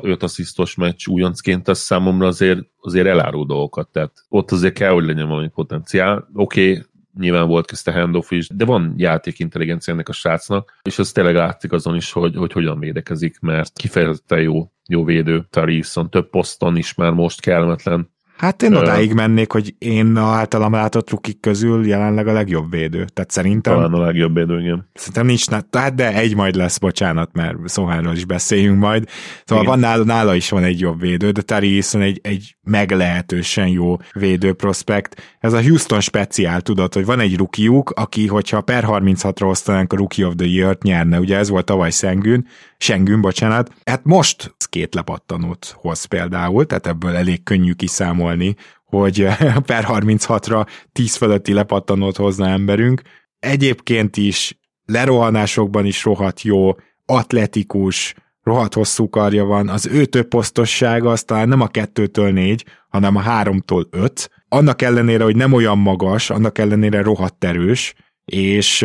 öt 0.01 0.23
asszisztos 0.23 0.75
meccs 0.75 1.07
újoncként, 1.07 1.67
ez 1.67 1.79
számomra 1.79 2.27
azért, 2.27 2.59
azért 2.81 3.07
elárul 3.07 3.45
dolgokat, 3.45 3.89
tehát 3.91 4.11
ott 4.29 4.51
azért 4.51 4.73
kell, 4.73 4.91
hogy 4.91 5.05
legyen 5.05 5.27
valami 5.27 5.49
potenciál. 5.49 6.29
Oké, 6.33 6.69
okay, 6.69 6.83
nyilván 7.19 7.47
volt 7.47 7.67
közt 7.67 7.87
a 7.87 7.91
handoff 7.91 8.31
is, 8.31 8.47
de 8.47 8.65
van 8.65 8.93
játékintelligencia 8.97 9.93
ennek 9.93 10.09
a 10.09 10.13
srácnak, 10.13 10.79
és 10.81 10.99
ez 10.99 11.11
tényleg 11.11 11.35
látszik 11.35 11.71
azon 11.71 11.95
is, 11.95 12.11
hogy, 12.11 12.35
hogy 12.35 12.51
hogyan 12.51 12.79
védekezik, 12.79 13.39
mert 13.39 13.77
kifejezetten 13.77 14.41
jó, 14.41 14.71
jó 14.87 15.03
védő. 15.03 15.45
Tarifson 15.49 16.09
több 16.09 16.29
poszton 16.29 16.77
is 16.77 16.93
már 16.93 17.11
most 17.11 17.41
kellemetlen 17.41 18.09
Hát 18.41 18.63
én 18.63 18.75
odáig 18.75 19.13
mennék, 19.13 19.51
hogy 19.51 19.75
én 19.77 20.17
általam 20.17 20.71
látott 20.71 21.09
rukik 21.09 21.39
közül 21.39 21.87
jelenleg 21.87 22.27
a 22.27 22.33
legjobb 22.33 22.71
védő. 22.71 23.05
Tehát 23.13 23.31
szerintem... 23.31 23.73
Talán 23.73 23.93
a 23.93 24.05
legjobb 24.05 24.35
védő, 24.35 24.59
igen. 24.59 24.89
Szerintem 24.93 25.25
nincs, 25.25 25.45
tehát 25.45 25.95
de 25.95 26.13
egy 26.13 26.35
majd 26.35 26.55
lesz, 26.55 26.77
bocsánat, 26.77 27.29
mert 27.33 27.57
Szóhánról 27.65 28.13
is 28.13 28.25
beszéljünk 28.25 28.79
majd. 28.79 29.09
Szóval 29.45 29.63
igen. 29.63 29.79
van 29.79 29.89
nála, 29.89 30.03
nála 30.03 30.35
is 30.35 30.49
van 30.49 30.63
egy 30.63 30.79
jobb 30.79 30.99
védő, 30.99 31.31
de 31.31 31.41
Terry 31.41 31.75
Eason 31.75 32.01
egy, 32.01 32.19
egy 32.23 32.55
meglehetősen 32.63 33.67
jó 33.67 33.97
védő 34.13 34.53
prospekt. 34.53 35.37
Ez 35.39 35.53
a 35.53 35.61
Houston 35.61 35.99
speciál, 35.99 36.61
tudod, 36.61 36.93
hogy 36.93 37.05
van 37.05 37.19
egy 37.19 37.37
rukiuk, 37.37 37.89
aki, 37.89 38.27
hogyha 38.27 38.61
per 38.61 38.85
36-ra 38.87 39.49
osztanánk 39.49 39.93
a 39.93 39.95
Rookie 39.95 40.25
of 40.25 40.33
the 40.37 40.47
Year-t 40.47 40.83
nyerne, 40.83 41.19
ugye 41.19 41.37
ez 41.37 41.49
volt 41.49 41.65
tavaly 41.65 41.91
Szengün, 41.91 42.47
Sengün, 42.81 43.21
bocsánat. 43.21 43.71
Hát 43.85 44.03
most 44.03 44.55
két 44.69 44.95
lepattanót 44.95 45.75
hoz 45.77 46.05
például, 46.05 46.65
tehát 46.65 46.87
ebből 46.87 47.15
elég 47.15 47.43
könnyű 47.43 47.71
kiszámolni, 47.71 48.55
hogy 48.85 49.27
per 49.69 49.85
36-ra 49.87 50.67
10 50.91 51.15
fölötti 51.15 51.53
lepattanót 51.53 52.17
hozna 52.17 52.47
emberünk. 52.47 53.01
Egyébként 53.39 54.17
is 54.17 54.59
lerohanásokban 54.85 55.85
is 55.85 56.03
rohadt 56.03 56.41
jó, 56.41 56.75
atletikus, 57.05 58.13
rohadt 58.43 58.73
hosszú 58.73 59.09
karja 59.09 59.45
van, 59.45 59.69
az 59.69 59.85
ő 59.85 60.05
több 60.05 60.27
posztossága 60.27 61.11
az 61.11 61.23
talán 61.23 61.47
nem 61.47 61.61
a 61.61 61.67
kettőtől 61.67 62.31
négy, 62.31 62.65
hanem 62.89 63.15
a 63.15 63.21
háromtól 63.21 63.87
öt, 63.91 64.29
annak 64.47 64.81
ellenére, 64.81 65.23
hogy 65.23 65.35
nem 65.35 65.53
olyan 65.53 65.77
magas, 65.77 66.29
annak 66.29 66.57
ellenére 66.57 67.01
rohadt 67.01 67.43
erős, 67.43 67.93
és 68.25 68.79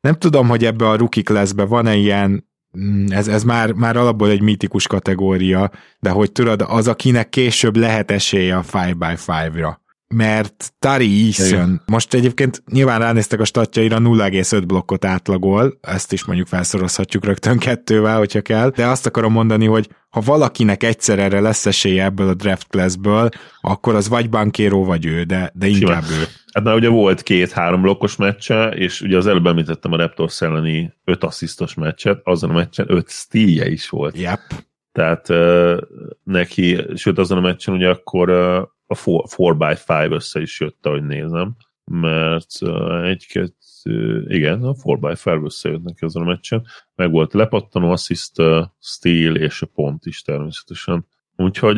nem 0.00 0.14
tudom, 0.18 0.48
hogy 0.48 0.64
ebbe 0.64 0.88
a 0.88 0.96
rookie 0.96 1.22
classbe 1.22 1.64
van-e 1.64 1.94
ilyen 1.94 2.48
ez, 3.08 3.28
ez 3.28 3.44
már, 3.44 3.72
már 3.72 3.96
alapból 3.96 4.30
egy 4.30 4.40
mítikus 4.40 4.86
kategória, 4.86 5.70
de 6.00 6.10
hogy 6.10 6.32
tudod, 6.32 6.64
az, 6.68 6.88
akinek 6.88 7.28
később 7.28 7.76
lehet 7.76 8.10
esélye 8.10 8.56
a 8.56 8.62
5x5-ra. 8.62 9.74
Mert 10.14 10.72
Tari 10.78 11.24
Eason, 11.24 11.80
most 11.86 12.14
egyébként 12.14 12.62
nyilván 12.72 12.98
ránéztek 12.98 13.40
a 13.40 13.44
statjaira, 13.44 13.96
0,5 13.98 14.62
blokkot 14.66 15.04
átlagol, 15.04 15.78
ezt 15.80 16.12
is 16.12 16.24
mondjuk 16.24 16.48
felszorozhatjuk 16.48 17.24
rögtön 17.24 17.58
kettővel, 17.58 18.18
hogyha 18.18 18.40
kell, 18.40 18.70
de 18.70 18.86
azt 18.86 19.06
akarom 19.06 19.32
mondani, 19.32 19.66
hogy 19.66 19.88
ha 20.08 20.20
valakinek 20.20 20.82
egyszer 20.82 21.18
erre 21.18 21.40
lesz 21.40 21.66
esélye 21.66 22.04
ebből 22.04 22.28
a 22.28 22.34
draft 22.34 22.66
classből, 22.68 23.28
akkor 23.60 23.94
az 23.94 24.08
vagy 24.08 24.28
Bankéró, 24.28 24.84
vagy 24.84 25.06
ő, 25.06 25.22
de, 25.22 25.52
de 25.54 25.66
inkább 25.66 26.04
Simán. 26.04 26.20
ő. 26.20 26.24
Hát 26.52 26.64
már 26.64 26.74
ugye 26.74 26.88
volt 26.88 27.22
két-három 27.22 27.82
blokkos 27.82 28.16
meccse, 28.16 28.68
és 28.68 29.00
ugye 29.00 29.16
az 29.16 29.26
előbb 29.26 29.46
említettem 29.46 29.92
a 29.92 29.96
Raptors 29.96 30.40
elleni 30.40 30.92
öt 31.04 31.24
asszisztos 31.24 31.74
meccset, 31.74 32.20
azon 32.24 32.50
a 32.50 32.54
meccsen 32.54 32.86
öt 32.88 33.10
stílje 33.10 33.70
is 33.70 33.88
volt. 33.88 34.18
Yep. 34.18 34.40
Tehát 34.92 35.28
uh, 35.28 35.78
neki, 36.24 36.78
sőt 36.94 37.18
azon 37.18 37.38
a 37.38 37.40
meccsen 37.40 37.74
ugye 37.74 37.88
akkor 37.88 38.30
uh, 38.30 38.68
a 38.90 39.26
4x5 39.36 40.10
össze 40.10 40.40
is 40.40 40.60
jött, 40.60 40.86
ahogy 40.86 41.02
nézem, 41.02 41.56
mert 41.84 42.48
egy-kettő, 43.04 44.24
igen, 44.28 44.62
a 44.62 44.74
4x5 44.74 45.44
összejött 45.44 45.82
neki 45.82 46.04
azon 46.04 46.22
a 46.22 46.26
meccsen, 46.26 46.66
meg 46.94 47.10
volt 47.10 47.32
lepattanó, 47.32 47.90
assziszt, 47.90 48.40
uh, 48.40 48.64
steal 48.80 49.36
és 49.36 49.62
a 49.62 49.66
pont 49.66 50.06
is 50.06 50.22
természetesen. 50.22 51.06
Úgyhogy 51.40 51.76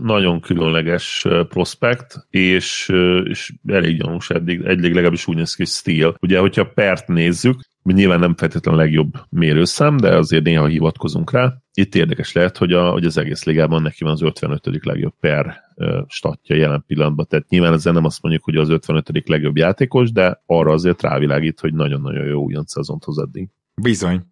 nagyon 0.00 0.40
különleges 0.40 1.26
prospekt, 1.48 2.26
és, 2.30 2.92
és 3.24 3.52
elég 3.66 3.98
gyanús 3.98 4.30
eddig, 4.30 4.60
eddig 4.64 4.92
legalábbis 4.92 5.26
úgy 5.26 5.36
néz 5.36 5.54
ki, 5.54 5.62
hogy 5.62 5.72
Steel. 5.72 6.14
Ugye, 6.20 6.38
hogyha 6.38 6.64
pert 6.64 7.08
nézzük, 7.08 7.60
nyilván 7.82 8.18
nem 8.18 8.34
feltétlenül 8.34 8.80
a 8.80 8.82
legjobb 8.82 9.12
mérőszám, 9.30 9.96
de 9.96 10.16
azért 10.16 10.44
néha 10.44 10.66
hivatkozunk 10.66 11.32
rá. 11.32 11.54
Itt 11.74 11.94
érdekes 11.94 12.32
lehet, 12.32 12.56
hogy, 12.56 12.72
a, 12.72 12.90
hogy 12.90 13.04
az 13.04 13.18
egész 13.18 13.44
ligában 13.44 13.82
neki 13.82 14.04
van 14.04 14.12
az 14.12 14.22
55. 14.22 14.84
legjobb 14.84 15.14
per 15.20 15.65
statja 16.06 16.56
jelen 16.56 16.84
pillanatban. 16.86 17.26
Tehát 17.28 17.48
nyilván 17.48 17.72
ezzel 17.72 17.92
nem 17.92 18.04
azt 18.04 18.22
mondjuk, 18.22 18.44
hogy 18.44 18.56
az 18.56 18.68
55. 18.68 19.28
legjobb 19.28 19.56
játékos, 19.56 20.12
de 20.12 20.42
arra 20.46 20.72
azért 20.72 21.02
rávilágít, 21.02 21.60
hogy 21.60 21.74
nagyon-nagyon 21.74 22.26
jó 22.26 22.42
újonc 22.42 22.70
szezont 22.70 23.04
hoz 23.04 23.18
eddig. 23.18 23.48
Bizony. 23.82 24.22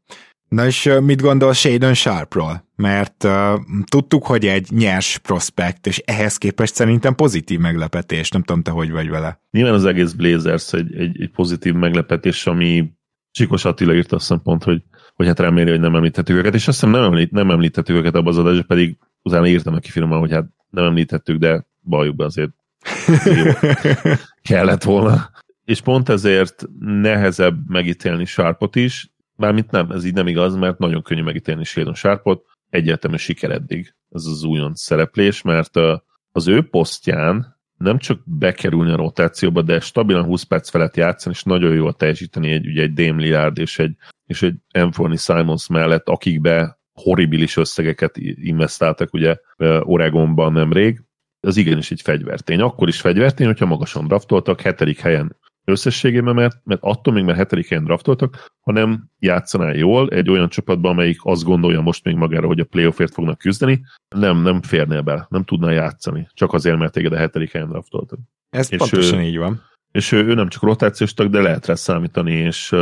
Na 0.48 0.66
és 0.66 0.90
mit 1.02 1.22
gondol 1.22 1.52
Shadon 1.52 1.94
Sharpról? 1.94 2.68
Mert 2.76 3.24
uh, 3.24 3.60
tudtuk, 3.84 4.26
hogy 4.26 4.46
egy 4.46 4.68
nyers 4.70 5.18
prospekt, 5.18 5.86
és 5.86 5.98
ehhez 5.98 6.36
képest 6.36 6.74
szerintem 6.74 7.14
pozitív 7.14 7.58
meglepetés. 7.58 8.30
Nem 8.30 8.42
tudom, 8.42 8.62
te 8.62 8.70
hogy 8.70 8.90
vagy 8.90 9.08
vele. 9.08 9.40
Nyilván 9.50 9.74
az 9.74 9.84
egész 9.84 10.12
Blazers 10.12 10.72
egy, 10.72 10.94
egy, 10.94 11.20
egy 11.20 11.30
pozitív 11.30 11.74
meglepetés, 11.74 12.46
ami 12.46 12.92
Csikos 13.30 13.64
Attila 13.64 13.94
írt 13.94 14.12
azt 14.12 14.38
pont, 14.42 14.64
hogy, 14.64 14.82
hogy 15.14 15.26
hát 15.26 15.38
reméli, 15.38 15.70
hogy 15.70 15.80
nem 15.80 15.94
említettük 15.94 16.36
őket, 16.36 16.54
és 16.54 16.68
azt 16.68 16.80
hiszem 16.80 16.94
nem, 16.94 17.02
említ, 17.02 17.30
nem 17.30 17.50
említettük 17.50 17.96
őket 17.96 18.14
abban 18.14 18.32
az 18.32 18.38
adásban, 18.38 18.66
pedig 18.66 18.96
utána 19.22 19.46
írtam 19.46 19.74
neki 19.74 19.90
firmán, 19.90 20.18
hogy 20.18 20.32
hát 20.32 20.46
nem 20.74 20.84
említettük, 20.84 21.38
de 21.38 21.66
bajukban 21.82 22.26
azért 22.26 22.50
kellett 24.48 24.82
volna. 24.82 25.30
és 25.64 25.80
pont 25.80 26.08
ezért 26.08 26.64
nehezebb 26.80 27.68
megítélni 27.68 28.24
Sharpot 28.24 28.76
is, 28.76 29.12
mármint 29.36 29.70
nem, 29.70 29.90
ez 29.90 30.04
így 30.04 30.14
nem 30.14 30.26
igaz, 30.26 30.56
mert 30.56 30.78
nagyon 30.78 31.02
könnyű 31.02 31.22
megítélni 31.22 31.64
Sheldon 31.64 31.94
Sharpot, 31.94 32.44
egyértelmű 32.70 33.16
siker 33.16 33.50
eddig 33.50 33.94
ez 34.10 34.24
az 34.24 34.42
újonc 34.42 34.80
szereplés, 34.80 35.42
mert 35.42 35.76
az 36.32 36.48
ő 36.48 36.68
posztján 36.68 37.58
nem 37.76 37.98
csak 37.98 38.20
bekerülni 38.24 38.90
a 38.90 38.96
rotációba, 38.96 39.62
de 39.62 39.80
stabilan 39.80 40.24
20 40.24 40.42
perc 40.42 40.70
felett 40.70 40.96
játszani, 40.96 41.34
és 41.34 41.42
nagyon 41.42 41.74
jól 41.74 41.92
teljesíteni 41.92 42.50
egy, 42.50 42.66
ugye 42.66 42.82
egy 42.82 42.92
Dame 42.92 43.22
Lillard 43.22 43.58
és 43.58 43.78
egy, 43.78 43.96
és 44.26 44.42
egy 44.42 44.54
Anthony 44.72 45.16
Simons 45.16 45.68
mellett, 45.68 46.08
akikbe 46.08 46.78
horribilis 46.94 47.56
összegeket 47.56 48.16
investáltak 48.34 49.12
ugye 49.14 49.36
Oregonban 49.80 50.52
nemrég, 50.52 51.02
az 51.40 51.56
igenis 51.56 51.90
egy 51.90 52.00
fegyvertény. 52.00 52.60
Akkor 52.60 52.88
is 52.88 53.00
fegyvertény, 53.00 53.46
hogyha 53.46 53.66
magasan 53.66 54.06
draftoltak, 54.06 54.60
hetedik 54.60 55.00
helyen 55.00 55.36
összességében, 55.64 56.34
mert, 56.34 56.60
mert 56.64 56.80
attól 56.82 57.14
még, 57.14 57.24
mert 57.24 57.38
hetedik 57.38 57.68
helyen 57.68 57.84
draftoltak, 57.84 58.52
hanem 58.60 59.10
játszanál 59.18 59.74
jól 59.74 60.08
egy 60.08 60.30
olyan 60.30 60.48
csapatban, 60.48 60.90
amelyik 60.90 61.18
azt 61.22 61.44
gondolja 61.44 61.80
most 61.80 62.04
még 62.04 62.14
magára, 62.14 62.46
hogy 62.46 62.60
a 62.60 62.64
playoffért 62.64 63.12
fognak 63.12 63.38
küzdeni, 63.38 63.84
nem, 64.16 64.42
nem 64.42 64.62
férnél 64.62 65.00
bele, 65.00 65.26
nem 65.30 65.44
tudná 65.44 65.70
játszani, 65.70 66.28
csak 66.34 66.52
azért, 66.52 66.78
mert 66.78 66.92
téged 66.92 67.12
a 67.12 67.16
hetedik 67.16 67.52
helyen 67.52 67.68
draftoltak. 67.68 68.18
Ez 68.50 68.72
és 68.72 68.78
pontosan 68.78 69.18
ő, 69.18 69.22
így 69.22 69.38
van. 69.38 69.62
És 69.92 70.12
ő, 70.12 70.24
ő 70.24 70.34
nem 70.34 70.48
csak 70.48 70.62
rotációs 70.62 71.14
tag, 71.14 71.30
de 71.30 71.40
lehet 71.40 71.66
rá 71.66 71.74
számítani, 71.74 72.32
és, 72.32 72.74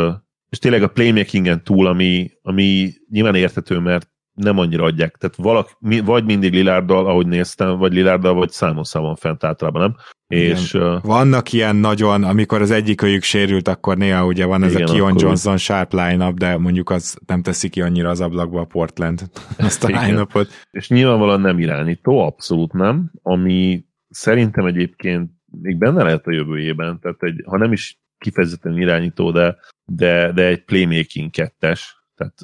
és 0.53 0.59
tényleg 0.59 0.83
a 0.83 0.89
playmakingen 0.89 1.65
túl, 1.65 1.87
ami, 1.87 2.31
ami 2.43 2.93
nyilván 3.11 3.35
értető, 3.35 3.79
mert 3.79 4.11
nem 4.33 4.59
annyira 4.59 4.85
adják. 4.85 5.17
Tehát 5.17 5.37
valak, 5.37 5.69
vagy 6.05 6.25
mindig 6.25 6.53
Lilárdal, 6.53 7.07
ahogy 7.07 7.27
néztem, 7.27 7.79
vagy 7.79 7.93
Lilárdal, 7.93 8.35
vagy 8.35 8.51
számon 8.51 8.85
számon 8.85 9.17
fent 9.17 9.45
általában, 9.45 9.81
nem? 9.83 9.97
És, 10.39 10.75
igen. 10.75 11.01
Vannak 11.03 11.53
ilyen 11.53 11.77
nagyon, 11.77 12.25
amikor 12.25 12.61
az 12.61 12.71
egyik 12.71 13.03
őjük 13.03 13.23
sérült, 13.23 13.69
akkor 13.69 13.97
néha 13.97 14.27
ugye 14.27 14.45
van 14.45 14.63
ez 14.63 14.75
igen, 14.75 14.89
a 14.89 14.93
Kion 14.93 15.15
Johnson 15.19 15.57
sharp 15.57 15.93
line 15.93 16.33
de 16.33 16.59
mondjuk 16.59 16.91
az 16.91 17.19
nem 17.27 17.43
teszi 17.43 17.69
ki 17.69 17.83
annyira 17.83 18.11
az 18.11 18.21
ablakba 18.21 18.61
a 18.61 18.65
Portland 18.65 19.23
azt 19.59 19.85
a 19.85 19.87
line 19.87 20.27
És 20.71 20.89
nyilvánvalóan 20.89 21.41
nem 21.41 21.59
irányító, 21.59 22.19
abszolút 22.19 22.73
nem, 22.73 23.11
ami 23.23 23.85
szerintem 24.09 24.67
egyébként 24.67 25.31
még 25.61 25.79
benne 25.79 26.03
lehet 26.03 26.27
a 26.27 26.33
jövőjében, 26.33 27.01
tehát 27.01 27.23
egy, 27.23 27.43
ha 27.47 27.59
nem 27.59 27.73
is 27.73 28.01
kifejezetten 28.19 28.79
irányító, 28.79 29.31
de, 29.31 29.57
de, 29.85 30.33
de 30.33 30.47
egy 30.47 30.65
playmaking 30.65 31.31
kettes, 31.31 31.97
tehát, 32.15 32.39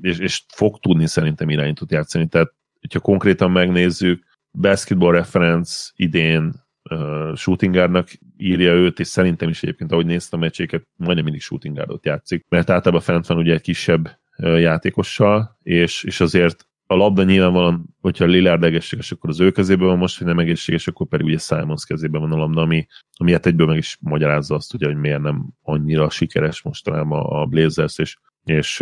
és, 0.00 0.18
és 0.18 0.44
fog 0.54 0.78
tudni 0.78 1.06
szerintem 1.06 1.50
irányítót 1.50 1.90
játszani, 1.90 2.26
tehát 2.26 2.54
hogyha 2.80 3.00
konkrétan 3.00 3.50
megnézzük, 3.50 4.24
basketball 4.50 5.12
reference 5.12 5.90
idén 5.96 6.52
uh, 6.90 7.36
shooting 7.36 7.74
guardnak 7.74 8.08
írja 8.36 8.72
őt, 8.72 8.98
és 9.00 9.06
szerintem 9.06 9.48
is 9.48 9.62
egyébként, 9.62 9.92
ahogy 9.92 10.06
néztem 10.06 10.38
a 10.38 10.42
meccséket, 10.42 10.86
majdnem 10.96 11.24
mindig 11.24 11.42
shooting 11.42 11.74
guardot 11.76 12.04
játszik, 12.04 12.46
mert 12.48 12.70
általában 12.70 13.04
fent 13.04 13.26
van 13.26 13.38
ugye 13.38 13.52
egy 13.52 13.60
kisebb 13.60 14.18
játékossal, 14.38 15.58
és, 15.62 16.04
és 16.04 16.20
azért 16.20 16.68
a 16.90 16.96
labda 16.96 17.22
nyilvánvalóan, 17.22 17.94
hogyha 18.00 18.24
Lillard 18.24 18.64
egészséges, 18.64 19.12
akkor 19.12 19.30
az 19.30 19.40
ő 19.40 19.50
kezében 19.50 19.86
van 19.86 19.98
most, 19.98 20.18
hogy 20.18 20.26
nem 20.26 20.38
egészséges, 20.38 20.86
akkor 20.86 21.06
pedig 21.06 21.26
ugye 21.26 21.38
Simons 21.38 21.84
kezében 21.84 22.20
van 22.20 22.32
a 22.32 22.36
labda, 22.36 22.60
ami, 22.60 22.86
ami 23.16 23.32
hát 23.32 23.46
egyből 23.46 23.66
meg 23.66 23.76
is 23.76 23.98
magyarázza 24.00 24.54
azt, 24.54 24.74
ugye, 24.74 24.86
hogy 24.86 24.96
miért 24.96 25.20
nem 25.20 25.46
annyira 25.62 26.10
sikeres 26.10 26.62
mostanában 26.62 27.26
a 27.26 27.46
Blazers, 27.46 27.98
és, 27.98 28.16
és 28.44 28.78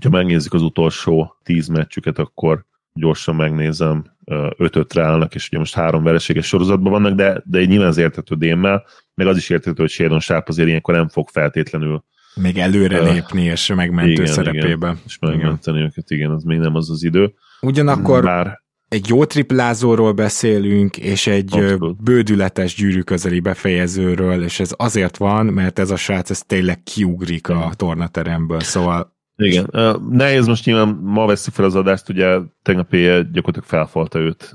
ha 0.00 0.08
megnézzük 0.10 0.52
az 0.52 0.62
utolsó 0.62 1.36
tíz 1.42 1.68
meccsüket, 1.68 2.18
akkor 2.18 2.64
gyorsan 2.92 3.34
megnézem, 3.34 4.16
5-5-re 4.24 5.02
állnak, 5.02 5.34
és 5.34 5.48
ugye 5.48 5.58
most 5.58 5.74
három 5.74 6.02
vereséges 6.02 6.46
sorozatban 6.46 6.92
vannak, 6.92 7.14
de, 7.14 7.42
de 7.44 7.64
nyilván 7.64 7.88
az 7.88 7.96
értető 7.96 8.34
démmel, 8.34 8.84
meg 9.14 9.26
az 9.26 9.36
is 9.36 9.50
értető, 9.50 9.80
hogy 9.82 9.90
Shadon 9.90 10.20
Sharp 10.20 10.48
azért 10.48 10.68
ilyenkor 10.68 10.94
nem 10.94 11.08
fog 11.08 11.28
feltétlenül 11.28 12.04
még 12.40 12.58
előre 12.58 13.00
uh, 13.00 13.12
lépni, 13.12 13.42
és 13.42 13.72
megmentő 13.74 14.10
igen, 14.10 14.26
szerepébe. 14.26 14.66
Igen, 14.66 14.98
és 15.06 15.18
megmenteni 15.20 15.76
igen. 15.76 15.88
őket, 15.88 16.10
igen, 16.10 16.30
az 16.30 16.42
még 16.42 16.58
nem 16.58 16.74
az 16.74 16.90
az 16.90 17.04
idő. 17.04 17.32
Ugyanakkor 17.60 18.22
Bár... 18.22 18.60
egy 18.88 19.08
jó 19.08 19.24
triplázóról 19.24 20.12
beszélünk, 20.12 20.96
és 20.96 21.26
egy 21.26 21.56
Abszolút. 21.56 22.02
bődületes 22.02 22.74
gyűrű 22.74 23.00
közeli 23.00 23.40
befejezőről, 23.40 24.42
és 24.42 24.60
ez 24.60 24.70
azért 24.76 25.16
van, 25.16 25.46
mert 25.46 25.78
ez 25.78 25.90
a 25.90 25.96
srác, 25.96 26.30
ez 26.30 26.42
tényleg 26.42 26.82
kiugrik 26.82 27.48
a 27.48 27.70
tornateremből, 27.76 28.60
szóval 28.60 29.16
igen, 29.36 29.70
nehéz 30.10 30.46
most 30.46 30.64
nyilván 30.64 30.88
ma 31.02 31.26
veszik 31.26 31.54
fel 31.54 31.64
az 31.64 31.74
adást, 31.74 32.08
ugye 32.08 32.38
tegnap 32.62 32.92
éjjel 32.92 33.22
gyakorlatilag 33.22 33.68
felfalta 33.68 34.18
őt 34.18 34.54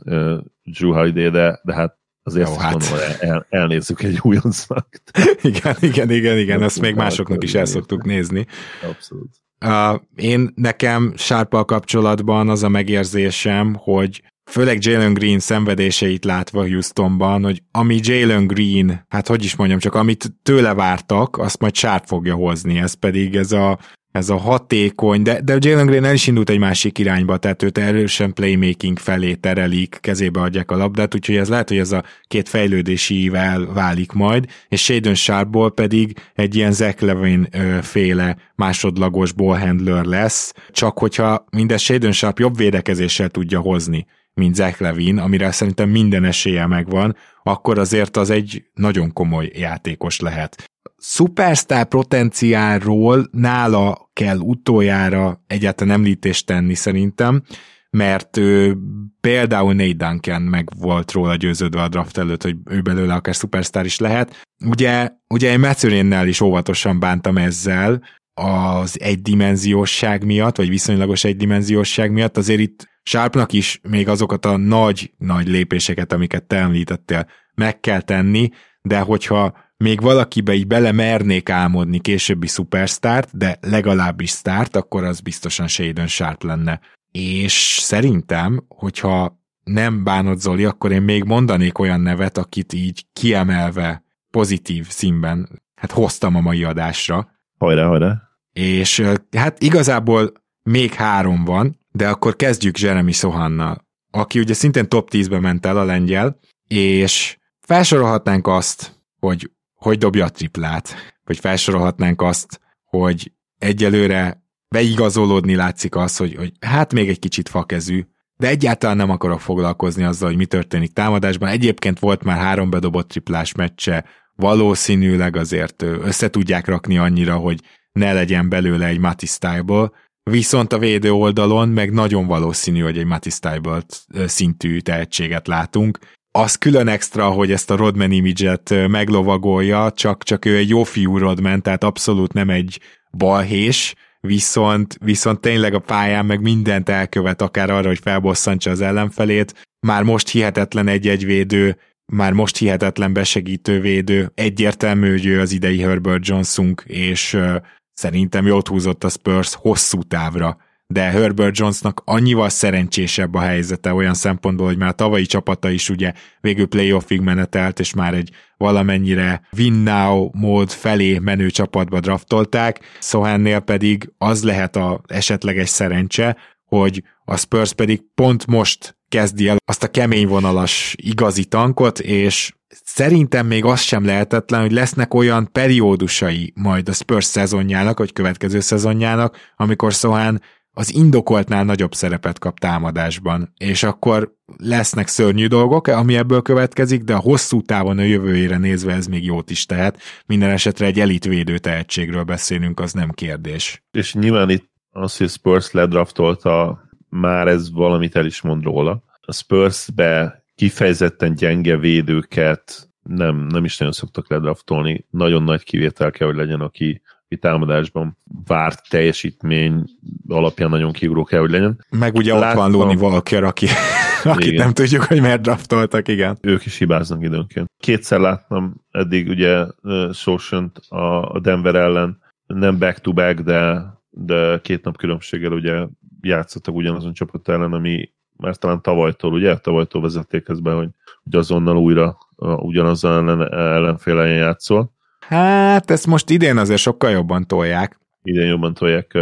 Drew 0.64 0.92
Holiday, 0.92 1.30
de, 1.30 1.60
de 1.64 1.74
hát 1.74 1.98
azért 2.24 2.48
Jó, 2.48 2.56
hát. 2.56 2.72
mondom, 2.72 2.90
el, 3.20 3.46
elnézzük 3.50 4.02
egy 4.02 4.20
újoncnak. 4.22 4.88
igen, 5.42 5.76
igen, 5.80 6.12
igen, 6.12 6.38
igen, 6.38 6.64
ezt 6.64 6.82
még 6.82 6.96
másoknak 6.96 7.44
is 7.44 7.54
el 7.54 7.66
szoktuk 7.66 8.04
nézni. 8.04 8.46
Abszolút. 8.90 9.42
Uh, 9.66 10.02
én 10.16 10.52
nekem 10.56 11.14
sárpal 11.18 11.66
kapcsolatban 11.66 12.50
az 12.50 12.64
a 12.64 12.70
megérzésem, 12.70 13.76
hogy 13.80 14.24
főleg 14.52 14.86
Jalen 14.86 15.14
Green 15.14 15.40
szenvedéseit 15.40 16.26
látva 16.26 16.62
Houstonban, 16.62 17.44
hogy 17.44 17.64
ami 17.72 18.00
Jalen 18.02 18.48
Green, 18.48 19.06
hát 19.08 19.28
hogy 19.28 19.44
is 19.44 19.56
mondjam, 19.56 19.80
csak 19.80 19.96
amit 19.96 20.34
tőle 20.44 20.74
vártak, 20.74 21.38
azt 21.38 21.60
majd 21.60 21.76
Sharp 21.76 22.06
fogja 22.06 22.36
hozni, 22.36 22.80
ez 22.80 22.94
pedig 22.94 23.36
ez 23.36 23.52
a 23.52 23.80
ez 24.14 24.30
a 24.30 24.38
hatékony, 24.38 25.22
de, 25.22 25.42
de 25.42 25.58
Jalen 25.60 25.86
Green 25.86 26.04
el 26.04 26.14
is 26.14 26.28
indult 26.28 26.50
egy 26.50 26.60
másik 26.60 26.98
irányba, 26.98 27.38
tehát 27.38 27.64
őt 27.64 27.78
erősen 27.78 28.34
playmaking 28.34 29.00
felé 29.00 29.34
terelik, 29.34 29.98
kezébe 30.02 30.42
adják 30.42 30.72
a 30.72 30.78
labdát, 30.78 31.16
úgyhogy 31.16 31.36
ez 31.36 31.50
lehet, 31.50 31.70
hogy 31.70 31.78
ez 31.78 31.92
a 31.92 32.04
két 32.28 32.50
fejlődési 32.50 33.16
ível 33.16 33.74
válik 33.74 34.12
majd, 34.12 34.46
és 34.68 34.84
Shadon 34.84 35.16
Sharpból 35.16 35.72
pedig 35.72 36.18
egy 36.34 36.56
ilyen 36.56 36.72
Zach 36.72 37.04
Levin 37.04 37.48
féle 37.82 38.38
másodlagos 38.56 39.32
ballhandler 39.32 40.06
lesz, 40.06 40.54
csak 40.72 41.00
hogyha 41.00 41.46
mindez 41.52 41.82
Shadon 41.82 42.12
Sharp 42.12 42.40
jobb 42.40 42.58
védekezéssel 42.58 43.30
tudja 43.30 43.60
hozni, 43.60 44.06
mint 44.34 44.56
Zach 44.56 44.82
Levin, 44.82 45.18
amire 45.18 45.52
szerintem 45.52 45.90
minden 45.90 46.24
esélye 46.24 46.68
megvan, 46.68 47.16
akkor 47.44 47.80
azért 47.80 48.18
az 48.18 48.30
egy 48.30 48.64
nagyon 48.74 49.14
komoly 49.14 49.52
játékos 49.54 50.20
lehet 50.20 50.72
szupersztár 51.06 51.86
potenciálról 51.86 53.28
nála 53.32 54.10
kell 54.14 54.38
utoljára 54.38 55.44
egyáltalán 55.48 55.94
említést 55.94 56.46
tenni 56.46 56.74
szerintem, 56.74 57.44
mert 57.90 58.38
ő, 58.38 58.78
például 59.22 59.74
Nate 59.74 59.94
Duncan 59.94 60.42
meg 60.42 60.70
volt 60.78 61.12
róla 61.12 61.36
győződve 61.36 61.82
a 61.82 61.88
draft 61.88 62.18
előtt, 62.18 62.44
hogy 62.44 62.56
ő 62.70 62.82
belőle 62.82 63.14
akár 63.14 63.36
szupersztár 63.36 63.86
is 63.86 64.00
lehet. 64.00 64.42
Ugye, 64.66 65.10
ugye 65.28 65.52
én 65.52 65.60
Metzurénnel 65.60 66.28
is 66.28 66.42
óvatosan 66.42 67.00
bántam 67.00 67.38
ezzel, 67.38 68.02
az 68.34 69.02
egydimenziósság 69.02 70.26
miatt, 70.26 70.56
vagy 70.56 70.70
viszonylagos 70.70 71.24
egydimenziósság 71.24 72.12
miatt, 72.12 72.38
azért 72.38 72.60
itt 72.60 72.88
Sharpnak 73.04 73.54
is 73.54 73.80
még 73.90 74.08
azokat 74.08 74.46
a 74.46 74.58
nagy-nagy 74.58 75.48
lépéseket, 75.48 76.14
amiket 76.14 76.44
te 76.44 76.56
említettél, 76.56 77.28
meg 77.56 77.80
kell 77.80 78.02
tenni, 78.02 78.50
de 78.82 79.00
hogyha 79.00 79.54
még 79.84 80.02
valakibe 80.02 80.54
így 80.54 80.68
bele 80.68 80.92
mernék 80.92 81.50
álmodni 81.50 82.00
későbbi 82.00 82.48
szupersztárt, 82.48 83.38
de 83.38 83.58
legalábbis 83.62 84.30
sztárt, 84.30 84.76
akkor 84.76 85.04
az 85.04 85.20
biztosan 85.20 85.68
Shadon 85.68 86.08
Sharp 86.08 86.44
lenne. 86.44 86.80
És 87.12 87.78
szerintem, 87.82 88.66
hogyha 88.68 89.42
nem 89.64 90.04
bánod 90.04 90.40
Zoli, 90.40 90.66
akkor 90.66 90.92
én 90.92 91.02
még 91.02 91.24
mondanék 91.24 91.80
olyan 91.80 92.02
nevet, 92.02 92.38
akit 92.38 92.74
így 92.74 93.06
kiemelve 93.14 94.04
pozitív 94.32 94.88
színben 94.90 95.62
hát 95.76 95.92
hoztam 95.92 96.36
a 96.36 96.42
mai 96.42 96.64
adásra. 96.64 97.30
Hajrá, 97.58 97.86
hajrá. 97.86 98.22
És 98.54 99.04
hát 99.38 99.62
igazából 99.62 100.32
még 100.64 100.94
három 100.94 101.44
van, 101.44 101.80
de 101.92 102.10
akkor 102.10 102.36
kezdjük 102.36 102.80
Jeremy 102.80 103.12
Sohannal, 103.12 103.86
aki 104.12 104.40
ugye 104.40 104.54
szintén 104.54 104.90
top 104.90 105.10
10-be 105.12 105.40
ment 105.40 105.66
el 105.66 105.78
a 105.78 105.84
lengyel, 105.84 106.40
és 106.68 107.38
felsorolhatnánk 107.60 108.48
azt, 108.48 109.02
hogy 109.20 109.52
hogy 109.84 109.98
dobja 109.98 110.26
a 110.26 110.30
triplát, 110.30 110.96
vagy 111.24 111.40
felsorolhatnánk 111.40 112.22
azt, 112.22 112.60
hogy 112.84 113.32
egyelőre 113.58 114.44
beigazolódni 114.70 115.56
látszik 115.56 115.96
az, 115.96 116.18
hogy, 116.18 116.36
hogy 116.36 116.52
hát 116.60 116.94
még 116.94 117.10
egy 117.10 117.20
kicsit 117.20 117.50
fakezű, 117.50 118.06
de 118.38 118.48
egyáltalán 118.48 118.98
nem 118.98 119.10
akarok 119.10 119.42
foglalkozni 119.42 120.04
azzal, 120.04 120.28
hogy 120.28 120.38
mi 120.38 120.46
történik 120.46 120.94
támadásban. 120.94 121.50
Egyébként 121.50 122.00
volt 122.00 122.24
már 122.24 122.38
három 122.38 122.70
bedobott 122.70 123.08
triplás 123.08 123.54
meccse, 123.54 124.06
valószínűleg 124.36 125.36
azért 125.36 125.82
össze 125.82 126.30
tudják 126.30 126.68
rakni 126.68 126.98
annyira, 126.98 127.36
hogy 127.36 127.60
ne 127.92 128.14
legyen 128.14 128.50
belőle 128.50 128.86
egy 128.86 129.00
Mati 129.00 129.26
style 129.26 129.92
viszont 130.24 130.74
a 130.74 130.78
védő 130.78 131.12
oldalon 131.12 131.70
meg 131.70 131.92
nagyon 131.92 132.28
valószínű, 132.28 132.80
hogy 132.80 132.98
egy 132.98 133.06
Mati 133.06 133.30
style 133.30 133.84
szintű 134.26 134.80
tehetséget 134.80 135.48
látunk, 135.48 136.00
az 136.36 136.56
külön 136.56 136.88
extra, 136.88 137.30
hogy 137.30 137.52
ezt 137.52 137.72
a 137.72 137.76
Rodman 137.76 138.12
image-et 138.12 138.88
meglovagolja, 138.88 139.92
csak, 139.92 140.24
csak 140.24 140.46
ő 140.46 140.58
egy 140.58 140.70
jó 140.70 140.84
fiú 140.84 141.18
Rodman, 141.18 141.62
tehát 141.62 141.84
abszolút 141.84 142.34
nem 142.34 142.50
egy 142.50 142.80
balhés, 143.18 143.96
viszont, 144.20 144.98
viszont 145.04 145.40
tényleg 145.40 145.74
a 145.74 145.80
pályán 145.80 146.26
meg 146.26 146.42
mindent 146.42 146.90
elkövet, 146.90 147.42
akár 147.42 147.70
arra, 147.70 147.88
hogy 147.88 148.00
felbosszantsa 148.00 148.70
az 148.70 148.82
ellenfelét. 148.82 149.68
Már 149.80 150.04
most 150.04 150.30
hihetetlen 150.30 150.88
egy-egy 150.88 151.26
védő, 151.26 151.78
már 152.06 152.34
most 152.34 152.58
hihetetlen 152.58 153.14
besegítő 153.14 153.80
védő, 153.80 154.32
egyértelmű, 154.36 155.10
hogy 155.10 155.26
ő 155.26 155.40
az 155.40 155.52
idei 155.52 155.80
Herbert 155.80 156.28
Johnsunk, 156.28 156.84
és 156.88 157.34
uh, 157.34 157.56
szerintem 157.94 158.46
jót 158.46 158.68
húzott 158.68 159.04
a 159.04 159.10
Spurs 159.10 159.56
hosszú 159.56 160.02
távra 160.02 160.58
de 160.88 161.02
Herbert 161.02 161.58
Jonesnak 161.58 162.02
annyival 162.06 162.50
szerencsésebb 162.50 163.34
a 163.34 163.40
helyzete 163.40 163.94
olyan 163.94 164.14
szempontból, 164.14 164.66
hogy 164.66 164.78
már 164.78 164.90
a 164.90 164.94
tavalyi 164.94 165.26
csapata 165.26 165.70
is 165.70 165.90
ugye 165.90 166.14
végül 166.42 166.68
playoffig 166.68 167.22
menetelt, 167.22 167.80
és 167.80 167.94
már 167.94 168.14
egy 168.14 168.30
valamennyire 168.58 169.42
win 169.58 169.74
now 169.74 170.30
mód 170.34 170.72
felé 170.72 171.18
menő 171.18 171.50
csapatba 171.50 172.00
draftolták, 172.00 172.80
Sohannél 173.00 173.60
pedig 173.60 174.14
az 174.18 174.44
lehet 174.44 174.76
a 174.76 175.02
esetleges 175.08 175.70
szerencse, 175.70 176.38
hogy 176.66 177.04
a 177.26 177.38
Spurs 177.38 177.74
pedig 177.74 178.02
pont 178.16 178.48
most 178.48 178.98
kezdi 179.10 179.48
el 179.48 179.58
azt 179.66 179.84
a 179.84 179.92
kemény 179.92 180.28
vonalas 180.28 180.96
igazi 180.98 181.46
tankot, 181.46 182.00
és 182.00 182.54
szerintem 182.84 183.48
még 183.48 183.66
az 183.66 183.82
sem 183.82 184.06
lehetetlen, 184.06 184.62
hogy 184.62 184.72
lesznek 184.72 185.14
olyan 185.14 185.50
periódusai 185.52 186.54
majd 186.56 186.90
a 186.90 186.94
Spurs 186.94 187.26
szezonjának, 187.26 187.98
vagy 187.98 188.14
következő 188.14 188.60
szezonjának, 188.60 189.38
amikor 189.56 189.92
Sohan 189.92 190.42
az 190.74 190.94
indokoltnál 190.94 191.64
nagyobb 191.64 191.94
szerepet 191.94 192.40
kap 192.40 192.60
támadásban, 192.60 193.54
és 193.58 193.84
akkor 193.84 194.36
lesznek 194.58 195.08
szörnyű 195.08 195.48
dolgok, 195.48 195.88
ami 195.88 196.16
ebből 196.16 196.42
következik, 196.42 197.04
de 197.04 197.14
a 197.14 197.20
hosszú 197.20 197.62
távon 197.62 197.98
a 197.98 198.02
jövőjére 198.02 198.58
nézve 198.58 198.94
ez 198.94 199.08
még 199.08 199.26
jót 199.26 199.50
is 199.50 199.66
tehet. 199.66 200.00
Minden 200.26 200.50
esetre 200.50 200.86
egy 200.86 201.00
elitvédő 201.00 201.58
tehetségről 201.58 202.24
beszélünk, 202.24 202.80
az 202.80 202.94
nem 202.94 203.12
kérdés. 203.12 203.84
És 203.92 204.14
nyilván 204.14 204.50
itt 204.50 204.70
az, 204.90 205.18
hogy 205.18 205.30
Spurs 205.30 205.72
ledraftolta, 205.72 206.84
már 207.10 207.48
ez 207.48 207.72
valamit 207.72 208.16
el 208.16 208.26
is 208.26 208.42
mond 208.42 208.64
róla. 208.64 209.04
A 209.22 209.34
Spursbe 209.34 210.44
kifejezetten 210.56 211.36
gyenge 211.36 211.78
védőket 211.78 212.90
nem, 213.04 213.36
nem 213.36 213.64
is 213.64 213.78
nagyon 213.78 213.94
szoktak 213.94 214.30
ledraftolni. 214.30 215.06
Nagyon 215.10 215.44
nagy 215.44 215.64
kivétel 215.64 216.12
kell, 216.12 216.28
hogy 216.28 216.36
legyen, 216.36 216.62
aki 216.62 217.02
támadásban 217.38 218.18
várt 218.46 218.90
teljesítmény 218.90 219.84
alapján 220.28 220.70
nagyon 220.70 220.92
kiugró 220.92 221.24
kell, 221.24 221.40
hogy 221.40 221.50
legyen. 221.50 221.86
Meg 221.90 222.16
ugye 222.16 222.34
Láttam, 222.34 222.50
ott 222.50 222.56
van 222.56 222.72
Looney 222.72 222.96
Walker, 222.96 223.44
aki, 223.44 223.68
akit 224.24 224.58
nem 224.58 224.74
tudjuk, 224.74 225.04
hogy 225.04 225.22
miért 225.22 225.42
draftoltak, 225.42 226.08
igen. 226.08 226.38
Ők 226.42 226.66
is 226.66 226.78
hibáznak 226.78 227.24
időnként. 227.24 227.70
Kétszer 227.80 228.20
láttam 228.20 228.76
eddig 228.92 229.28
ugye 229.28 229.66
uh, 229.84 231.32
a 231.34 231.40
Denver 231.40 231.76
ellen, 231.76 232.22
nem 232.46 232.78
back-to-back, 232.78 233.40
de, 233.40 233.84
de 234.10 234.60
két 234.62 234.84
nap 234.84 234.98
különbséggel 234.98 235.52
ugye 235.52 235.86
játszottak 236.22 236.76
ugyanazon 236.76 237.14
csapat 237.14 237.50
ellen, 237.50 237.74
ami 237.74 238.12
már 238.38 238.56
talán 238.56 238.82
tavalytól, 238.82 239.34
ugye? 239.34 239.58
Tavalytól 239.58 240.02
vezették 240.02 240.48
ezt 240.48 240.62
be, 240.62 240.72
hogy, 240.72 240.90
hogy 241.24 241.36
azonnal 241.36 241.78
újra 241.78 242.18
uh, 242.36 242.64
ugyanazzal 242.64 243.14
ellen, 243.14 243.54
ellenfélen 243.54 244.28
játszol. 244.28 244.92
Hát 245.34 245.92
ezt 245.92 246.08
most 246.08 246.30
idén 246.30 246.58
azért 246.58 246.80
sokkal 246.80 247.10
jobban 247.10 247.48
tolják. 247.48 248.00
Idén 248.24 248.48
jobban 248.48 248.74
tolják. 248.74 249.18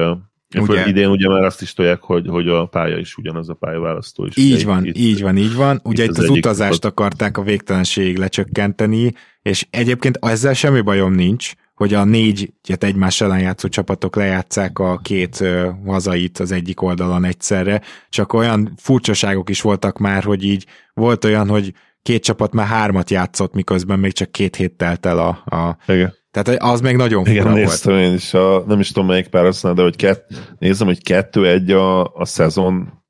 Ugye? 0.59 0.87
Idén 0.87 1.09
ugye 1.09 1.29
már 1.29 1.43
azt 1.43 1.61
is 1.61 1.73
tolják, 1.73 2.01
hogy, 2.01 2.27
hogy 2.27 2.47
a 2.47 2.65
pálya 2.65 2.97
is 2.97 3.17
ugyanaz 3.17 3.49
a 3.49 3.53
pályaválasztó 3.53 4.25
is. 4.25 4.37
Így 4.37 4.65
van, 4.65 4.85
itt, 4.85 4.97
így 4.97 5.21
van, 5.21 5.37
így 5.37 5.55
van. 5.55 5.79
Ugye 5.83 6.03
itt, 6.03 6.09
itt 6.09 6.17
az, 6.17 6.23
az 6.23 6.29
utazást 6.29 6.81
csapat. 6.81 6.91
akarták 6.91 7.37
a 7.37 7.41
végtelenségig 7.41 8.17
lecsökkenteni, 8.17 9.13
és 9.41 9.67
egyébként 9.69 10.17
ezzel 10.21 10.53
semmi 10.53 10.81
bajom 10.81 11.13
nincs, 11.13 11.51
hogy 11.75 11.93
a 11.93 12.03
négy 12.03 12.53
egymás 12.79 13.21
ellen 13.21 13.39
játszó 13.39 13.67
csapatok 13.67 14.15
lejátszák 14.15 14.79
a 14.79 14.97
két 14.97 15.39
uh, 15.39 15.67
hazait 15.85 16.39
az 16.39 16.51
egyik 16.51 16.81
oldalon 16.81 17.23
egyszerre, 17.23 17.81
csak 18.09 18.33
olyan 18.33 18.73
furcsaságok 18.77 19.49
is 19.49 19.61
voltak 19.61 19.97
már, 19.97 20.23
hogy 20.23 20.43
így 20.43 20.65
volt 20.93 21.25
olyan, 21.25 21.49
hogy 21.49 21.73
két 22.01 22.23
csapat 22.23 22.53
már 22.53 22.67
hármat 22.67 23.09
játszott, 23.09 23.53
miközben 23.53 23.99
még 23.99 24.13
csak 24.13 24.31
két 24.31 24.55
hét 24.55 24.77
telt 24.77 25.05
el 25.05 25.19
a... 25.19 25.55
a... 25.55 25.77
Igen. 25.87 26.13
Tehát 26.31 26.63
az 26.63 26.81
még 26.81 26.95
nagyon 26.95 27.25
Igen, 27.25 27.41
fura 27.43 27.53
néztem 27.55 27.93
volt. 27.93 28.05
én 28.05 28.13
is, 28.13 28.33
a, 28.33 28.63
nem 28.67 28.79
is 28.79 28.91
tudom 28.91 29.07
melyik 29.07 29.27
pár 29.27 29.43
használ, 29.43 29.73
de 29.73 29.81
hogy 29.81 29.95
kett, 29.95 30.25
nézem, 30.59 30.87
hogy 30.87 31.03
kettő-egy 31.03 31.71
a, 31.71 32.03
a 32.03 32.25
szezon 32.25 33.03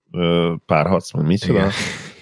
párharc, 0.65 1.11
vagy 1.11 1.25
micsoda. 1.25 1.59
Igen 1.59 1.71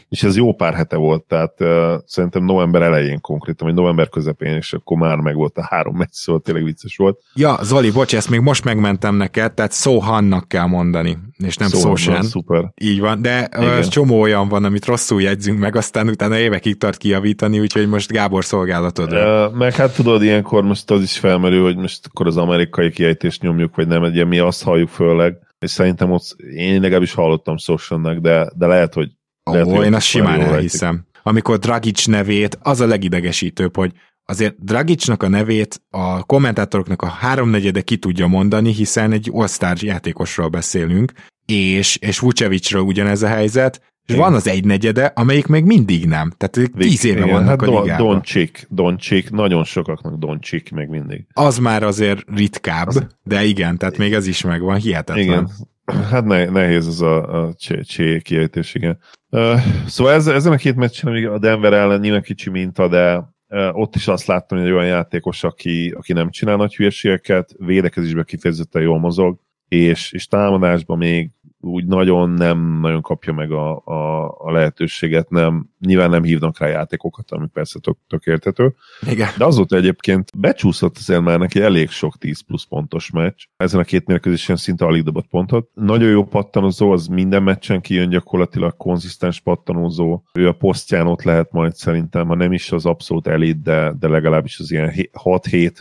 és 0.10 0.24
ez 0.24 0.36
jó 0.36 0.54
pár 0.54 0.74
hete 0.74 0.96
volt, 0.96 1.24
tehát 1.24 1.54
uh, 1.60 1.94
szerintem 2.06 2.44
november 2.44 2.82
elején 2.82 3.22
konkrétan, 3.22 3.68
vagy 3.68 3.76
november 3.76 4.10
közepén, 4.10 4.56
és 4.56 4.74
akkor 4.74 4.98
már 4.98 5.18
meg 5.18 5.36
volt 5.36 5.58
a 5.58 5.68
három 5.70 5.96
meccs, 5.96 6.12
szóval 6.12 6.42
tényleg 6.42 6.64
vicces 6.64 6.96
volt. 6.96 7.20
Ja, 7.34 7.58
Zoli, 7.62 7.92
bocs, 7.92 8.16
ezt 8.16 8.30
még 8.30 8.40
most 8.40 8.64
megmentem 8.64 9.16
neked, 9.16 9.54
tehát 9.54 9.72
Szóhannak 9.72 10.48
kell 10.48 10.66
mondani, 10.66 11.18
és 11.38 11.58
nem 11.58 11.68
Szósen. 11.68 12.22
Szuper. 12.22 12.72
Így 12.82 13.00
van, 13.00 13.22
de 13.22 13.50
Igen. 13.58 13.82
csomó 13.82 14.20
olyan 14.20 14.48
van, 14.48 14.64
amit 14.64 14.86
rosszul 14.86 15.22
jegyzünk 15.22 15.60
meg, 15.60 15.76
aztán 15.76 16.08
utána 16.08 16.38
évekig 16.38 16.78
tart 16.78 16.98
kijavítani, 16.98 17.60
úgyhogy 17.60 17.88
most 17.88 18.12
Gábor 18.12 18.46
szolgálatod. 18.46 19.14
Uh, 19.14 19.58
meg 19.58 19.76
hát 19.76 19.96
tudod, 19.96 20.24
ilyenkor 20.24 20.64
most 20.64 20.92
az 20.92 21.02
is 21.02 21.18
felmerül, 21.18 21.64
hogy 21.64 21.78
most 21.78 22.06
akkor 22.06 22.28
az 22.28 22.38
amerikai 22.38 22.92
kiejtést 22.92 23.42
nyomjuk, 23.42 23.76
vagy 23.76 23.88
nem, 23.88 24.04
ugye 24.04 24.26
mi 24.26 24.40
azt 24.40 24.64
halljuk 24.64 24.90
főleg, 24.90 25.38
és 25.60 25.72
szerintem 25.72 26.12
ott 26.12 26.36
én 26.56 26.82
legalábbis 26.82 27.14
hallottam 27.14 27.58
Szósennek, 27.58 28.20
de, 28.20 28.52
de 28.56 28.68
lehet, 28.68 28.94
hogy 28.94 29.10
Ó, 29.50 29.84
én 29.84 29.94
azt 29.94 30.06
simán 30.06 30.42
elhiszem. 30.42 30.90
Rejtik. 30.90 31.08
Amikor 31.24 31.58
Dragic 31.58 32.06
nevét, 32.06 32.58
az 32.62 32.82
a 32.82 32.86
legidegesítőbb, 32.86 33.76
hogy 33.76 33.92
azért 34.26 34.64
Dragicnak 34.64 35.24
a 35.24 35.28
nevét 35.28 35.82
a 35.90 36.24
kommentátoroknak 36.24 37.02
a 37.02 37.08
háromnegyede 37.08 37.82
ki 37.82 37.98
tudja 37.98 38.28
mondani, 38.28 38.74
hiszen 38.74 39.12
egy 39.12 39.32
all 39.34 39.76
játékosról 39.76 40.48
beszélünk, 40.48 41.12
és, 41.46 41.96
és 41.96 42.20
Vucevicről 42.20 42.82
ugyanez 42.82 43.22
a 43.22 43.28
helyzet, 43.28 43.82
és 44.06 44.16
van 44.16 44.34
az 44.34 44.48
egynegyede, 44.48 45.06
amelyik 45.16 45.48
még 45.48 45.64
mindig 45.64 46.06
nem. 46.06 46.32
Tehát 46.38 46.72
tíz 46.78 47.06
éve 47.06 47.20
igen, 47.20 47.30
vannak 47.30 47.62
hát 47.62 47.70
a 47.70 47.82
ligában. 47.82 48.08
Doncsik, 48.08 48.68
Doncsik, 48.70 49.30
nagyon 49.30 49.64
sokaknak 49.64 50.16
Doncsik 50.16 50.72
még 50.72 50.88
mindig. 50.88 51.26
Az 51.34 51.58
már 51.58 51.84
azért 51.84 52.24
ritkább, 52.36 52.88
az... 52.88 53.08
de 53.24 53.44
igen, 53.44 53.78
tehát 53.78 53.98
még 53.98 54.14
ez 54.14 54.28
is 54.28 54.42
megvan, 54.42 54.78
hihetetlen. 54.78 55.24
Igen, 55.24 55.50
Hát 55.92 56.26
ne, 56.26 56.46
nehéz 56.46 56.88
az 56.88 57.02
a, 57.02 57.44
a 57.44 57.54
csé 57.84 58.20
kiejtés, 58.20 58.76
igen. 58.76 59.00
Uh, 59.30 59.60
szóval 59.88 60.14
ez, 60.14 60.28
ezen 60.28 60.52
a 60.52 60.56
két 60.56 60.76
meccsen 60.76 61.12
még 61.12 61.28
a 61.28 61.40
Denver 61.40 61.74
ellen 61.74 62.00
nyilván 62.00 62.22
kicsi 62.22 62.50
minta, 62.50 62.88
de 62.88 63.18
uh, 63.48 63.78
ott 63.78 63.96
is 63.96 64.08
azt 64.08 64.26
láttam, 64.26 64.58
hogy 64.58 64.68
egy 64.68 64.74
olyan 64.74 64.88
játékos, 64.88 65.44
aki, 65.44 65.94
aki 65.98 66.14
nem 66.14 66.30
csinál 66.30 66.56
nagy 66.56 66.76
hülyeségeket, 66.76 67.54
védekezésben 67.58 68.24
kifejezetten 68.24 68.82
jól 68.82 69.00
mozog, 69.00 69.40
és, 69.68 70.12
és 70.12 70.28
támadásban 70.28 70.98
még 70.98 71.32
úgy 71.62 71.86
nagyon 71.86 72.30
nem 72.30 72.80
nagyon 72.82 73.02
kapja 73.02 73.34
meg 73.34 73.52
a, 73.52 73.82
a, 73.86 74.30
a 74.38 74.52
lehetőséget, 74.52 75.30
nem, 75.30 75.70
nyilván 75.80 76.10
nem 76.10 76.24
hívnak 76.24 76.60
rá 76.60 76.68
játékokat, 76.68 77.32
ami 77.32 77.48
persze 77.48 77.80
tök, 77.80 77.98
tök 78.08 78.26
értető. 78.26 78.76
Igen. 79.02 79.28
De 79.38 79.46
azóta 79.46 79.76
egyébként 79.76 80.38
becsúszott 80.38 80.98
azért 80.98 81.22
már 81.22 81.40
neki 81.40 81.62
elég 81.62 81.90
sok 81.90 82.18
10 82.18 82.42
plusz 82.42 82.64
pontos 82.64 83.12
meccs. 83.12 83.44
Ezen 83.58 83.80
a 83.80 83.84
két 83.84 84.06
mérkőzésen 84.06 84.56
szinte 84.56 84.86
alig 84.86 85.04
dobott 85.04 85.28
pontot. 85.28 85.70
Nagyon 85.74 86.10
jó 86.10 86.24
pattanozó, 86.26 86.92
az 86.92 87.08
minden 87.08 87.44
meccsen 87.44 87.82
kijön 87.82 88.10
gyakorlatilag 88.10 88.78
konzisztens 88.78 89.40
pattanozó. 89.40 90.22
Ő 90.34 90.48
a 90.48 90.54
posztján 90.54 91.08
ott 91.08 91.24
lehet 91.24 91.52
majd 91.52 91.76
szerintem, 91.76 92.28
ha 92.28 92.36
nem 92.36 92.52
is 92.52 92.72
az 92.72 92.86
abszolút 92.86 93.28
elit, 93.28 93.62
de, 93.62 93.94
de 94.00 94.08
legalábbis 94.08 94.60
az 94.60 94.72
ilyen 94.72 94.94
6-7 95.24 95.72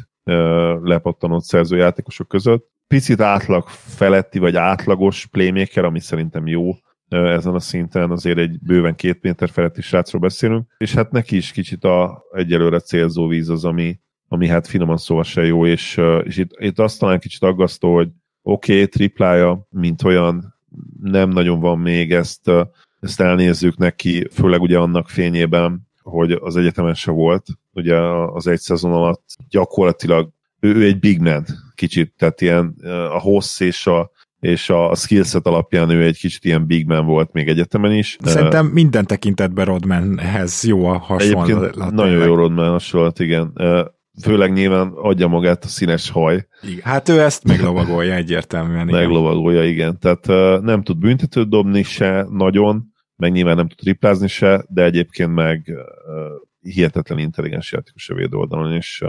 lepattanott 0.82 1.42
szerzőjátékosok 1.42 2.28
között 2.28 2.76
picit 2.88 3.20
átlag 3.20 3.68
feletti, 3.68 4.38
vagy 4.38 4.56
átlagos 4.56 5.26
playmaker, 5.26 5.84
ami 5.84 6.00
szerintem 6.00 6.46
jó 6.46 6.72
ezen 7.08 7.54
a 7.54 7.60
szinten, 7.60 8.10
azért 8.10 8.38
egy 8.38 8.58
bőven 8.60 8.94
két 8.94 9.22
méter 9.22 9.50
feletti 9.50 9.82
srácról 9.82 10.20
beszélünk, 10.20 10.74
és 10.78 10.94
hát 10.94 11.10
neki 11.10 11.36
is 11.36 11.52
kicsit 11.52 11.84
a 11.84 12.22
egyelőre 12.32 12.80
célzó 12.80 13.26
víz 13.26 13.48
az, 13.48 13.64
ami, 13.64 14.00
ami 14.28 14.48
hát 14.48 14.66
finoman 14.66 14.96
szóval 14.96 15.24
se 15.24 15.44
jó, 15.44 15.66
és, 15.66 16.00
és 16.22 16.36
itt, 16.36 16.50
itt 16.58 16.78
azt 16.78 16.98
talán 16.98 17.18
kicsit 17.18 17.42
aggasztó, 17.42 17.94
hogy 17.94 18.08
oké, 18.42 18.72
okay, 18.72 18.86
triplája, 18.86 19.66
mint 19.70 20.02
olyan, 20.02 20.56
nem 21.02 21.28
nagyon 21.28 21.60
van 21.60 21.78
még 21.78 22.12
ezt, 22.12 22.50
ezt 23.00 23.20
elnézzük 23.20 23.76
neki, 23.76 24.26
főleg 24.32 24.60
ugye 24.60 24.78
annak 24.78 25.08
fényében, 25.08 25.88
hogy 26.02 26.32
az 26.32 26.56
egyetemen 26.56 26.94
se 26.94 27.10
volt, 27.10 27.46
ugye 27.72 27.96
az 28.32 28.46
egy 28.46 28.60
szezon 28.60 28.92
alatt 28.92 29.24
gyakorlatilag 29.48 30.30
ő, 30.60 30.74
ő 30.74 30.84
egy 30.84 30.98
big 30.98 31.20
man 31.20 31.44
kicsit, 31.74 32.14
tehát 32.16 32.40
ilyen 32.40 32.74
a 33.12 33.18
hossz 33.20 33.60
és 33.60 33.86
a, 33.86 34.10
és 34.40 34.70
a 34.70 34.94
skillset 34.94 35.46
alapján 35.46 35.90
ő 35.90 36.04
egy 36.04 36.18
kicsit 36.18 36.44
ilyen 36.44 36.66
big 36.66 36.86
man 36.86 37.06
volt 37.06 37.32
még 37.32 37.48
egyetemen 37.48 37.92
is. 37.92 38.16
Szerintem 38.20 38.66
minden 38.66 39.06
tekintetben 39.06 39.64
Rodmanhez 39.64 40.64
jó 40.64 40.86
a 40.86 40.98
hasonlat. 40.98 41.90
Nagyon 41.90 42.26
jó 42.26 42.34
Rodman 42.34 42.70
hasonlat, 42.70 43.20
igen. 43.20 43.52
Főleg 44.22 44.52
nyilván 44.52 44.92
adja 44.94 45.26
magát 45.26 45.64
a 45.64 45.68
színes 45.68 46.10
haj. 46.10 46.46
Igen. 46.62 46.80
Hát 46.82 47.08
ő 47.08 47.20
ezt 47.20 47.44
meglovagolja 47.44 48.14
egyértelműen. 48.14 48.88
Igen. 48.88 49.00
Meglovagolja, 49.00 49.64
igen. 49.64 49.98
Tehát 49.98 50.26
nem 50.62 50.82
tud 50.82 50.98
büntetőt 50.98 51.48
dobni 51.48 51.82
se 51.82 52.26
nagyon, 52.30 52.92
meg 53.16 53.32
nyilván 53.32 53.56
nem 53.56 53.68
tud 53.68 53.78
triplázni 53.78 54.28
se, 54.28 54.64
de 54.68 54.84
egyébként 54.84 55.34
meg 55.34 55.72
hihetetlen 56.60 57.18
intelligens 57.18 57.72
játékos 57.72 58.08
a 58.08 58.14
védő 58.14 58.36
oldalon, 58.36 58.72
és 58.72 59.04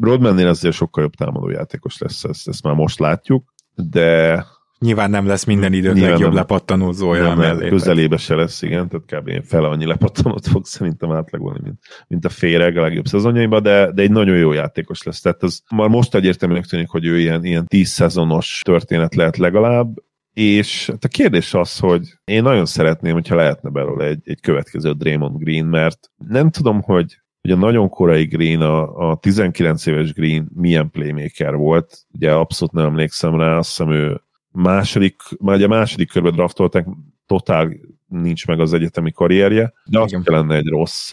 Rodmannél 0.00 0.48
azért 0.48 0.74
sokkal 0.74 1.02
jobb 1.02 1.14
támadó 1.14 1.48
játékos 1.48 1.98
lesz, 1.98 2.24
ezt, 2.24 2.48
ezt 2.48 2.62
már 2.62 2.74
most 2.74 2.98
látjuk, 2.98 3.54
de 3.74 4.44
Nyilván 4.78 5.10
nem 5.10 5.26
lesz 5.26 5.44
minden 5.44 5.72
idők 5.72 5.92
Nyilván 5.92 6.10
legjobb 6.10 6.28
nem, 6.28 6.38
lepattanózója 6.38 7.22
nem, 7.22 7.38
mellé. 7.38 7.68
Közelébe 7.68 8.16
se 8.16 8.34
lesz, 8.34 8.62
igen, 8.62 8.88
tehát 8.88 9.24
kb. 9.24 9.46
fele 9.46 9.68
annyi 9.68 9.86
lepattanót 9.86 10.46
fog 10.46 10.66
szerintem 10.66 11.12
átlagolni, 11.12 11.58
mint, 11.62 11.78
mint 12.08 12.24
a 12.24 12.28
féreg 12.28 12.76
a 12.76 12.80
legjobb 12.80 13.06
szezonjaiban, 13.06 13.62
de, 13.62 13.92
de 13.92 14.02
egy 14.02 14.10
nagyon 14.10 14.36
jó 14.36 14.52
játékos 14.52 15.02
lesz. 15.02 15.20
Tehát 15.20 15.42
az 15.42 15.62
már 15.76 15.88
most 15.88 16.14
egyértelműnek 16.14 16.64
tűnik, 16.64 16.88
hogy 16.88 17.04
ő 17.04 17.18
ilyen, 17.18 17.44
ilyen 17.44 17.66
tíz 17.66 17.88
szezonos 17.88 18.60
történet 18.64 19.14
lehet 19.14 19.36
legalább, 19.36 19.94
és 20.32 20.86
hát 20.86 21.04
a 21.04 21.08
kérdés 21.08 21.54
az, 21.54 21.78
hogy 21.78 22.12
én 22.24 22.42
nagyon 22.42 22.66
szeretném, 22.66 23.12
hogyha 23.12 23.34
lehetne 23.34 23.70
belőle 23.70 24.04
egy, 24.04 24.20
egy 24.24 24.40
következő 24.40 24.92
Draymond 24.92 25.38
Green, 25.38 25.64
mert 25.64 26.10
nem 26.28 26.50
tudom, 26.50 26.82
hogy 26.82 27.18
Ugye 27.48 27.56
a 27.56 27.60
nagyon 27.60 27.88
korai 27.88 28.24
Green, 28.24 28.60
a, 28.60 29.10
a 29.10 29.16
19 29.16 29.86
éves 29.86 30.12
Green 30.12 30.50
milyen 30.54 30.90
playmaker 30.90 31.54
volt, 31.54 32.06
ugye 32.12 32.32
abszolút 32.32 32.74
nem 32.74 32.84
emlékszem 32.84 33.38
rá, 33.38 33.56
azt 33.56 33.68
hiszem 33.68 33.92
ő 33.92 34.20
második, 34.52 35.22
már 35.40 35.56
ugye 35.56 35.64
a 35.64 35.68
második 35.68 36.10
körben 36.10 36.32
draftolták, 36.32 36.86
totál 37.26 37.72
nincs 38.06 38.46
meg 38.46 38.60
az 38.60 38.72
egyetemi 38.72 39.12
karrierje, 39.12 39.72
de 39.84 40.00
azt 40.00 40.16
lenne 40.24 40.56
egy 40.56 40.66
rossz, 40.66 41.12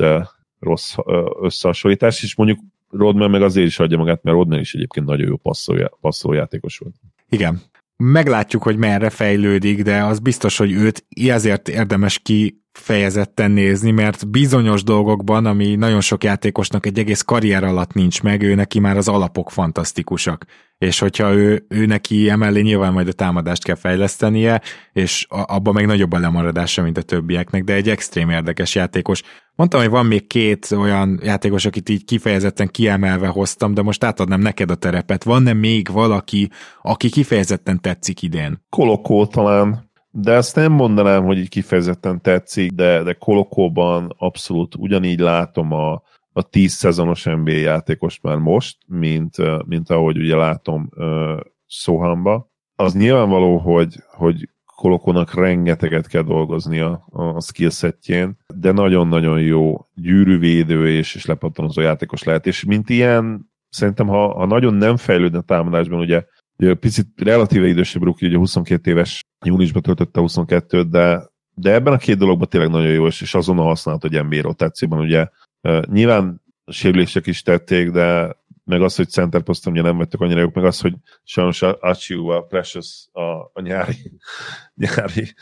rossz 0.59 0.95
eh, 1.05 1.23
összehasonlítás, 1.41 2.23
és 2.23 2.35
mondjuk 2.35 2.59
Rodman 2.89 3.29
meg 3.29 3.41
azért 3.41 3.67
is 3.67 3.79
adja 3.79 3.97
magát, 3.97 4.23
mert 4.23 4.37
Rodman 4.37 4.59
is 4.59 4.73
egyébként 4.73 5.05
nagyon 5.05 5.27
jó 5.27 5.35
passzolja, 5.35 5.97
passzoljátékos 6.01 6.77
volt. 6.77 6.95
Igen. 7.29 7.61
Meglátjuk, 7.97 8.63
hogy 8.63 8.77
merre 8.77 9.09
fejlődik, 9.09 9.83
de 9.83 10.03
az 10.03 10.19
biztos, 10.19 10.57
hogy 10.57 10.71
őt 10.71 11.05
ezért 11.27 11.69
érdemes 11.69 12.19
ki 12.19 12.64
fejezetten 12.77 13.51
nézni, 13.51 13.91
mert 13.91 14.29
bizonyos 14.29 14.83
dolgokban, 14.83 15.45
ami 15.45 15.75
nagyon 15.75 16.01
sok 16.01 16.23
játékosnak 16.23 16.85
egy 16.85 16.99
egész 16.99 17.21
karrier 17.21 17.63
alatt 17.63 17.93
nincs 17.93 18.23
meg, 18.23 18.41
ő 18.41 18.55
neki 18.55 18.79
már 18.79 18.97
az 18.97 19.07
alapok 19.07 19.51
fantasztikusak. 19.51 20.45
És 20.77 20.99
hogyha 20.99 21.33
ő, 21.33 21.65
ő 21.69 21.85
neki 21.85 22.29
emellé 22.29 22.61
nyilván 22.61 22.93
majd 22.93 23.07
a 23.07 23.11
támadást 23.11 23.63
kell 23.63 23.75
fejlesztenie, 23.75 24.61
és 24.93 25.25
abban 25.29 25.73
meg 25.73 25.85
nagyobb 25.85 26.11
a 26.11 26.19
lemaradása, 26.19 26.81
mint 26.81 26.97
a 26.97 27.01
többieknek, 27.01 27.63
de 27.63 27.73
egy 27.73 27.89
extrém 27.89 28.29
érdekes 28.29 28.75
játékos. 28.75 29.21
Mondtam, 29.55 29.81
hogy 29.81 29.89
van 29.89 30.05
még 30.05 30.27
két 30.27 30.71
olyan 30.71 31.19
játékos, 31.23 31.65
akit 31.65 31.89
így 31.89 32.05
kifejezetten 32.05 32.67
kiemelve 32.67 33.27
hoztam, 33.27 33.73
de 33.73 33.81
most 33.81 34.03
átadnám 34.03 34.41
neked 34.41 34.71
a 34.71 34.75
terepet. 34.75 35.23
Van-e 35.23 35.53
még 35.53 35.91
valaki, 35.91 36.49
aki 36.81 37.09
kifejezetten 37.09 37.81
tetszik 37.81 38.21
idén? 38.21 38.65
Kolokó 38.69 39.25
talán, 39.25 39.89
de 40.17 40.31
ezt 40.31 40.55
nem 40.55 40.71
mondanám, 40.71 41.23
hogy 41.23 41.37
így 41.37 41.49
kifejezetten 41.49 42.21
tetszik, 42.21 42.71
de, 42.71 43.03
de 43.03 43.13
Kolokóban 43.13 44.15
abszolút 44.17 44.75
ugyanígy 44.75 45.19
látom 45.19 45.71
a, 45.71 46.03
a 46.33 46.41
10 46.41 46.71
szezonos 46.71 47.23
NBA 47.23 47.51
játékost 47.51 48.23
már 48.23 48.37
most, 48.37 48.77
mint, 48.87 49.35
mint 49.65 49.89
ahogy 49.89 50.17
ugye 50.17 50.35
látom 50.35 50.89
uh, 50.95 51.39
Sohamba. 51.65 52.51
Az 52.75 52.93
nyilvánvaló, 52.93 53.57
hogy, 53.57 53.95
hogy 54.07 54.49
Kolokónak 54.75 55.33
rengeteget 55.33 56.07
kell 56.07 56.21
dolgoznia 56.21 57.05
a 57.11 57.41
skillsetjén, 57.41 58.37
de 58.53 58.71
nagyon-nagyon 58.71 59.41
jó 59.41 59.87
gyűrűvédő 59.95 60.89
és, 60.89 61.15
és 61.15 61.25
lepattanozó 61.25 61.81
játékos 61.81 62.23
lehet, 62.23 62.47
és 62.47 62.63
mint 62.63 62.89
ilyen, 62.89 63.51
szerintem 63.69 64.07
ha, 64.07 64.33
ha 64.33 64.45
nagyon 64.45 64.73
nem 64.73 64.97
fejlődne 64.97 65.37
a 65.37 65.41
támadásban, 65.41 65.99
ugye 65.99 66.23
Ugye 66.57 66.73
picit 66.73 67.07
relatíve 67.15 67.67
idősebb 67.67 68.03
rookie, 68.03 68.27
ugye 68.27 68.37
22 68.37 68.91
éves, 68.91 69.24
júniusban 69.47 69.81
töltötte 69.81 70.19
22-t, 70.23 70.85
de, 70.89 71.29
de 71.53 71.73
ebben 71.73 71.93
a 71.93 71.97
két 71.97 72.17
dologban 72.17 72.47
tényleg 72.47 72.69
nagyon 72.69 72.91
jó, 72.91 73.07
és, 73.07 73.21
és 73.21 73.35
azonnal 73.35 73.65
használt, 73.65 74.01
hogy 74.01 74.25
NBA 74.25 74.41
rotációban. 74.41 74.99
Ugye 74.99 75.27
nyilván 75.85 76.41
sérülések 76.65 77.27
is 77.27 77.41
tették, 77.41 77.91
de 77.91 78.35
meg 78.65 78.81
az, 78.81 78.95
hogy 78.95 79.09
center 79.09 79.41
poszton 79.41 79.73
ugye 79.73 79.81
nem 79.81 79.97
vettek 79.97 80.19
annyira 80.19 80.39
jók, 80.39 80.53
meg 80.53 80.65
az, 80.65 80.79
hogy 80.81 80.93
sajnos 81.23 81.61
Achiu, 81.61 82.27
a 82.27 82.41
Precious, 82.41 83.07
a, 83.11 83.21
a 83.53 83.61
nyári, 83.61 84.11
nyári 84.83 85.33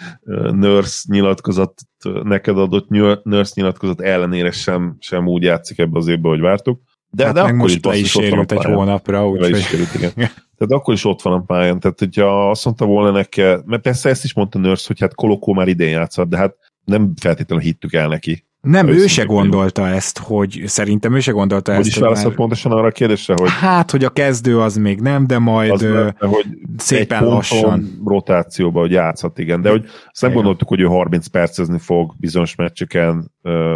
nurse 0.51 1.03
nyilatkozat, 1.07 1.81
neked 2.23 2.57
adott 2.57 2.89
nurse 3.23 3.53
nyilatkozat 3.55 4.01
ellenére 4.01 4.51
sem, 4.51 4.95
sem 4.99 5.27
úgy 5.27 5.43
játszik 5.43 5.79
ebbe 5.79 5.97
az 5.97 6.07
évbe, 6.07 6.27
hogy 6.29 6.39
vártuk. 6.39 6.81
De, 7.15 7.25
hát 7.25 7.33
de 7.33 7.41
akkor 7.41 7.53
most 7.53 7.85
is, 7.85 8.01
is 8.01 8.09
sérült 8.09 8.51
egy 8.51 8.63
hónapra, 8.63 9.27
úgyhogy... 9.27 9.65
Tehát 10.57 10.81
akkor 10.81 10.93
is 10.93 11.05
ott 11.05 11.21
van 11.21 11.33
a 11.33 11.41
pályán. 11.41 11.79
Tehát, 11.79 11.99
hogyha 11.99 12.49
azt 12.49 12.65
mondta 12.65 12.85
volna 12.85 13.11
neki, 13.11 13.41
mert 13.41 13.81
persze 13.81 14.09
ezt 14.09 14.23
is 14.23 14.33
mondta 14.33 14.59
Nurse, 14.59 14.83
hogy 14.87 14.99
hát 14.99 15.15
Kolokó 15.15 15.53
már 15.53 15.67
idén 15.67 15.89
játszott, 15.89 16.29
de 16.29 16.37
hát 16.37 16.55
nem 16.83 17.13
feltétlenül 17.21 17.63
hittük 17.63 17.93
el 17.93 18.07
neki. 18.07 18.45
Nem, 18.61 18.87
ő 18.87 19.07
se 19.07 19.23
gondolta 19.23 19.87
ezt, 19.87 20.17
hogy 20.17 20.63
szerintem 20.65 21.15
ő 21.15 21.19
se 21.19 21.31
gondolta 21.31 21.71
hogy 21.71 21.79
ezt. 21.79 21.89
Hogy 21.89 21.97
is 21.97 22.03
válaszolt 22.03 22.27
már... 22.27 22.35
pontosan 22.35 22.71
arra 22.71 22.87
a 22.87 22.91
kérdésre, 22.91 23.33
hogy... 23.37 23.49
Hát, 23.49 23.91
hogy 23.91 24.03
a 24.03 24.09
kezdő 24.09 24.59
az 24.59 24.75
még 24.75 25.01
nem, 25.01 25.27
de 25.27 25.39
majd 25.39 25.71
az 25.71 25.81
mert, 25.81 26.23
hogy 26.23 26.45
szépen 26.77 27.23
lassan. 27.23 28.01
rotációba, 28.05 28.79
hogy 28.79 28.91
játszhat, 28.91 29.39
igen. 29.39 29.61
De 29.61 29.69
hogy 29.69 29.85
azt 30.11 30.21
nem 30.21 30.33
gondoltuk, 30.33 30.67
hogy 30.67 30.79
ő 30.79 30.85
30 30.85 31.27
percezni 31.27 31.79
fog 31.79 32.13
bizonyos 32.17 32.55
meccseken 32.55 33.31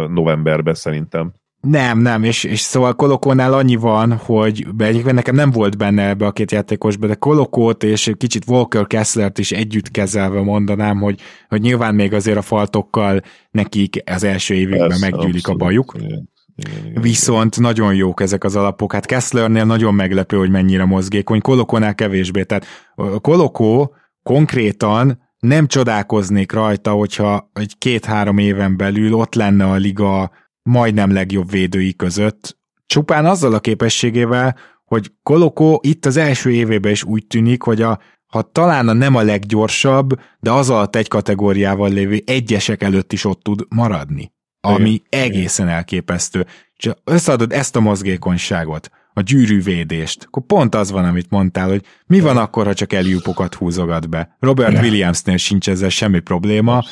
novemberben 0.08 0.74
szerintem. 0.74 1.32
Nem, 1.60 1.98
nem, 1.98 2.22
és, 2.22 2.44
és 2.44 2.60
szóval 2.60 2.94
Kolokónál 2.94 3.52
annyi 3.52 3.76
van, 3.76 4.16
hogy 4.16 4.66
egyébként 4.78 5.14
nekem 5.14 5.34
nem 5.34 5.50
volt 5.50 5.76
benne 5.76 6.08
ebbe 6.08 6.26
a 6.26 6.32
két 6.32 6.50
játékosba, 6.50 7.06
de 7.06 7.14
Kolokót 7.14 7.82
és 7.82 8.12
kicsit 8.16 8.44
Walker 8.46 8.86
Kesslert 8.86 9.38
is 9.38 9.52
együtt 9.52 9.90
kezelve 9.90 10.40
mondanám, 10.40 11.00
hogy, 11.00 11.20
hogy 11.48 11.60
nyilván 11.60 11.94
még 11.94 12.12
azért 12.12 12.36
a 12.36 12.42
faltokkal 12.42 13.20
nekik 13.50 14.02
az 14.04 14.24
első 14.24 14.54
évükben 14.54 14.98
meggyűlik 15.00 15.48
abszolút, 15.48 15.62
a 15.62 15.64
bajuk. 15.64 15.94
Igen. 15.96 16.28
Igen, 16.58 16.86
igen, 16.86 17.02
Viszont 17.02 17.56
igen. 17.56 17.70
nagyon 17.70 17.94
jók 17.94 18.20
ezek 18.20 18.44
az 18.44 18.56
alapok. 18.56 18.92
Hát 18.92 19.06
Kesslernél 19.06 19.64
nagyon 19.64 19.94
meglepő, 19.94 20.36
hogy 20.36 20.50
mennyire 20.50 20.84
mozgékony, 20.84 21.40
Kolokónál 21.40 21.94
kevésbé. 21.94 22.42
Tehát 22.42 22.66
Kolokó 23.20 23.94
konkrétan 24.22 25.26
nem 25.38 25.66
csodálkoznék 25.66 26.52
rajta, 26.52 26.90
hogyha 26.90 27.50
egy 27.52 27.78
két-három 27.78 28.38
éven 28.38 28.76
belül 28.76 29.14
ott 29.14 29.34
lenne 29.34 29.64
a 29.64 29.74
liga 29.74 30.30
majdnem 30.68 31.12
legjobb 31.12 31.50
védői 31.50 31.94
között, 31.94 32.58
csupán 32.86 33.26
azzal 33.26 33.54
a 33.54 33.60
képességével, 33.60 34.56
hogy 34.84 35.12
Kolokó 35.22 35.80
itt 35.82 36.06
az 36.06 36.16
első 36.16 36.50
évében 36.50 36.92
is 36.92 37.04
úgy 37.04 37.26
tűnik, 37.26 37.62
hogy 37.62 37.82
a, 37.82 37.98
ha 38.26 38.42
talán 38.42 38.88
a 38.88 38.92
nem 38.92 39.14
a 39.14 39.22
leggyorsabb, 39.22 40.20
de 40.40 40.50
az 40.50 40.70
alatt 40.70 40.96
egy 40.96 41.08
kategóriával 41.08 41.90
lévő 41.90 42.22
egyesek 42.26 42.82
előtt 42.82 43.12
is 43.12 43.24
ott 43.24 43.42
tud 43.42 43.66
maradni. 43.68 44.32
Ami 44.60 44.90
Igen. 44.90 45.06
egészen 45.08 45.68
elképesztő. 45.68 46.46
Csak 46.76 46.98
összeadod 47.04 47.52
ezt 47.52 47.76
a 47.76 47.80
mozgékonyságot, 47.80 48.90
a 49.18 49.22
gyűrűvédést, 49.22 50.24
akkor 50.24 50.42
pont 50.46 50.74
az 50.74 50.90
van, 50.90 51.04
amit 51.04 51.30
mondtál, 51.30 51.68
hogy 51.68 51.84
mi 52.06 52.20
van 52.20 52.36
akkor, 52.36 52.66
ha 52.66 52.74
csak 52.74 52.92
eljúpokat 52.92 53.54
húzogat 53.54 54.08
be. 54.08 54.36
Robert 54.40 54.72
ne. 54.72 54.80
Williamsnél 54.80 55.36
sincs 55.36 55.68
ezzel 55.68 55.88
semmi 55.88 56.20
probléma, 56.20 56.82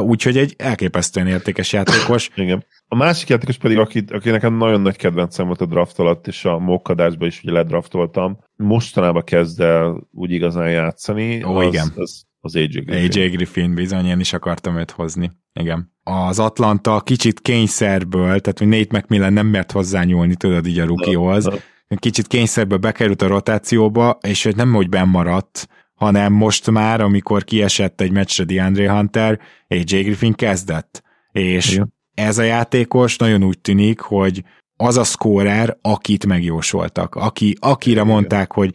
úgyhogy 0.00 0.36
egy 0.36 0.54
elképesztően 0.58 1.26
értékes 1.26 1.72
játékos. 1.72 2.30
Igen. 2.34 2.64
A 2.88 2.96
másik 2.96 3.28
játékos 3.28 3.56
pedig, 3.56 3.78
aki, 3.78 4.04
aki 4.12 4.30
nekem 4.30 4.54
nagyon 4.54 4.80
nagy 4.80 4.96
kedvencem 4.96 5.46
volt 5.46 5.60
a 5.60 5.66
draft 5.66 5.98
alatt, 5.98 6.26
és 6.26 6.44
a 6.44 6.58
mokkadásban 6.58 7.28
is 7.28 7.40
ugye 7.42 7.52
ledraftoltam, 7.52 8.38
mostanában 8.56 9.22
kezd 9.24 9.60
el 9.60 10.08
úgy 10.12 10.30
igazán 10.30 10.70
játszani. 10.70 11.44
Ó, 11.44 11.56
az, 11.56 11.66
igen. 11.66 11.92
Az, 11.96 12.26
az 12.40 12.56
AJ 12.56 12.66
Griffin. 12.66 13.22
AJ 13.22 13.28
Griffin, 13.28 13.74
bizony, 13.74 14.06
én 14.06 14.20
is 14.20 14.32
akartam 14.32 14.78
őt 14.78 14.90
hozni. 14.90 15.30
Igen. 15.52 15.92
Az 16.02 16.38
Atlanta 16.38 17.00
kicsit 17.00 17.40
kényszerből, 17.40 18.40
tehát 18.40 18.58
hogy 18.58 18.68
Nate 18.68 18.98
McMillan 18.98 19.32
nem 19.32 19.46
mert 19.46 19.72
hozzányúlni, 19.72 20.36
tudod, 20.36 20.66
így 20.66 20.78
a 20.78 20.84
rukihoz. 20.84 21.48
Kicsit 21.96 22.26
kényszerből 22.26 22.78
bekerült 22.78 23.22
a 23.22 23.26
rotációba, 23.26 24.18
és 24.20 24.42
hogy 24.42 24.56
nem 24.56 24.72
hogy 24.72 24.88
maradt, 25.06 25.68
hanem 25.94 26.32
most 26.32 26.70
már, 26.70 27.00
amikor 27.00 27.44
kiesett 27.44 28.00
egy 28.00 28.12
meccsre 28.12 28.44
DeAndre 28.44 28.90
Hunter, 28.90 29.40
AJ 29.68 30.02
Griffin 30.02 30.32
kezdett. 30.32 31.02
És 31.32 31.72
Igen. 31.72 31.94
ez 32.14 32.38
a 32.38 32.42
játékos 32.42 33.16
nagyon 33.16 33.42
úgy 33.42 33.58
tűnik, 33.58 34.00
hogy 34.00 34.44
az 34.76 34.96
a 34.96 35.04
scorer, 35.04 35.78
akit 35.82 36.26
megjósoltak, 36.26 37.14
aki, 37.14 37.56
akire 37.60 38.02
mondták, 38.02 38.52
hogy 38.52 38.74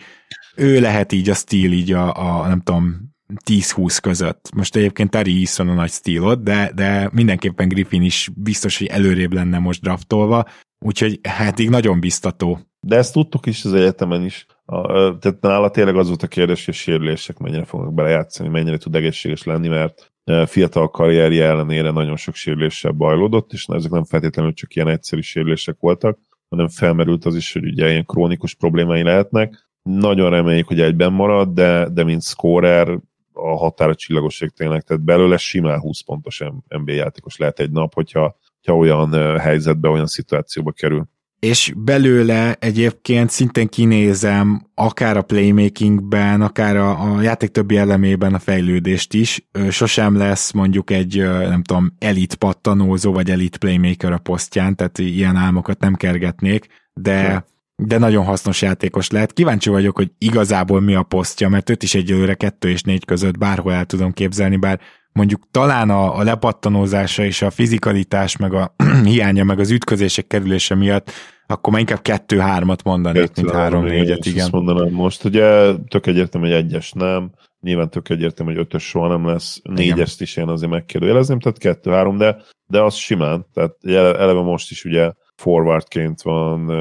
ő 0.55 0.80
lehet 0.80 1.11
így 1.11 1.30
a 1.30 1.34
stíl, 1.34 1.72
így 1.72 1.91
a, 1.91 2.41
a 2.41 2.47
nem 2.47 2.61
tudom, 2.61 3.12
10-20 3.45 3.97
között. 4.01 4.49
Most 4.55 4.76
egyébként 4.76 5.09
Terry 5.09 5.39
Eason 5.39 5.69
a 5.69 5.74
nagy 5.74 5.89
stílot, 5.89 6.43
de, 6.43 6.71
de 6.76 7.09
mindenképpen 7.13 7.67
Griffin 7.67 8.01
is 8.01 8.30
biztos, 8.36 8.78
hogy 8.78 8.88
előrébb 8.88 9.34
lenne 9.34 9.59
most 9.59 9.82
draftolva, 9.82 10.45
úgyhogy 10.80 11.19
hát 11.24 11.59
így 11.59 11.69
nagyon 11.69 11.99
biztató. 11.99 12.59
De 12.80 12.95
ezt 12.95 13.13
tudtuk 13.13 13.45
is 13.45 13.65
az 13.65 13.74
egyetemen 13.74 14.24
is. 14.24 14.45
A, 14.65 15.17
tehát 15.17 15.41
nála 15.41 15.69
tényleg 15.69 15.95
az 15.95 16.07
volt 16.07 16.24
a 16.24 16.28
kérdés, 16.28 16.65
hogy 16.65 16.74
a 16.74 16.78
sérülések 16.78 17.38
mennyire 17.38 17.65
fognak 17.65 17.93
belejátszani, 17.93 18.49
mennyire 18.49 18.78
tud 18.78 18.95
egészséges 18.95 19.43
lenni, 19.43 19.67
mert 19.67 20.11
fiatal 20.45 20.89
karrierje 20.89 21.45
ellenére 21.45 21.91
nagyon 21.91 22.15
sok 22.15 22.36
sérüléssel 22.36 22.91
bajlódott, 22.91 23.53
és 23.53 23.65
ezek 23.67 23.91
nem 23.91 24.03
feltétlenül 24.03 24.53
csak 24.53 24.76
ilyen 24.76 24.88
egyszerű 24.88 25.21
sérülések 25.21 25.76
voltak, 25.80 26.19
hanem 26.49 26.67
felmerült 26.67 27.26
az 27.26 27.36
is, 27.36 27.53
hogy 27.53 27.65
ugye 27.65 27.89
ilyen 27.89 28.05
krónikus 28.05 28.55
problémái 28.55 29.03
lehetnek. 29.03 29.67
Nagyon 29.82 30.30
reméljük, 30.30 30.67
hogy 30.67 30.82
egyben 30.82 31.13
marad, 31.13 31.49
de, 31.49 31.89
de 31.89 32.03
mint 32.03 32.24
scorer 32.24 32.99
a 33.34 33.57
határa 33.57 33.95
csillagosság 33.95 34.49
tényleg, 34.49 34.81
tehát 34.81 35.03
belőle 35.03 35.38
simán 35.38 35.79
20 35.79 36.01
pontos 36.01 36.43
NBA 36.67 36.91
játékos 36.91 37.38
lehet 37.38 37.59
egy 37.59 37.71
nap, 37.71 37.93
hogyha, 37.93 38.38
hogyha 38.55 38.77
olyan 38.77 39.39
helyzetbe, 39.39 39.89
olyan 39.89 40.07
szituációba 40.07 40.71
kerül. 40.71 41.07
és 41.39 41.73
belőle 41.77 42.55
egyébként 42.59 43.29
szintén 43.29 43.67
kinézem 43.67 44.67
akár 44.73 45.17
a 45.17 45.21
playmakingben, 45.21 46.41
akár 46.41 46.75
a, 46.75 47.15
a 47.15 47.21
játék 47.21 47.49
többi 47.49 47.77
elemében 47.77 48.34
a 48.34 48.39
fejlődést 48.39 49.13
is. 49.13 49.47
Sosem 49.69 50.17
lesz 50.17 50.51
mondjuk 50.51 50.89
egy, 50.89 51.17
nem 51.23 51.63
tudom, 51.63 51.95
elit 51.99 52.36
pattanózó, 52.36 53.11
vagy 53.11 53.29
elit 53.31 53.57
playmaker 53.57 54.11
a 54.11 54.17
posztján, 54.17 54.75
tehát 54.75 54.97
ilyen 54.97 55.36
álmokat 55.36 55.79
nem 55.79 55.93
kergetnék, 55.93 56.67
de 56.93 57.45
de 57.76 57.97
nagyon 57.97 58.26
hasznos 58.26 58.61
játékos 58.61 59.09
lehet. 59.09 59.34
Kíváncsi 59.34 59.69
vagyok, 59.69 59.95
hogy 59.95 60.11
igazából 60.17 60.82
mi 60.82 60.95
a 60.95 61.03
posztja, 61.03 61.49
mert 61.49 61.69
őt 61.69 61.84
is 61.84 61.95
egyelőre 61.95 62.34
kettő 62.34 62.69
és 62.69 62.82
négy 62.82 63.05
között 63.05 63.38
bárhol 63.38 63.74
el 63.74 63.86
tudom 63.86 64.11
képzelni, 64.11 64.55
bár 64.55 64.80
mondjuk 65.11 65.41
talán 65.51 65.89
a, 65.89 66.17
a 66.17 66.24
lepattanózása 66.24 67.24
és 67.24 67.41
a 67.41 67.49
fizikalitás, 67.49 68.38
meg 68.38 68.53
a 68.53 68.76
hiánya, 69.03 69.43
meg 69.43 69.59
az 69.59 69.71
ütközések 69.71 70.28
kerülése 70.28 70.76
miatt, 70.76 71.11
akkor 71.47 71.71
már 71.71 71.82
inkább 71.82 72.01
kettő-hármat 72.01 72.84
mondanék, 72.84 73.36
mint 73.36 73.51
három-négyet, 73.51 74.26
igen. 74.26 74.43
Azt 74.43 74.51
mondanám 74.51 74.91
most, 74.91 75.24
ugye 75.24 75.74
tök 75.88 76.05
egyértelmű, 76.05 76.47
hogy 76.47 76.55
egyes 76.55 76.91
nem, 76.91 77.32
nyilván 77.59 77.89
tök 77.89 78.09
egyértelmű, 78.09 78.51
hogy 78.51 78.61
ötös 78.61 78.84
soha 78.84 79.07
nem 79.07 79.26
lesz, 79.26 79.59
négyest 79.63 80.21
is 80.21 80.38
én 80.38 80.47
azért 80.47 80.71
megkérdőjelezném, 80.71 81.39
tehát 81.39 81.57
kettő-három, 81.57 82.17
de, 82.17 82.38
de 82.67 82.82
az 82.82 82.95
simán, 82.95 83.45
tehát 83.53 83.76
eleve 84.17 84.41
most 84.41 84.71
is 84.71 84.86
ugye 84.86 85.11
forwardként 85.43 86.21
van 86.21 86.71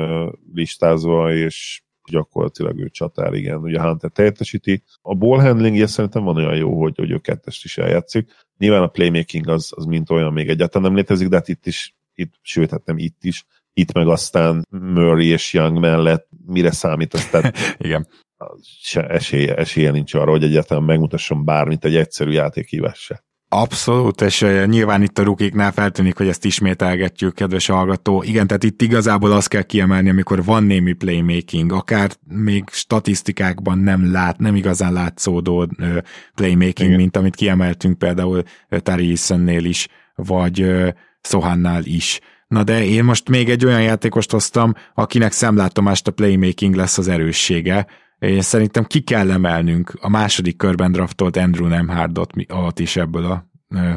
listázva, 0.54 1.32
és 1.32 1.82
gyakorlatilag 2.10 2.78
ő 2.78 2.88
csatár, 2.88 3.34
igen, 3.34 3.58
ugye 3.58 3.80
Hunter 3.80 4.10
teljesíti. 4.10 4.82
A 5.02 5.14
ball 5.14 5.40
handling 5.40 5.86
szerintem 5.86 6.24
van 6.24 6.36
olyan 6.36 6.56
jó, 6.56 6.80
hogy, 6.80 6.96
hogy 6.96 7.10
ő 7.10 7.18
kettest 7.18 7.64
is 7.64 7.78
eljátszik. 7.78 8.30
Nyilván 8.58 8.82
a 8.82 8.86
playmaking 8.86 9.48
az, 9.48 9.72
az 9.76 9.84
mint 9.84 10.10
olyan 10.10 10.32
még 10.32 10.48
egyáltalán 10.48 10.86
nem 10.86 10.96
létezik, 10.96 11.28
de 11.28 11.36
hát 11.36 11.48
itt 11.48 11.66
is, 11.66 11.94
itt, 12.14 12.32
sőt, 12.40 12.70
hát 12.70 12.84
nem 12.84 12.98
itt 12.98 13.24
is, 13.24 13.44
itt 13.72 13.92
meg 13.92 14.08
aztán 14.08 14.66
Murray 14.70 15.26
és 15.26 15.52
Young 15.52 15.78
mellett 15.78 16.28
mire 16.46 16.70
számít, 16.70 17.14
aztán 17.14 17.52
igen. 17.78 18.08
Se 18.82 19.06
esélye, 19.06 19.54
esélye 19.56 19.90
nincs 19.90 20.14
arra, 20.14 20.30
hogy 20.30 20.44
egyáltalán 20.44 20.82
megmutasson 20.82 21.44
bármit 21.44 21.84
egy 21.84 21.96
egyszerű 21.96 22.30
játékhívás 22.30 22.98
se. 22.98 23.24
Abszolút, 23.54 24.20
és 24.20 24.46
nyilván 24.64 25.02
itt 25.02 25.18
a 25.18 25.22
rukiknál 25.22 25.72
feltűnik, 25.72 26.16
hogy 26.16 26.28
ezt 26.28 26.44
ismételgetjük, 26.44 27.34
kedves 27.34 27.66
hallgató. 27.66 28.22
Igen, 28.22 28.46
tehát 28.46 28.64
itt 28.64 28.82
igazából 28.82 29.32
azt 29.32 29.48
kell 29.48 29.62
kiemelni, 29.62 30.10
amikor 30.10 30.44
van 30.44 30.64
némi 30.64 30.92
playmaking, 30.92 31.72
akár 31.72 32.10
még 32.28 32.64
statisztikákban 32.70 33.78
nem 33.78 34.12
lát, 34.12 34.38
nem 34.38 34.54
igazán 34.54 34.92
látszódó 34.92 35.68
playmaking, 36.34 36.88
Igen. 36.88 37.00
mint 37.00 37.16
amit 37.16 37.34
kiemeltünk 37.34 37.98
például 37.98 38.42
Tari 38.68 39.08
Easonnél 39.08 39.64
is, 39.64 39.88
vagy 40.14 40.66
Sohannál 41.20 41.84
is. 41.84 42.20
Na 42.48 42.62
de 42.62 42.84
én 42.84 43.04
most 43.04 43.28
még 43.28 43.50
egy 43.50 43.64
olyan 43.64 43.82
játékost 43.82 44.30
hoztam, 44.30 44.74
akinek 44.94 45.32
szemlátomást 45.32 46.08
a 46.08 46.10
playmaking 46.10 46.74
lesz 46.74 46.98
az 46.98 47.08
erőssége, 47.08 47.86
én 48.22 48.40
szerintem 48.40 48.84
ki 48.84 49.00
kell 49.00 49.30
emelnünk 49.30 49.92
a 50.00 50.08
második 50.08 50.56
körben 50.56 50.92
draftolt 50.92 51.36
Andrew 51.36 51.66
Nemhardot 51.66 52.32
is 52.80 52.96
ebből 52.96 53.24
a 53.24 53.46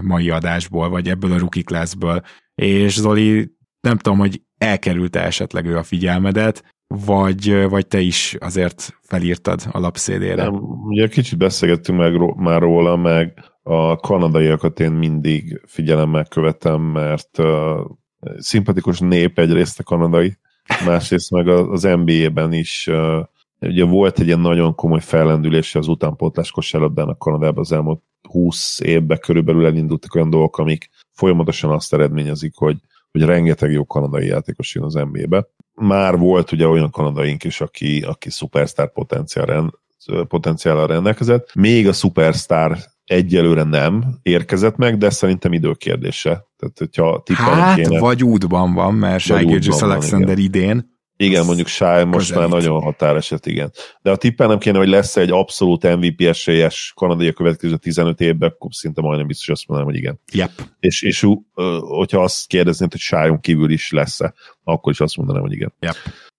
mai 0.01 0.29
adásból, 0.29 0.89
vagy 0.89 1.09
ebből 1.09 1.31
a 1.31 1.37
rookie 1.37 1.63
classből. 1.63 2.21
És 2.55 2.99
Zoli, 2.99 3.51
nem 3.81 3.97
tudom, 3.97 4.19
hogy 4.19 4.41
elkerülte 4.57 5.23
esetleg 5.23 5.65
ő 5.65 5.77
a 5.77 5.83
figyelmedet, 5.83 6.63
vagy, 6.87 7.69
vagy 7.69 7.87
te 7.87 7.99
is 7.99 8.35
azért 8.39 8.97
felírtad 9.01 9.63
a 9.71 9.79
lapszélére? 9.79 10.43
Nem, 10.43 10.53
ugye 10.83 11.07
kicsit 11.07 11.37
beszélgettünk 11.37 11.99
meg, 11.99 12.35
már 12.35 12.61
róla, 12.61 12.95
meg 12.95 13.43
a 13.63 13.95
kanadaiakat 13.95 14.79
én 14.79 14.91
mindig 14.91 15.61
figyelemmel 15.65 16.25
követem, 16.25 16.81
mert 16.81 17.37
uh, 17.37 17.85
szimpatikus 18.37 18.99
nép 18.99 19.39
egyrészt 19.39 19.79
a 19.79 19.83
kanadai, 19.83 20.37
másrészt 20.85 21.31
meg 21.31 21.47
az 21.47 21.81
NBA-ben 21.81 22.53
is 22.53 22.87
uh, 22.91 23.25
Ugye 23.67 23.83
volt 23.83 24.19
egy 24.19 24.25
ilyen 24.25 24.39
nagyon 24.39 24.75
komoly 24.75 25.01
fellendülés 25.01 25.75
az 25.75 25.87
utánpótlás 25.87 26.51
kosárlabdának 26.51 27.19
Kanadában 27.19 27.59
az 27.59 27.71
elmúlt 27.71 28.01
20 28.29 28.79
évben 28.79 29.19
körülbelül 29.19 29.65
elindultak 29.65 30.15
olyan 30.15 30.29
dolgok, 30.29 30.57
amik 30.57 30.89
folyamatosan 31.11 31.71
azt 31.71 31.93
eredményezik, 31.93 32.55
hogy, 32.55 32.77
hogy 33.11 33.21
rengeteg 33.21 33.71
jó 33.71 33.85
kanadai 33.85 34.27
játékos 34.27 34.75
jön 34.75 34.83
az 34.83 34.93
NBA-be. 34.93 35.47
Már 35.73 36.17
volt 36.17 36.51
ugye 36.51 36.67
olyan 36.67 36.89
kanadaink 36.89 37.43
is, 37.43 37.61
aki, 37.61 38.01
aki 38.01 38.29
szupersztár 38.29 38.91
potenciállal 40.27 40.87
rendelkezett. 40.87 41.51
Még 41.53 41.87
a 41.87 41.93
szupersztár 41.93 42.77
egyelőre 43.05 43.63
nem 43.63 44.03
érkezett 44.21 44.75
meg, 44.75 44.97
de 44.97 45.09
szerintem 45.09 45.53
időkérdése. 45.53 46.45
Tehát, 46.57 46.77
hogyha 46.77 47.23
hát, 47.33 47.75
kéne, 47.75 47.99
vagy 47.99 48.23
útban 48.23 48.73
van, 48.73 48.93
mert 48.93 49.23
Shai 49.23 49.59
Alexander 49.79 50.37
igen. 50.37 50.43
idén 50.43 50.94
igen, 51.17 51.45
mondjuk 51.45 51.67
Shy 51.67 52.03
most 52.03 52.35
már 52.35 52.49
nagyon 52.49 52.81
határeset, 52.81 53.45
igen. 53.45 53.71
De 54.01 54.11
a 54.11 54.15
tippelnem 54.15 54.57
kéne, 54.57 54.77
hogy 54.77 54.87
lesz 54.87 55.17
egy 55.17 55.31
abszolút 55.31 55.95
MVP 55.95 56.21
esélyes 56.21 56.93
kanadai 56.95 57.27
a 57.27 57.33
következő 57.33 57.77
15 57.77 58.21
évben, 58.21 58.49
akkor 58.49 58.73
szinte 58.73 59.01
majdnem 59.01 59.27
biztos 59.27 59.49
azt 59.49 59.67
mondanám, 59.67 59.91
hogy 59.91 60.01
igen. 60.01 60.19
Yep. 60.31 60.51
És, 60.79 61.01
és 61.01 61.27
hogyha 61.79 62.23
azt 62.23 62.47
kérdeznéd, 62.47 62.91
hogy 62.91 62.99
shy 62.99 63.37
kívül 63.41 63.71
is 63.71 63.91
lesz-e, 63.91 64.33
akkor 64.63 64.91
is 64.91 64.99
azt 64.99 65.17
mondanám, 65.17 65.41
hogy 65.41 65.53
igen. 65.53 65.73
Yep. 65.79 65.95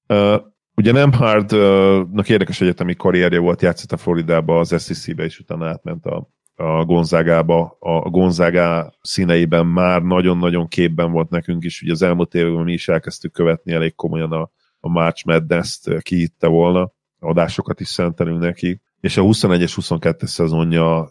Uh, 0.08 0.42
ugye 0.74 0.92
nem 0.92 1.12
Hardnak 1.12 2.28
érdekes 2.28 2.60
egyetemi 2.60 2.94
karrierje 2.94 3.38
volt, 3.38 3.62
játszott 3.62 3.92
a 3.92 3.96
Floridába, 3.96 4.58
az 4.58 4.68
SEC-be, 4.68 5.24
és 5.24 5.38
utána 5.38 5.66
átment 5.66 6.06
a, 6.06 6.28
a 6.54 6.84
Gonzágába, 6.84 7.76
a 7.80 8.10
Gonzágá 8.10 8.92
színeiben 9.00 9.66
már 9.66 10.02
nagyon-nagyon 10.02 10.68
képben 10.68 11.12
volt 11.12 11.30
nekünk 11.30 11.64
is, 11.64 11.82
ugye 11.82 11.92
az 11.92 12.02
elmúlt 12.02 12.34
években 12.34 12.64
mi 12.64 12.72
is 12.72 12.88
elkezdtük 12.88 13.32
követni 13.32 13.72
elég 13.72 13.94
komolyan 13.94 14.32
a, 14.32 14.50
a 14.86 14.88
March 14.88 15.26
Madness-t 15.26 16.02
kihitte 16.02 16.46
volna, 16.46 16.90
adásokat 17.18 17.80
is 17.80 17.88
szentelünk 17.88 18.40
neki, 18.40 18.80
és 19.00 19.16
a 19.16 19.22
21-es 19.22 19.72
22-es 19.80 20.26
szezonja 20.26 21.10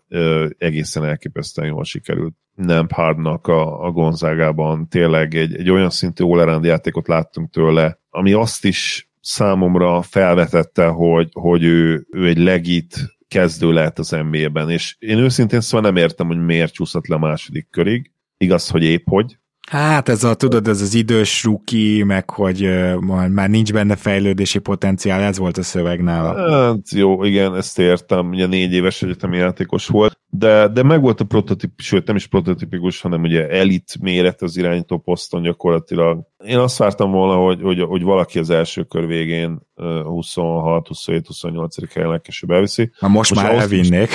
egészen 0.57 1.05
elképesztően 1.05 1.67
jól 1.67 1.83
sikerült. 1.83 2.35
Nem 2.55 2.87
Hardnak 2.89 3.47
a, 3.47 3.85
a 3.85 3.91
Gonzágában 3.91 4.87
tényleg 4.87 5.35
egy, 5.35 5.55
egy 5.55 5.69
olyan 5.69 5.89
szintű 5.89 6.23
all 6.23 6.65
játékot 6.65 7.07
láttunk 7.07 7.49
tőle, 7.49 7.99
ami 8.09 8.33
azt 8.33 8.65
is 8.65 9.09
számomra 9.21 10.01
felvetette, 10.01 10.87
hogy, 10.87 11.29
hogy 11.33 11.63
ő, 11.63 12.07
ő 12.11 12.27
egy 12.27 12.37
legit 12.37 13.17
kezdő 13.27 13.71
lehet 13.71 13.99
az 13.99 14.09
NBA-ben, 14.09 14.69
és 14.69 14.95
én 14.99 15.17
őszintén 15.17 15.61
szóval 15.61 15.91
nem 15.91 16.03
értem, 16.03 16.27
hogy 16.27 16.45
miért 16.45 16.73
csúszott 16.73 17.07
le 17.07 17.15
a 17.15 17.19
második 17.19 17.67
körig. 17.69 18.11
Igaz, 18.37 18.69
hogy 18.69 18.83
épp 18.83 19.07
hogy, 19.09 19.37
Hát 19.71 20.09
ez 20.09 20.23
a, 20.23 20.33
tudod, 20.33 20.67
ez 20.67 20.81
az 20.81 20.93
idős 20.93 21.43
ruki, 21.43 22.03
meg 22.03 22.29
hogy 22.29 22.65
uh, 22.65 23.27
már 23.29 23.49
nincs 23.49 23.73
benne 23.73 23.95
fejlődési 23.95 24.59
potenciál, 24.59 25.21
ez 25.21 25.37
volt 25.37 25.57
a 25.57 25.63
szöveg 25.63 26.01
nála. 26.01 26.51
Hát 26.51 26.91
jó, 26.91 27.23
igen, 27.23 27.55
ezt 27.55 27.79
értem, 27.79 28.27
ugye 28.27 28.47
négy 28.47 28.73
éves 28.73 29.01
egyetemi 29.01 29.37
játékos 29.37 29.87
volt, 29.87 30.19
de, 30.37 30.67
de 30.67 30.83
meg 30.83 31.01
volt 31.01 31.21
a 31.21 31.23
prototípus, 31.23 31.85
sőt 31.85 32.07
nem 32.07 32.15
is 32.15 32.27
prototípikus, 32.27 33.01
hanem 33.01 33.21
ugye 33.21 33.49
elit 33.49 33.97
méret 34.01 34.41
az 34.41 34.57
irányító 34.57 34.97
poszton 34.97 35.41
gyakorlatilag. 35.41 36.27
Én 36.45 36.57
azt 36.57 36.77
vártam 36.77 37.11
volna, 37.11 37.35
hogy, 37.35 37.61
hogy, 37.61 37.81
hogy 37.81 38.03
valaki 38.03 38.39
az 38.39 38.49
első 38.49 38.83
kör 38.83 39.07
végén 39.07 39.59
26, 39.75 40.87
27, 40.87 41.27
28. 41.27 41.93
helyen 41.93 42.09
legkésőbb 42.09 42.49
elviszi. 42.49 42.91
Na 42.99 43.07
most, 43.07 43.33
most 43.33 43.47
már 43.47 43.55
elvinnék. 43.55 44.09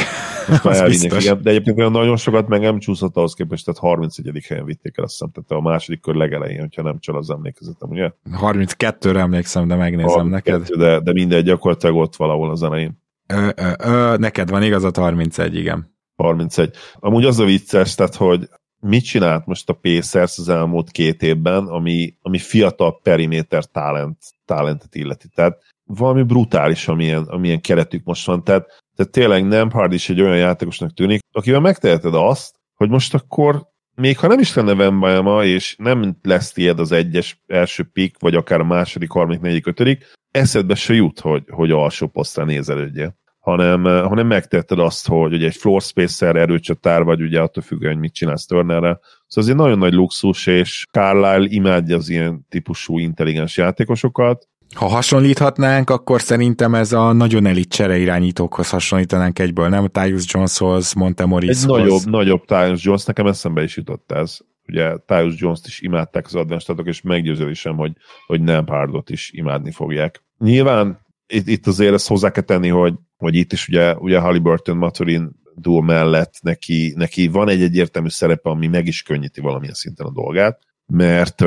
Most 0.49 0.65
már 0.65 0.77
elvinnék, 0.83 1.13
igen. 1.21 1.43
De 1.43 1.51
egyébként 1.51 1.79
olyan 1.79 1.91
nagyon 1.91 2.17
sokat 2.17 2.49
meg 2.49 2.61
nem 2.61 2.79
csúszott 2.79 3.17
ahhoz 3.17 3.35
képest, 3.35 3.65
tehát 3.65 3.81
31. 3.81 4.45
helyen 4.49 4.65
vitték 4.65 4.99
el, 4.99 5.05
azt 5.05 5.13
hiszem, 5.13 5.31
tehát 5.31 5.65
a 5.65 5.69
második 5.69 6.01
kör 6.01 6.15
legelején, 6.15 6.61
hogyha 6.61 6.83
nem 6.83 6.99
csal 6.99 7.17
az 7.17 7.31
emlékezetem, 7.31 7.89
ugye? 7.89 8.11
32-re 8.41 9.21
emlékszem, 9.21 9.69
de 9.69 9.75
megnézem 9.75 10.09
32, 10.09 10.59
neked. 10.59 10.77
De, 10.77 11.01
de 11.01 11.13
mindegy, 11.13 11.45
gyakorlatilag 11.45 11.97
ott 11.97 12.17
valahol 12.17 12.51
az 12.51 12.63
elején. 12.63 12.99
Ö, 13.27 13.49
ö, 13.57 13.71
ö, 13.85 14.17
neked 14.17 14.51
van 14.51 14.63
igazat 14.63 14.97
31, 14.97 15.57
igen. 15.57 15.99
31. 16.23 16.77
Amúgy 16.95 17.25
az 17.25 17.39
a 17.39 17.45
vicces, 17.45 17.95
tehát, 17.95 18.15
hogy 18.15 18.49
mit 18.81 19.05
csinált 19.05 19.47
most 19.47 19.69
a 19.69 19.73
Pacers 19.73 20.39
az 20.39 20.49
elmúlt 20.49 20.91
két 20.91 21.23
évben, 21.23 21.67
ami, 21.67 22.15
ami 22.23 22.39
fiatal 22.39 23.01
periméter 23.03 23.65
talent, 23.65 24.19
talentet 24.45 24.95
illeti. 24.95 25.29
Tehát 25.35 25.63
valami 25.85 26.23
brutális, 26.23 26.89
amilyen, 26.89 27.23
amilyen 27.23 27.61
keretük 27.61 28.05
most 28.05 28.27
van. 28.27 28.45
Tehát, 28.45 28.67
tehát 28.97 29.13
tényleg 29.13 29.47
nem 29.47 29.71
Hard 29.71 29.93
is 29.93 30.09
egy 30.09 30.21
olyan 30.21 30.37
játékosnak 30.37 30.95
tűnik, 30.95 31.21
akivel 31.33 31.61
megteheted 31.61 32.15
azt, 32.15 32.55
hogy 32.75 32.89
most 32.89 33.15
akkor 33.15 33.69
még 33.95 34.19
ha 34.19 34.27
nem 34.27 34.39
is 34.39 34.55
lenne 34.55 34.75
Vembajama, 34.75 35.45
és 35.45 35.75
nem 35.79 36.17
lesz 36.23 36.53
tiéd 36.53 36.79
az 36.79 36.93
egyes 36.93 37.43
első 37.47 37.91
pick, 37.93 38.21
vagy 38.21 38.35
akár 38.35 38.61
a 38.61 38.65
második, 38.65 39.11
harmadik, 39.11 39.41
negyedik, 39.41 39.67
ötödik, 39.67 40.13
eszedbe 40.31 40.75
se 40.75 40.95
jut, 40.95 41.21
hogy, 41.21 41.45
hogy 41.49 41.71
alsó 41.71 42.07
posztra 42.07 42.45
nézelődjél 42.45 43.19
hanem, 43.51 43.87
eh, 43.87 44.03
hanem 44.03 44.27
megtetted 44.27 44.79
azt, 44.79 45.09
hogy 45.09 45.33
ugye 45.33 45.47
egy 45.47 45.57
floor 45.57 45.83
spacer 45.83 46.37
erőcsatár 46.37 47.03
vagy, 47.03 47.23
ugye 47.23 47.41
attól 47.41 47.63
függően, 47.63 47.93
hogy 47.93 48.01
mit 48.01 48.15
csinálsz 48.15 48.47
Turnerre. 48.47 48.99
Szóval 49.27 49.45
ez 49.45 49.49
egy 49.49 49.55
nagyon 49.55 49.79
nagy 49.79 49.93
luxus, 49.93 50.47
és 50.47 50.87
Carlisle 50.91 51.47
imádja 51.49 51.97
az 51.97 52.09
ilyen 52.09 52.47
típusú 52.49 52.99
intelligens 52.99 53.57
játékosokat, 53.57 54.49
ha 54.75 54.87
hasonlíthatnánk, 54.87 55.91
akkor 55.91 56.21
szerintem 56.21 56.75
ez 56.75 56.93
a 56.93 57.13
nagyon 57.13 57.47
elit 57.47 57.69
csere 57.69 57.99
irányítókhoz 57.99 58.71
hasonlítanánk 58.71 59.39
egyből, 59.39 59.69
nem? 59.69 59.87
Tyus 59.87 60.25
Joneshoz, 60.33 60.93
Montemorishoz. 60.93 61.63
Egy 61.63 61.69
nagyobb, 61.69 62.01
nagyobb 62.05 62.45
Tyus 62.45 62.85
Jones, 62.85 63.05
nekem 63.05 63.27
eszembe 63.27 63.63
is 63.63 63.77
jutott 63.77 64.13
ez 64.13 64.39
ugye 64.71 64.97
Tyus 65.07 65.41
Jones-t 65.41 65.67
is 65.67 65.81
imádták 65.81 66.27
az 66.27 66.35
advenstatok, 66.35 66.87
és 66.87 67.03
meggyőződésem, 67.03 67.77
hogy, 67.77 67.93
hogy 68.27 68.41
nem 68.41 68.65
Pardot 68.65 69.11
is 69.11 69.31
imádni 69.33 69.71
fogják. 69.71 70.23
Nyilván 70.39 71.01
itt, 71.27 71.49
itt 71.49 71.67
azért 71.67 71.95
ezt 71.95 72.09
hozzá 72.09 72.31
kell 72.31 72.43
tenni, 72.43 72.69
hogy, 72.69 72.95
hogy 73.21 73.35
itt 73.35 73.53
is 73.53 73.69
ugye, 73.69 73.95
ugye 73.95 74.19
Halliburton, 74.19 74.77
Maturin 74.77 75.31
duo 75.55 75.81
mellett 75.81 76.35
neki, 76.43 76.93
neki 76.97 77.29
van 77.29 77.49
egy 77.49 77.63
egyértelmű 77.63 78.09
szerepe, 78.09 78.51
ami 78.51 78.67
meg 78.67 78.87
is 78.87 79.03
könnyíti 79.03 79.41
valamilyen 79.41 79.75
szinten 79.75 80.07
a 80.07 80.13
dolgát, 80.13 80.61
mert 80.87 81.45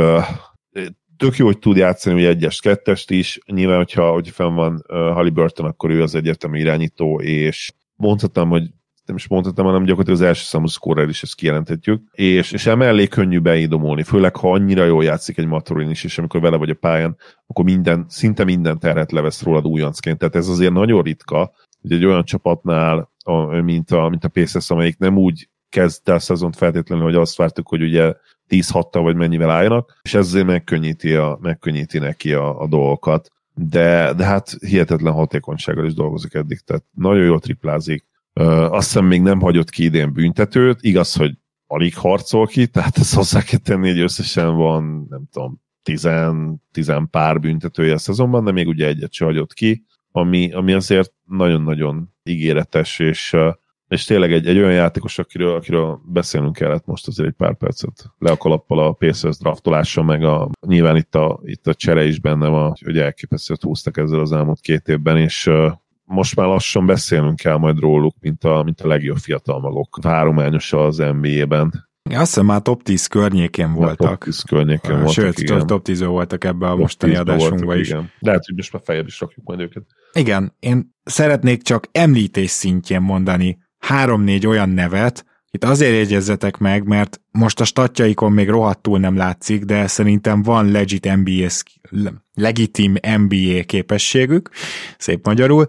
tök 1.18 1.38
jó, 1.38 1.46
hogy 1.46 1.60
tud 1.60 1.78
játszani 1.78 2.16
ugye 2.16 2.28
egyes 2.28 2.60
kettest 2.60 3.12
is, 3.12 3.40
nyilván, 3.46 3.78
hogyha, 3.78 4.12
hogyha 4.12 4.34
fenn 4.34 4.56
van 4.56 4.74
uh, 4.74 4.98
Halliburton, 4.98 5.66
akkor 5.66 5.90
ő 5.90 6.02
az 6.02 6.16
egyértelmű 6.16 6.60
irányító, 6.60 7.22
és 7.22 7.72
mondhatom, 7.96 8.50
hogy 8.50 8.70
nem 9.06 9.16
is 9.16 9.28
mondhatom, 9.28 9.66
hanem 9.66 9.84
gyakorlatilag 9.84 10.20
az 10.20 10.26
első 10.28 10.43
számú 10.43 10.66
scorer 10.66 11.10
is 11.10 11.24
ezt 11.24 11.36
kijelenthetjük, 11.36 12.04
és, 12.12 12.51
és 12.51 12.66
emellé 12.66 13.08
könnyű 13.08 13.39
beidomolni, 13.39 14.04
főleg 14.04 14.36
ha 14.36 14.51
annyira 14.51 14.86
jól 14.86 15.04
játszik 15.04 15.38
egy 15.38 15.45
Maturin 15.45 15.89
is, 15.89 16.04
és 16.04 16.18
amikor 16.18 16.41
vele 16.41 16.58
vagy 16.58 16.70
a 16.70 16.74
pályán, 16.80 17.18
akkor 17.47 17.66
minden, 17.66 18.06
szinte 18.08 18.43
minden 18.43 18.80
terhet 18.80 19.12
levesz 19.12 19.43
rólad 19.43 19.66
újoncként, 19.66 20.18
tehát 20.18 20.36
ez 20.36 20.47
azért 20.47 20.74
nagyon 20.74 21.01
ritka, 21.01 21.51
hogy 21.82 21.91
egy 21.91 22.06
olyan 22.06 22.24
csapatnál, 22.24 23.10
a, 23.26 23.62
mint, 23.62 23.91
a, 23.91 24.10
mint 24.10 24.24
a 24.24 24.28
Pacers, 24.28 24.70
amelyik 24.70 24.97
nem 24.97 25.18
úgy 25.18 25.49
kezdte 25.70 26.14
a 26.14 26.20
szezont 26.20 26.56
feltétlenül, 26.56 27.04
hogy 27.04 27.16
azt 27.16 27.38
vártuk, 27.38 27.68
hogy 27.68 27.82
ugye 27.82 28.14
10 28.47 28.70
6 28.70 28.95
vagy 28.95 29.16
mennyivel 29.16 29.49
álljanak, 29.49 29.99
és 30.01 30.14
ezzel 30.14 30.43
megkönnyíti, 30.43 31.14
a, 31.14 31.38
megkönnyíti 31.41 31.99
neki 31.99 32.34
a, 32.34 32.62
a 32.62 32.68
dolgokat. 32.68 33.32
De, 33.56 34.14
de 34.14 34.26
hát 34.26 34.49
hihetetlen 34.60 35.14
hatékonysággal 35.14 35.86
is 35.86 35.93
dolgozik 35.93 36.34
eddig, 36.34 36.60
tehát 36.60 36.84
nagyon 36.91 37.24
jól 37.24 37.39
triplázik. 37.39 38.06
Azt 38.34 38.88
hiszem 38.88 39.06
még 39.06 39.22
nem 39.22 39.40
hagyott 39.40 39.70
ki 39.70 39.84
idén 39.84 40.14
büntetőt, 40.14 40.78
igaz, 40.82 41.14
hogy 41.14 41.38
alig 41.68 41.96
harcol 41.96 42.48
ki, 42.48 42.68
tehát 42.68 42.98
ezt 42.98 43.14
hozzá 43.14 43.42
kell 43.42 43.60
tenni, 43.60 43.90
hogy 43.90 44.00
összesen 44.00 44.56
van, 44.56 45.06
nem 45.10 45.24
tudom, 45.32 45.62
tizen, 45.84 46.62
tizen 46.72 47.10
pár 47.10 47.40
büntetője 47.40 47.94
a 47.94 47.98
szezonban, 47.98 48.44
de 48.44 48.52
még 48.52 48.68
ugye 48.68 48.88
egyet 48.88 49.14
se 49.14 49.26
hagyott 49.26 49.54
ki, 49.54 49.86
ami, 50.12 50.52
ami 50.52 50.74
azért 50.74 51.14
nagyon-nagyon 51.26 52.14
ígéretes, 52.24 53.00
és 53.00 53.36
és 53.94 54.04
tényleg 54.04 54.32
egy, 54.32 54.48
egy 54.48 54.58
olyan 54.58 54.74
játékos, 54.74 55.20
akiről, 55.20 55.56
akiről 55.56 56.02
beszélnünk 56.06 56.56
kellett 56.56 56.86
most 56.86 57.08
azért 57.08 57.28
egy 57.28 57.36
pár 57.36 57.56
percet. 57.56 58.12
Le 58.18 58.32
a 58.32 58.38
kalappal 58.38 58.80
a 58.80 58.92
Pacers 58.92 59.38
draftolása, 59.38 60.04
meg 60.04 60.24
a, 60.24 60.50
nyilván 60.68 60.96
itt 60.96 61.16
a, 61.16 61.40
itt 61.44 61.68
a 61.68 61.74
csere 61.74 62.06
is 62.06 62.20
benne 62.20 62.48
van, 62.48 62.74
hogy 62.86 62.98
elképesztőt 62.98 63.62
húztak 63.62 63.98
ezzel 63.98 64.20
az 64.20 64.32
elmúlt 64.32 64.60
két 64.60 64.88
évben, 64.88 65.18
és 65.18 65.50
most 66.14 66.36
már 66.36 66.47
lassan 66.47 66.86
beszélnünk 66.86 67.36
kell 67.36 67.57
majd 67.57 67.80
róluk, 67.80 68.16
mint 68.20 68.43
a, 68.43 68.64
mint 68.64 68.82
a 68.82 68.88
legjobb 68.88 69.18
fiatal 69.18 69.59
magok. 69.59 69.99
Hárományos 70.03 70.74
az 70.74 70.97
NBA-ben. 70.97 71.91
Azt 72.09 72.20
hiszem 72.20 72.45
már 72.45 72.61
top 72.61 72.84
10 72.84 73.07
környékén 73.07 73.74
voltak. 73.74 74.09
Top 74.09 74.24
10 74.24 74.41
környékén 74.41 74.95
voltak, 74.95 75.14
Sőt, 75.14 75.39
igen. 75.39 75.68
top 75.68 75.84
10 75.84 76.03
voltak 76.03 76.43
ebbe 76.43 76.66
a 76.66 76.70
top 76.70 76.80
mostani 76.80 77.16
adásunkba 77.16 77.76
is. 77.76 77.89
Igen. 77.89 78.11
Lehet, 78.20 78.45
hogy 78.45 78.55
most 78.55 78.74
már 78.74 78.82
fejebb 78.86 79.07
is 79.07 79.20
rakjuk 79.20 79.45
majd 79.45 79.59
őket. 79.59 79.84
Igen, 80.14 80.55
én 80.59 80.95
szeretnék 81.03 81.61
csak 81.61 81.88
említés 81.91 82.49
szintjén 82.49 83.01
mondani 83.01 83.57
három-négy 83.78 84.47
olyan 84.47 84.70
nevet, 84.70 85.26
itt 85.55 85.64
azért 85.64 85.95
jegyezzetek 85.95 86.57
meg, 86.57 86.88
mert 86.88 87.22
most 87.32 87.59
a 87.59 87.64
statjaikon 87.64 88.32
még 88.32 88.49
rohadtul 88.49 88.99
nem 88.99 89.16
látszik, 89.16 89.64
de 89.64 89.88
szerintem 89.88 90.41
van 90.41 90.72
legit 90.72 91.16
NBA, 91.16 91.47
legitim 92.34 92.93
NBA 93.18 93.64
képességük, 93.66 94.49
szép 94.97 95.26
magyarul, 95.26 95.66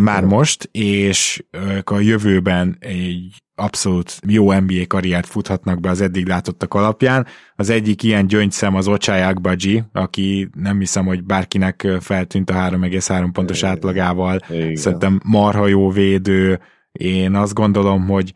már 0.00 0.24
most, 0.24 0.68
és 0.72 1.44
a 1.84 1.98
jövőben 1.98 2.76
egy 2.80 3.42
abszolút 3.54 4.20
jó 4.26 4.52
NBA 4.52 4.86
karriert 4.86 5.26
futhatnak 5.26 5.80
be 5.80 5.90
az 5.90 6.00
eddig 6.00 6.26
látottak 6.26 6.74
alapján. 6.74 7.26
Az 7.56 7.70
egyik 7.70 8.02
ilyen 8.02 8.26
gyöngyszem 8.26 8.74
az 8.74 8.88
Ochai 8.88 9.20
Agbaji, 9.20 9.84
aki 9.92 10.48
nem 10.54 10.78
hiszem, 10.78 11.06
hogy 11.06 11.24
bárkinek 11.24 11.88
feltűnt 12.00 12.50
a 12.50 12.54
3,3 12.54 13.28
pontos 13.32 13.62
átlagával. 13.62 14.40
Igen. 14.48 14.76
Szerintem 14.76 15.20
marha 15.24 15.66
jó 15.66 15.90
védő, 15.90 16.60
én 16.92 17.34
azt 17.34 17.54
gondolom, 17.54 18.06
hogy 18.06 18.32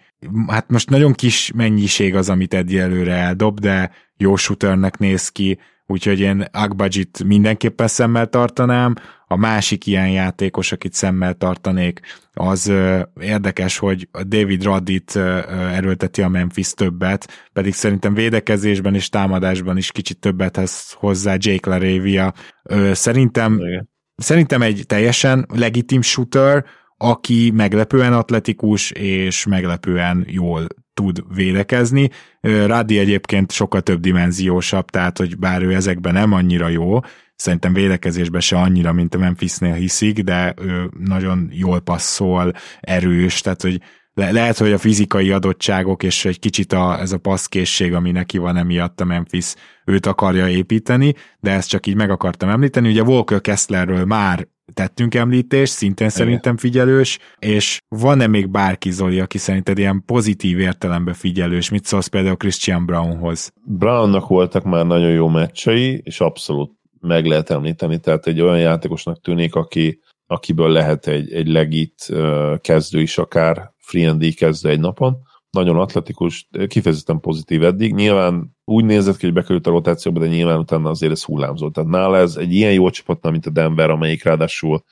hát 0.47 0.70
most 0.70 0.91
nagyon 0.91 1.12
kis 1.12 1.53
mennyiség 1.55 2.14
az, 2.14 2.28
amit 2.28 2.55
előre 2.55 3.14
eldob, 3.14 3.61
de 3.61 3.91
jó 4.16 4.37
shooternek 4.37 4.99
néz 4.99 5.28
ki, 5.28 5.59
úgyhogy 5.87 6.20
én 6.20 6.45
Agbajit 6.53 7.24
mindenképpen 7.24 7.89
szemmel 7.89 8.26
tartanám. 8.26 8.95
A 9.29 9.37
másik 9.37 9.87
ilyen 9.87 10.11
játékos, 10.11 10.72
akit 10.72 10.93
szemmel 10.93 11.35
tartanék, 11.35 12.01
az 12.33 12.66
ö, 12.66 13.01
érdekes, 13.20 13.79
hogy 13.79 14.09
David 14.27 14.62
Raddit 14.62 15.14
ö, 15.14 15.39
erőlteti 15.51 16.22
a 16.22 16.29
Memphis 16.29 16.70
többet, 16.70 17.49
pedig 17.53 17.74
szerintem 17.74 18.14
védekezésben 18.14 18.95
és 18.95 19.09
támadásban 19.09 19.77
is 19.77 19.93
kicsit 19.93 20.18
többet 20.18 20.57
hez 20.57 20.93
hozzá 20.93 21.37
Jake 21.39 21.70
LaRavia. 21.70 22.35
Ö, 22.62 22.95
szerintem, 22.95 23.59
Igen. 23.59 23.89
szerintem 24.16 24.62
egy 24.62 24.83
teljesen 24.87 25.47
legitim 25.55 26.03
shooter, 26.03 26.64
aki 26.97 27.53
meglepően 27.55 28.12
atletikus 28.12 28.91
és 28.91 29.47
meglepően 29.47 30.24
jól 30.29 30.66
tud 30.95 31.35
védekezni. 31.35 32.11
Rádi 32.41 32.99
egyébként 32.99 33.53
sokkal 33.53 33.81
több 33.81 34.01
dimenziósabb, 34.01 34.91
tehát 34.91 35.18
hogy 35.18 35.39
bár 35.39 35.62
ő 35.62 35.74
ezekben 35.74 36.12
nem 36.12 36.33
annyira 36.33 36.68
jó, 36.68 37.01
szerintem 37.37 37.72
védekezésben 37.72 38.41
se 38.41 38.57
annyira, 38.57 38.93
mint 38.93 39.14
a 39.14 39.18
Memphisnél 39.18 39.74
hiszik, 39.74 40.20
de 40.20 40.55
ő 40.61 40.91
nagyon 40.99 41.49
jól 41.53 41.80
passzol, 41.80 42.53
erős, 42.80 43.41
tehát 43.41 43.62
hogy 43.62 43.80
le- 44.16 44.30
lehet, 44.32 44.59
hogy 44.59 44.72
a 44.72 44.78
fizikai 44.78 45.30
adottságok 45.30 46.03
és 46.03 46.24
egy 46.24 46.39
kicsit 46.39 46.72
a, 46.72 47.01
ez 47.01 47.12
a 47.12 47.18
passzkészség, 47.18 47.95
ami 47.95 48.11
neki 48.11 48.39
van 48.39 48.57
emiatt 48.57 49.01
a 49.01 49.05
Memphis, 49.05 49.55
őt 49.84 50.07
akarja 50.07 50.49
építeni, 50.49 51.14
de 51.41 51.51
ezt 51.51 51.68
csak 51.68 51.87
így 51.87 51.97
meg 51.97 52.11
akartam 52.11 52.49
említeni. 52.49 52.89
Ugye 52.89 53.03
Walker 53.03 53.41
Kesslerről 53.41 54.05
már 54.05 54.49
tettünk 54.74 55.14
említést, 55.14 55.72
szintén 55.72 56.07
Igen. 56.07 56.18
szerintem 56.18 56.57
figyelős, 56.57 57.18
és 57.39 57.78
van-e 57.89 58.26
még 58.26 58.49
bárki, 58.49 58.91
Zoli, 58.91 59.20
aki 59.20 59.39
szerinted 59.39 59.78
ilyen 59.78 60.03
pozitív 60.07 60.59
értelemben 60.59 61.14
figyelős? 61.14 61.70
Mit 61.70 61.84
szólsz 61.84 62.07
például 62.07 62.37
Christian 62.37 62.87
Brownhoz? 62.87 63.53
Brownnak 63.64 64.28
voltak 64.28 64.64
már 64.64 64.87
nagyon 64.87 65.11
jó 65.11 65.28
meccsei, 65.28 66.01
és 66.05 66.20
abszolút 66.20 66.76
meg 67.07 67.27
lehet 67.27 67.51
említeni, 67.51 67.99
tehát 67.99 68.27
egy 68.27 68.41
olyan 68.41 68.59
játékosnak 68.59 69.21
tűnik, 69.21 69.55
aki, 69.55 70.01
akiből 70.27 70.71
lehet 70.71 71.07
egy, 71.07 71.33
egy 71.33 71.49
legit 71.49 72.13
kezdő 72.61 73.01
is 73.01 73.19
akár, 73.19 73.73
free 73.77 74.17
kezdő 74.37 74.69
egy 74.69 74.81
napon, 74.81 75.17
nagyon 75.51 75.77
atletikus, 75.77 76.49
kifejezetten 76.67 77.21
pozitív 77.21 77.65
eddig. 77.65 77.95
Nyilván 77.95 78.57
úgy 78.65 78.85
nézett 78.85 79.17
ki, 79.17 79.25
hogy 79.25 79.35
bekerült 79.35 79.67
a 79.67 79.71
rotációba, 79.71 80.21
de 80.21 80.27
nyilván 80.27 80.59
utána 80.59 80.91
azért 80.91 81.13
ez 81.13 81.25
hullámzott. 81.25 81.73
Tehát 81.73 81.91
nála 81.91 82.17
ez 82.17 82.37
egy 82.37 82.53
ilyen 82.53 82.73
jó 82.73 82.91
csapatnál, 82.91 83.33
mint 83.33 83.47
a 83.47 83.51
Denver, 83.51 83.91
amelyik 83.91 84.25
ráadásul 84.25 84.85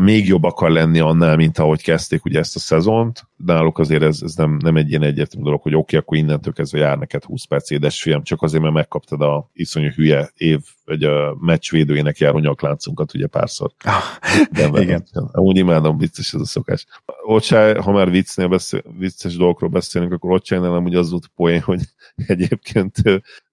még 0.00 0.26
jobb 0.26 0.44
akar 0.44 0.70
lenni 0.70 0.98
annál, 0.98 1.36
mint 1.36 1.58
ahogy 1.58 1.82
kezdték 1.82 2.24
ugye 2.24 2.38
ezt 2.38 2.56
a 2.56 2.58
szezont. 2.58 3.28
Náluk 3.36 3.78
azért 3.78 4.02
ez, 4.02 4.18
ez 4.22 4.34
nem, 4.34 4.56
nem 4.62 4.76
egy 4.76 4.88
ilyen 4.88 5.02
egyértelmű 5.02 5.44
dolog, 5.44 5.62
hogy 5.62 5.74
oké, 5.74 5.82
okay, 5.82 5.98
akkor 5.98 6.16
innentől 6.18 6.52
kezdve 6.52 6.78
jár 6.78 6.98
neked 6.98 7.24
20 7.24 7.44
perc 7.44 7.70
édes 7.70 8.02
fiam, 8.02 8.22
csak 8.22 8.42
azért, 8.42 8.62
mert 8.62 8.74
megkaptad 8.74 9.20
a 9.20 9.50
iszonyú 9.52 9.88
hülye 9.88 10.30
év, 10.36 10.60
vagy 10.84 11.02
a 11.02 11.36
meccsvédőjének 11.40 12.18
járó 12.18 12.38
nyakláncinkat 12.38 13.14
ugye 13.14 13.26
párszor. 13.26 13.70
Ah, 13.84 14.82
igen. 14.82 15.06
Amúgy 15.12 15.56
imádom, 15.56 15.98
vicces 15.98 16.34
ez 16.34 16.40
a 16.40 16.44
szokás. 16.46 16.86
Ocsáj, 17.22 17.74
ha 17.74 17.92
már 17.92 18.10
viccnél 18.10 18.48
beszél, 18.48 18.82
vicces 18.98 19.36
dolgokról 19.36 19.70
beszélünk, 19.70 20.12
akkor 20.12 20.32
Ocsájnál 20.32 20.70
nem 20.70 20.84
úgy 20.84 20.94
az 20.94 21.10
volt 21.10 21.30
poén, 21.34 21.60
hogy 21.60 21.80
egyébként 22.26 22.96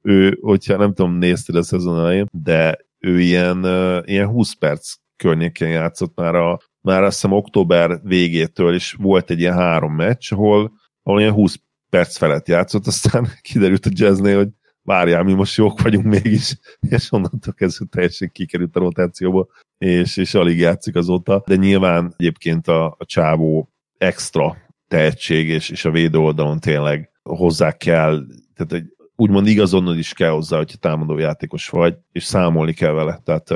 ő, 0.01 0.37
hogyha 0.41 0.77
nem 0.77 0.93
tudom, 0.93 1.17
nézted 1.17 1.55
a 1.55 1.63
szezon 1.63 1.99
elején, 1.99 2.27
de 2.31 2.77
ő 2.99 3.19
ilyen, 3.19 3.65
ilyen 4.05 4.27
20 4.27 4.53
perc 4.53 4.95
környékén 5.17 5.69
játszott 5.69 6.15
már, 6.15 6.35
a, 6.35 6.59
már 6.81 7.03
azt 7.03 7.13
hiszem 7.13 7.37
október 7.37 7.99
végétől, 8.03 8.73
és 8.73 8.93
volt 8.93 9.29
egy 9.29 9.39
ilyen 9.39 9.53
három 9.53 9.93
meccs, 9.93 10.31
ahol, 10.31 10.71
ahol 11.03 11.19
ilyen 11.19 11.33
20 11.33 11.59
perc 11.89 12.17
felett 12.17 12.47
játszott, 12.47 12.87
aztán 12.87 13.27
kiderült 13.41 13.85
a 13.85 13.89
jazznél, 13.93 14.37
hogy 14.37 14.49
várjál, 14.81 15.23
mi 15.23 15.33
most 15.33 15.57
jók 15.57 15.81
vagyunk 15.81 16.05
mégis, 16.05 16.59
és 16.95 17.11
onnantól 17.11 17.53
kezdve 17.53 17.85
teljesen 17.89 18.31
kikerült 18.31 18.75
a 18.75 18.79
rotációba, 18.79 19.47
és, 19.77 20.17
és 20.17 20.33
alig 20.33 20.59
játszik 20.59 20.95
azóta, 20.95 21.43
de 21.45 21.55
nyilván 21.55 22.13
egyébként 22.17 22.67
a, 22.67 22.85
a 22.85 23.05
csávó 23.05 23.69
extra 23.97 24.57
tehetség, 24.87 25.47
és, 25.47 25.69
és 25.69 25.85
a 25.85 25.91
védő 25.91 26.17
oldalon 26.17 26.59
tényleg 26.59 27.11
hozzá 27.23 27.71
kell, 27.71 28.25
tehát 28.55 28.73
egy, 28.73 28.93
úgymond 29.15 29.47
igazonnod 29.47 29.97
is 29.97 30.13
kell 30.13 30.29
hozzá, 30.29 30.57
hogyha 30.57 30.77
támadó 30.77 31.17
játékos 31.17 31.69
vagy, 31.69 31.95
és 32.11 32.23
számolni 32.23 32.73
kell 32.73 32.91
vele. 32.91 33.21
Tehát 33.23 33.49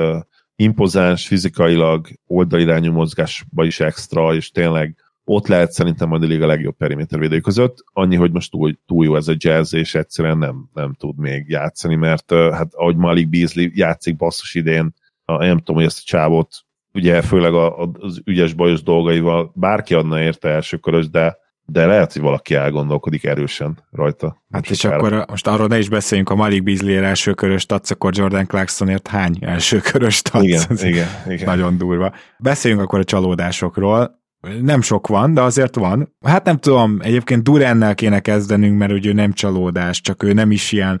impozáns, 0.60 1.26
fizikailag 1.26 2.08
oldalirányú 2.26 2.92
mozgásba 2.92 3.64
is 3.64 3.80
extra, 3.80 4.34
és 4.34 4.50
tényleg 4.50 4.96
ott 5.24 5.46
lehet 5.46 5.72
szerintem 5.72 6.08
majd 6.08 6.42
a 6.42 6.46
legjobb 6.46 6.76
perimétervédői 6.76 7.40
között. 7.40 7.84
Annyi, 7.92 8.16
hogy 8.16 8.32
most 8.32 8.50
túl, 8.50 8.78
túl 8.86 9.04
jó 9.04 9.16
ez 9.16 9.28
a 9.28 9.34
jazz, 9.36 9.74
és 9.74 9.94
egyszerűen 9.94 10.38
nem, 10.38 10.68
nem 10.74 10.94
tud 10.94 11.18
még 11.18 11.48
játszani, 11.48 11.94
mert 11.94 12.32
hát 12.32 12.74
ahogy 12.74 12.96
Malik 12.96 13.28
Beasley 13.28 13.70
játszik 13.74 14.16
basszus 14.16 14.54
idén, 14.54 14.94
a, 15.24 15.44
nem 15.44 15.58
tudom, 15.58 15.76
hogy 15.76 15.84
ezt 15.84 15.98
a 15.98 16.04
csávot, 16.04 16.54
ugye 16.94 17.22
főleg 17.22 17.54
a, 17.54 17.90
az 17.92 18.20
ügyes 18.24 18.52
bajos 18.52 18.82
dolgaival 18.82 19.52
bárki 19.54 19.94
adna 19.94 20.22
érte 20.22 20.48
első 20.48 20.76
körös, 20.76 21.10
de 21.10 21.36
de 21.70 21.86
lehet, 21.86 22.12
hogy 22.12 22.22
valaki 22.22 22.54
elgondolkodik 22.54 23.24
erősen 23.24 23.78
rajta. 23.90 24.42
Hát 24.50 24.70
és 24.70 24.84
akkor 24.84 25.24
most 25.30 25.46
arról 25.46 25.66
ne 25.66 25.78
is 25.78 25.88
beszéljünk, 25.88 26.30
a 26.30 26.34
Malik 26.34 26.62
Beasley 26.62 27.02
első 27.02 27.34
körös 27.34 27.66
tatsz, 27.66 27.90
akkor 27.90 28.12
Jordan 28.16 28.46
Clarksonért 28.46 29.08
hány 29.08 29.36
első 29.40 29.78
körös 29.78 30.22
tatsz? 30.22 30.44
Igen, 30.44 30.62
igen, 30.82 31.08
igen. 31.26 31.44
Nagyon 31.44 31.78
durva. 31.78 32.12
Beszéljünk 32.38 32.82
akkor 32.82 32.98
a 32.98 33.04
csalódásokról. 33.04 34.20
Nem 34.60 34.80
sok 34.80 35.06
van, 35.06 35.34
de 35.34 35.40
azért 35.40 35.74
van. 35.74 36.14
Hát 36.24 36.44
nem 36.44 36.56
tudom, 36.56 36.98
egyébként 37.00 37.42
Durennel 37.42 37.94
kéne 37.94 38.20
kezdenünk, 38.20 38.78
mert 38.78 38.92
ugye 38.92 39.08
ő 39.08 39.12
nem 39.12 39.32
csalódás, 39.32 40.00
csak 40.00 40.22
ő 40.22 40.32
nem 40.32 40.50
is 40.50 40.72
ilyen, 40.72 41.00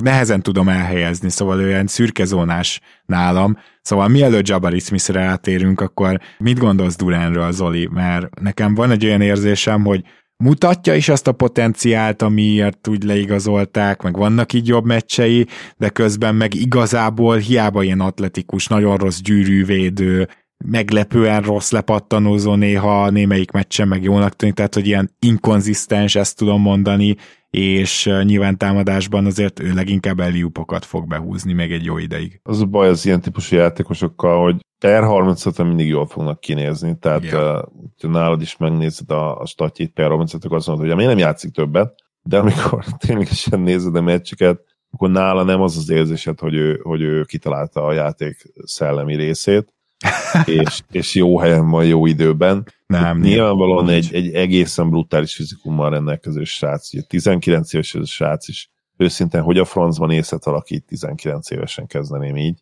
nehezen 0.00 0.42
tudom 0.42 0.68
elhelyezni, 0.68 1.30
szóval 1.30 1.60
ő 1.60 1.68
ilyen 1.68 1.86
szürkezónás 1.86 2.80
nálam. 3.06 3.56
Szóval 3.82 4.08
mielőtt 4.08 4.48
Jabari 4.48 4.78
Smith-re 4.78 5.22
átérünk, 5.22 5.80
akkor 5.80 6.20
mit 6.38 6.58
gondolsz 6.58 6.96
Durenről, 6.96 7.52
Zoli? 7.52 7.88
Mert 7.92 8.40
nekem 8.40 8.74
van 8.74 8.90
egy 8.90 9.04
olyan 9.04 9.20
érzésem, 9.20 9.84
hogy 9.84 10.02
mutatja 10.44 10.94
is 10.94 11.08
azt 11.08 11.26
a 11.26 11.32
potenciált, 11.32 12.22
amiért 12.22 12.88
úgy 12.88 13.02
leigazolták, 13.02 14.02
meg 14.02 14.16
vannak 14.16 14.52
így 14.52 14.66
jobb 14.66 14.84
meccsei, 14.84 15.46
de 15.76 15.88
közben 15.88 16.34
meg 16.34 16.54
igazából 16.54 17.36
hiába 17.36 17.82
ilyen 17.82 18.00
atletikus, 18.00 18.66
nagyon 18.66 18.96
rossz 18.96 19.20
gyűrűvédő, 19.20 20.28
meglepően 20.64 21.42
rossz 21.42 21.70
lepattanózó 21.70 22.54
néha 22.54 23.10
némelyik 23.10 23.50
meccsen 23.50 23.88
meg 23.88 24.02
jónak 24.02 24.36
tűnik, 24.36 24.54
tehát 24.54 24.74
hogy 24.74 24.86
ilyen 24.86 25.10
inkonzisztens, 25.18 26.14
ezt 26.14 26.36
tudom 26.36 26.60
mondani, 26.60 27.16
és 27.50 28.10
nyilván 28.22 28.58
támadásban 28.58 29.26
azért 29.26 29.60
ő 29.60 29.72
leginkább 29.72 30.20
eliupokat 30.20 30.84
fog 30.84 31.08
behúzni 31.08 31.52
még 31.52 31.72
egy 31.72 31.84
jó 31.84 31.98
ideig. 31.98 32.40
Az 32.42 32.60
a 32.60 32.64
baj 32.64 32.88
az 32.88 33.06
ilyen 33.06 33.20
típusú 33.20 33.56
játékosokkal, 33.56 34.42
hogy 34.42 34.66
R35-en 34.86 35.66
mindig 35.66 35.88
jól 35.88 36.06
fognak 36.06 36.40
kinézni, 36.40 36.98
tehát 36.98 37.24
yeah. 37.24 37.64
uh, 38.02 38.10
nálad 38.10 38.40
is 38.40 38.56
megnézed 38.56 39.10
a, 39.10 39.40
a 39.40 39.46
statjét 39.46 39.92
R35-ök 39.94 40.50
azt 40.50 40.66
mondod, 40.66 40.86
hogy 40.86 40.96
miért 40.96 41.10
nem 41.10 41.18
játszik 41.18 41.52
többet, 41.52 41.94
de 42.22 42.38
amikor 42.38 42.84
ténylegesen 43.06 43.60
nézed 43.60 43.96
a 43.96 44.00
meccseket, 44.00 44.60
akkor 44.90 45.10
nála 45.10 45.42
nem 45.42 45.60
az 45.60 45.76
az 45.76 45.90
érzésed, 45.90 46.38
hogy 46.38 46.54
ő, 46.54 46.80
hogy 46.82 47.02
ő 47.02 47.24
kitalálta 47.24 47.84
a 47.84 47.92
játék 47.92 48.52
szellemi 48.64 49.16
részét, 49.16 49.74
és, 50.44 50.82
és 50.90 51.14
jó 51.14 51.38
helyen 51.38 51.70
van, 51.70 51.84
jó 51.84 52.06
időben. 52.06 52.66
Nem, 52.86 53.20
Nyilvánvalóan 53.20 53.84
nem, 53.84 53.94
egy, 53.94 54.08
egy 54.12 54.34
egészen 54.34 54.90
brutális 54.90 55.34
fizikummal 55.34 55.90
rendelkező 55.90 56.44
srác, 56.44 56.94
ugye 56.94 57.02
19 57.02 57.72
éves 57.72 57.94
ez 57.94 58.02
a 58.02 58.06
srác 58.06 58.48
is, 58.48 58.70
őszintén, 58.96 59.40
hogy 59.40 59.58
a 59.58 59.64
francban 59.64 60.10
észet 60.10 60.44
alakít 60.44 60.86
19 60.86 61.50
évesen 61.50 61.86
kezdeném 61.86 62.36
így. 62.36 62.58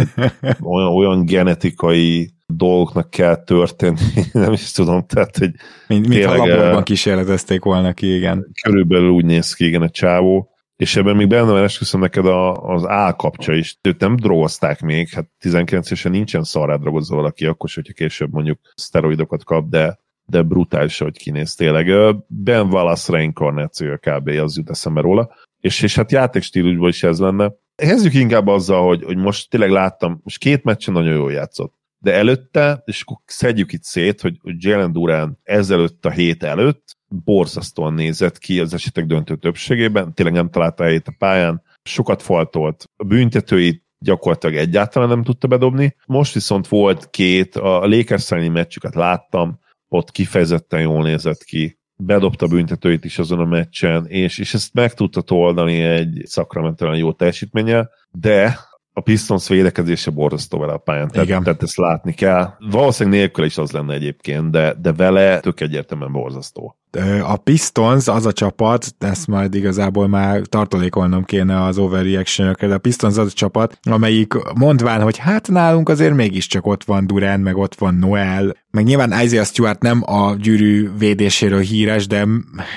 Olyan, 0.60 0.92
olyan 0.92 1.24
genetikai 1.24 2.30
dolgoknak 2.46 3.10
kell 3.10 3.36
történni, 3.36 4.22
nem 4.32 4.52
is 4.52 4.72
tudom, 4.72 5.06
tehát, 5.06 5.38
hogy 5.38 5.50
mint, 5.88 6.08
mint 6.08 6.24
a 6.24 6.36
laborban 6.36 6.82
kísérletezték 6.82 7.62
volna 7.62 7.92
ki, 7.92 8.14
igen. 8.14 8.46
Körülbelül 8.62 9.10
úgy 9.10 9.24
néz 9.24 9.54
ki, 9.54 9.66
igen, 9.66 9.82
a 9.82 9.90
csávó 9.90 10.50
és 10.78 10.96
ebben 10.96 11.16
még 11.16 11.28
benne 11.28 11.50
van, 11.50 11.62
esküszöm 11.62 12.00
neked 12.00 12.26
a, 12.26 12.52
az 12.52 12.86
állkapcsa 12.86 13.52
is. 13.54 13.78
Őt 13.82 14.00
nem 14.00 14.16
drogozták 14.16 14.80
még, 14.80 15.08
hát 15.08 15.28
19 15.38 15.86
évesen 15.86 16.10
nincsen 16.10 16.42
szarrá 16.42 16.76
drogozva 16.76 17.16
valaki, 17.16 17.46
akkor 17.46 17.70
hogyha 17.74 17.92
később 17.92 18.32
mondjuk 18.32 18.58
szteroidokat 18.74 19.44
kap, 19.44 19.68
de, 19.68 19.98
de 20.24 20.42
brutális, 20.42 20.98
hogy 20.98 21.18
kinéz 21.18 21.54
tényleg. 21.54 22.16
Ben 22.26 22.66
Wallace 22.66 23.12
reinkarnációja 23.12 23.96
kb. 23.96 24.28
az 24.28 24.56
jut 24.56 24.70
eszembe 24.70 25.00
róla. 25.00 25.34
És, 25.60 25.82
és 25.82 25.94
hát 25.94 26.12
játékstílusban 26.12 26.88
is 26.88 27.02
ez 27.02 27.18
lenne. 27.18 27.52
Kezdjük 27.74 28.14
inkább 28.14 28.46
azzal, 28.46 28.86
hogy, 28.86 29.04
hogy 29.04 29.16
most 29.16 29.50
tényleg 29.50 29.70
láttam, 29.70 30.20
most 30.24 30.38
két 30.38 30.64
meccsen 30.64 30.94
nagyon 30.94 31.14
jól 31.14 31.32
játszott. 31.32 31.74
De 31.98 32.12
előtte, 32.14 32.82
és 32.84 33.02
akkor 33.02 33.16
szedjük 33.24 33.72
itt 33.72 33.82
szét, 33.82 34.20
hogy, 34.20 34.36
Jalen 34.42 34.92
Durán 34.92 35.38
ezelőtt 35.42 36.04
a 36.06 36.10
hét 36.10 36.42
előtt 36.42 36.96
borzasztóan 37.08 37.94
nézett 37.94 38.38
ki 38.38 38.60
az 38.60 38.74
esetek 38.74 39.06
döntő 39.06 39.36
többségében, 39.36 40.14
tényleg 40.14 40.34
nem 40.34 40.50
találta 40.50 40.82
helyét 40.82 41.08
a 41.08 41.14
pályán, 41.18 41.62
sokat 41.82 42.22
faltolt, 42.22 42.84
a 42.96 43.04
büntetőit 43.04 43.86
gyakorlatilag 43.98 44.56
egyáltalán 44.56 45.08
nem 45.08 45.22
tudta 45.22 45.46
bedobni. 45.46 45.96
Most 46.06 46.34
viszont 46.34 46.68
volt 46.68 47.10
két, 47.10 47.56
a 47.56 47.86
Lakers 47.86 48.30
meccsüket 48.30 48.94
láttam, 48.94 49.58
ott 49.88 50.10
kifejezetten 50.10 50.80
jól 50.80 51.02
nézett 51.02 51.44
ki, 51.44 51.78
bedobta 51.96 52.46
büntetőit 52.46 53.04
is 53.04 53.18
azon 53.18 53.38
a 53.38 53.44
meccsen, 53.44 54.06
és, 54.06 54.38
és 54.38 54.54
ezt 54.54 54.74
meg 54.74 54.94
tudta 54.94 55.34
oldani 55.34 55.80
egy 55.80 56.22
szakramentálan 56.24 56.96
jó 56.96 57.12
teljesítménnyel, 57.12 57.90
de 58.10 58.58
a 58.98 59.00
Pistons 59.00 59.48
védekezése 59.48 60.10
borzasztó 60.10 60.58
vele 60.58 60.72
a 60.72 60.78
pályán, 60.78 61.08
tehát, 61.08 61.26
Igen. 61.26 61.42
tehát 61.42 61.62
ezt 61.62 61.76
látni 61.76 62.12
kell. 62.12 62.54
Valószínűleg 62.70 63.18
nélkül 63.18 63.44
is 63.44 63.58
az 63.58 63.70
lenne 63.70 63.94
egyébként, 63.94 64.50
de, 64.50 64.74
de 64.80 64.92
vele 64.92 65.40
tök 65.40 65.60
egyértelműen 65.60 66.12
borzasztó. 66.12 66.76
A 67.22 67.36
Pistons 67.36 68.08
az 68.08 68.26
a 68.26 68.32
csapat, 68.32 68.94
ezt 68.98 69.26
majd 69.26 69.54
igazából 69.54 70.08
már 70.08 70.40
tartalékolnom 70.40 71.24
kéne 71.24 71.62
az 71.64 71.78
overreaction 71.78 72.56
de 72.60 72.74
a 72.74 72.78
Pistons 72.78 73.16
az 73.16 73.26
a 73.26 73.30
csapat, 73.30 73.78
amelyik 73.82 74.34
mondván, 74.54 75.02
hogy 75.02 75.18
hát 75.18 75.48
nálunk 75.48 75.88
azért 75.88 76.14
mégiscsak 76.14 76.66
ott 76.66 76.84
van 76.84 77.06
Durant, 77.06 77.42
meg 77.42 77.56
ott 77.56 77.74
van 77.74 77.94
Noel, 77.94 78.56
meg 78.70 78.84
nyilván 78.84 79.22
Isaiah 79.22 79.44
Stewart 79.44 79.82
nem 79.82 80.02
a 80.06 80.34
gyűrű 80.34 80.88
védéséről 80.98 81.60
híres, 81.60 82.06
de, 82.06 82.26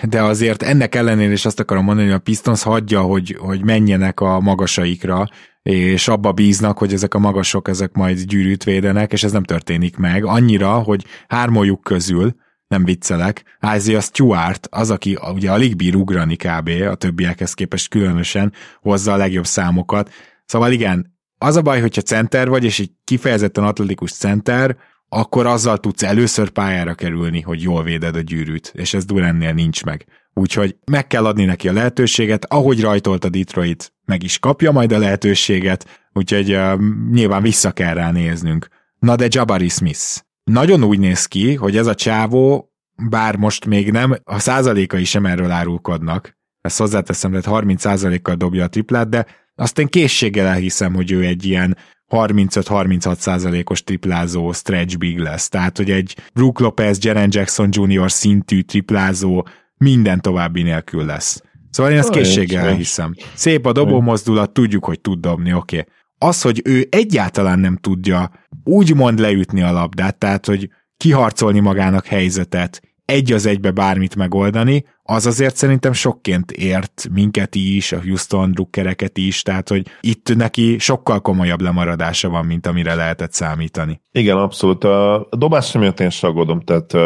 de 0.03 0.21
azért 0.21 0.63
ennek 0.63 0.95
ellenére 0.95 1.31
is 1.31 1.45
azt 1.45 1.59
akarom 1.59 1.83
mondani, 1.83 2.07
hogy 2.07 2.15
a 2.15 2.19
Pistons 2.19 2.63
hagyja, 2.63 3.01
hogy, 3.01 3.37
hogy 3.39 3.63
menjenek 3.63 4.19
a 4.19 4.39
magasaikra, 4.39 5.27
és 5.63 6.07
abba 6.07 6.31
bíznak, 6.31 6.77
hogy 6.77 6.93
ezek 6.93 7.13
a 7.13 7.19
magasok, 7.19 7.67
ezek 7.67 7.93
majd 7.93 8.21
gyűrűt 8.21 8.63
védenek, 8.63 9.11
és 9.11 9.23
ez 9.23 9.31
nem 9.31 9.43
történik 9.43 9.97
meg. 9.97 10.25
Annyira, 10.25 10.73
hogy 10.73 11.05
hármójuk 11.27 11.81
közül, 11.81 12.35
nem 12.67 12.85
viccelek, 12.85 13.43
Isaiah 13.75 14.01
Stewart 14.01 14.67
az, 14.71 14.91
aki 14.91 15.17
ugye 15.33 15.51
alig 15.51 15.75
bír 15.75 15.95
ugrani 15.95 16.35
kb. 16.35 16.69
a 16.89 16.95
többiekhez 16.95 17.53
képest 17.53 17.89
különösen 17.89 18.53
hozza 18.81 19.13
a 19.13 19.17
legjobb 19.17 19.45
számokat. 19.45 20.11
Szóval 20.45 20.71
igen, 20.71 21.17
az 21.37 21.55
a 21.55 21.61
baj, 21.61 21.81
hogyha 21.81 22.01
center 22.01 22.49
vagy, 22.49 22.63
és 22.63 22.79
egy 22.79 22.91
kifejezetten 23.03 23.63
atletikus 23.63 24.11
center, 24.11 24.77
akkor 25.09 25.45
azzal 25.45 25.77
tudsz 25.77 26.03
először 26.03 26.49
pályára 26.49 26.93
kerülni, 26.93 27.41
hogy 27.41 27.61
jól 27.61 27.83
véded 27.83 28.15
a 28.15 28.21
gyűrűt, 28.21 28.71
és 28.75 28.93
ez 28.93 29.05
Durannél 29.05 29.53
nincs 29.53 29.83
meg. 29.83 30.05
Úgyhogy 30.33 30.75
meg 30.85 31.07
kell 31.07 31.25
adni 31.25 31.45
neki 31.45 31.67
a 31.67 31.73
lehetőséget, 31.73 32.45
ahogy 32.45 32.81
rajtolt 32.81 33.25
a 33.25 33.29
Detroit, 33.29 33.93
meg 34.05 34.23
is 34.23 34.39
kapja 34.39 34.71
majd 34.71 34.91
a 34.91 34.97
lehetőséget, 34.97 36.09
úgyhogy 36.13 36.53
uh, 36.53 36.79
nyilván 37.11 37.41
vissza 37.41 37.71
kell 37.71 37.93
rá 37.93 38.11
néznünk. 38.11 38.67
Na 38.99 39.15
de 39.15 39.27
Jabari 39.29 39.69
Smith. 39.69 40.19
Nagyon 40.43 40.83
úgy 40.83 40.99
néz 40.99 41.25
ki, 41.25 41.55
hogy 41.55 41.77
ez 41.77 41.87
a 41.87 41.95
csávó, 41.95 42.71
bár 43.09 43.35
most 43.35 43.65
még 43.65 43.91
nem, 43.91 44.17
a 44.23 44.39
százalékai 44.39 45.03
sem 45.03 45.25
erről 45.25 45.51
árulkodnak, 45.51 46.39
ezt 46.61 46.77
hozzáteszem, 46.77 47.31
hogy 47.31 47.45
30 47.45 47.81
százalékkal 47.81 48.35
dobja 48.35 48.63
a 48.63 48.67
triplát, 48.67 49.09
de 49.09 49.25
azt 49.55 49.79
én 49.79 49.87
készséggel 49.87 50.47
elhiszem, 50.47 50.93
hogy 50.93 51.11
ő 51.11 51.25
egy 51.25 51.45
ilyen 51.45 51.77
35-36 52.09 53.17
százalékos 53.17 53.83
triplázó 53.83 54.51
stretch 54.51 54.97
big 54.97 55.17
lesz. 55.17 55.49
Tehát, 55.49 55.77
hogy 55.77 55.91
egy 55.91 56.17
Brook 56.33 56.59
Lopez, 56.59 57.03
Jaren 57.03 57.29
Jackson 57.31 57.69
Jr. 57.71 58.11
szintű 58.11 58.61
triplázó 58.61 59.47
minden 59.81 60.21
további 60.21 60.61
nélkül 60.61 61.05
lesz. 61.05 61.43
Szóval 61.69 61.91
én 61.91 61.97
ezt 61.97 62.09
készséggel 62.09 62.67
elhiszem. 62.67 63.13
Szép 63.33 63.65
a 63.65 63.71
dobó 63.71 64.01
mozdulat, 64.01 64.51
tudjuk, 64.51 64.85
hogy 64.85 64.99
tud 64.99 65.19
dobni, 65.19 65.53
oké. 65.53 65.79
Okay. 65.79 65.93
Az, 66.17 66.41
hogy 66.41 66.61
ő 66.63 66.87
egyáltalán 66.89 67.59
nem 67.59 67.77
tudja 67.77 68.31
úgymond 68.63 69.19
leütni 69.19 69.61
a 69.61 69.71
labdát, 69.71 70.17
tehát, 70.17 70.45
hogy 70.45 70.69
kiharcolni 70.97 71.59
magának 71.59 72.05
helyzetet, 72.05 72.81
egy 73.05 73.31
az 73.31 73.45
egybe 73.45 73.71
bármit 73.71 74.15
megoldani, 74.15 74.85
az 75.03 75.25
azért 75.25 75.55
szerintem 75.55 75.93
sokként 75.93 76.51
ért 76.51 77.07
minket 77.11 77.55
is, 77.55 77.91
a 77.91 78.01
Houston 78.01 78.51
drukkereket 78.51 79.17
is, 79.17 79.41
tehát 79.41 79.69
hogy 79.69 79.87
itt 80.01 80.35
neki 80.35 80.77
sokkal 80.77 81.21
komolyabb 81.21 81.61
lemaradása 81.61 82.29
van, 82.29 82.45
mint 82.45 82.67
amire 82.67 82.95
lehetett 82.95 83.33
számítani. 83.33 84.01
Igen, 84.11 84.37
abszolút. 84.37 84.83
A 84.83 85.27
dobás 85.37 85.71
miatt 85.71 85.99
én 85.99 86.09
sagodom, 86.09 86.61
tehát 86.61 86.93
uh, 86.93 87.01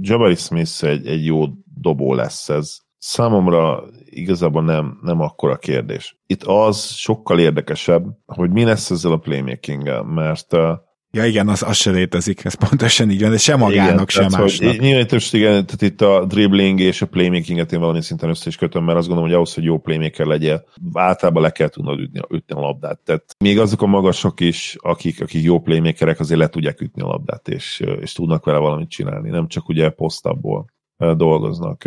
Jabari 0.00 0.34
Smith 0.34 0.84
egy, 0.84 1.06
egy 1.06 1.24
jó 1.24 1.44
dobó 1.74 2.14
lesz 2.14 2.48
ez. 2.48 2.76
Számomra 2.98 3.84
igazából 4.04 4.62
nem, 4.62 4.98
nem 5.02 5.20
akkora 5.20 5.56
kérdés. 5.56 6.16
Itt 6.26 6.42
az 6.42 6.84
sokkal 6.84 7.38
érdekesebb, 7.38 8.04
hogy 8.26 8.50
mi 8.50 8.64
lesz 8.64 8.90
ezzel 8.90 9.12
a 9.12 9.16
playmaking 9.16 10.04
mert 10.06 10.56
Ja 11.14 11.24
igen, 11.24 11.48
az, 11.48 11.62
az 11.62 11.76
se 11.76 11.90
létezik, 11.90 12.44
ez 12.44 12.54
pontosan 12.54 13.10
így 13.10 13.20
van, 13.20 13.30
de 13.30 13.36
sem 13.36 13.58
magának, 13.58 13.92
igen, 13.92 14.06
sem 14.30 14.40
másnak. 14.40 14.78
Nyilván 14.78 15.06
igen, 15.32 15.66
tehát 15.66 15.82
itt 15.82 16.00
a 16.00 16.24
dribbling 16.24 16.80
és 16.80 17.02
a 17.02 17.06
playmakinget 17.06 17.72
én 17.72 17.80
valami 17.80 18.02
szinten 18.02 18.28
össze 18.28 18.48
is 18.48 18.56
kötöm, 18.56 18.84
mert 18.84 18.98
azt 18.98 19.06
gondolom, 19.06 19.30
hogy 19.30 19.38
ahhoz, 19.38 19.54
hogy 19.54 19.64
jó 19.64 19.78
playmaker 19.78 20.26
legyen, 20.26 20.64
általában 20.92 21.42
le 21.42 21.50
kell 21.50 21.68
tudnod 21.68 22.00
ütni, 22.00 22.20
ütni 22.30 22.54
a 22.54 22.60
labdát. 22.60 23.00
Tehát 23.04 23.24
még 23.38 23.58
azok 23.58 23.82
a 23.82 23.86
magasok 23.86 24.40
is, 24.40 24.76
akik, 24.80 25.20
akik 25.20 25.42
jó 25.42 25.60
playmakerek, 25.60 26.20
azért 26.20 26.40
le 26.40 26.48
tudják 26.48 26.80
ütni 26.80 27.02
a 27.02 27.06
labdát, 27.06 27.48
és, 27.48 27.82
és 28.00 28.12
tudnak 28.12 28.44
vele 28.44 28.58
valamit 28.58 28.90
csinálni, 28.90 29.30
nem 29.30 29.48
csak 29.48 29.68
ugye 29.68 29.90
posztabból 29.90 30.64
dolgoznak. 31.16 31.84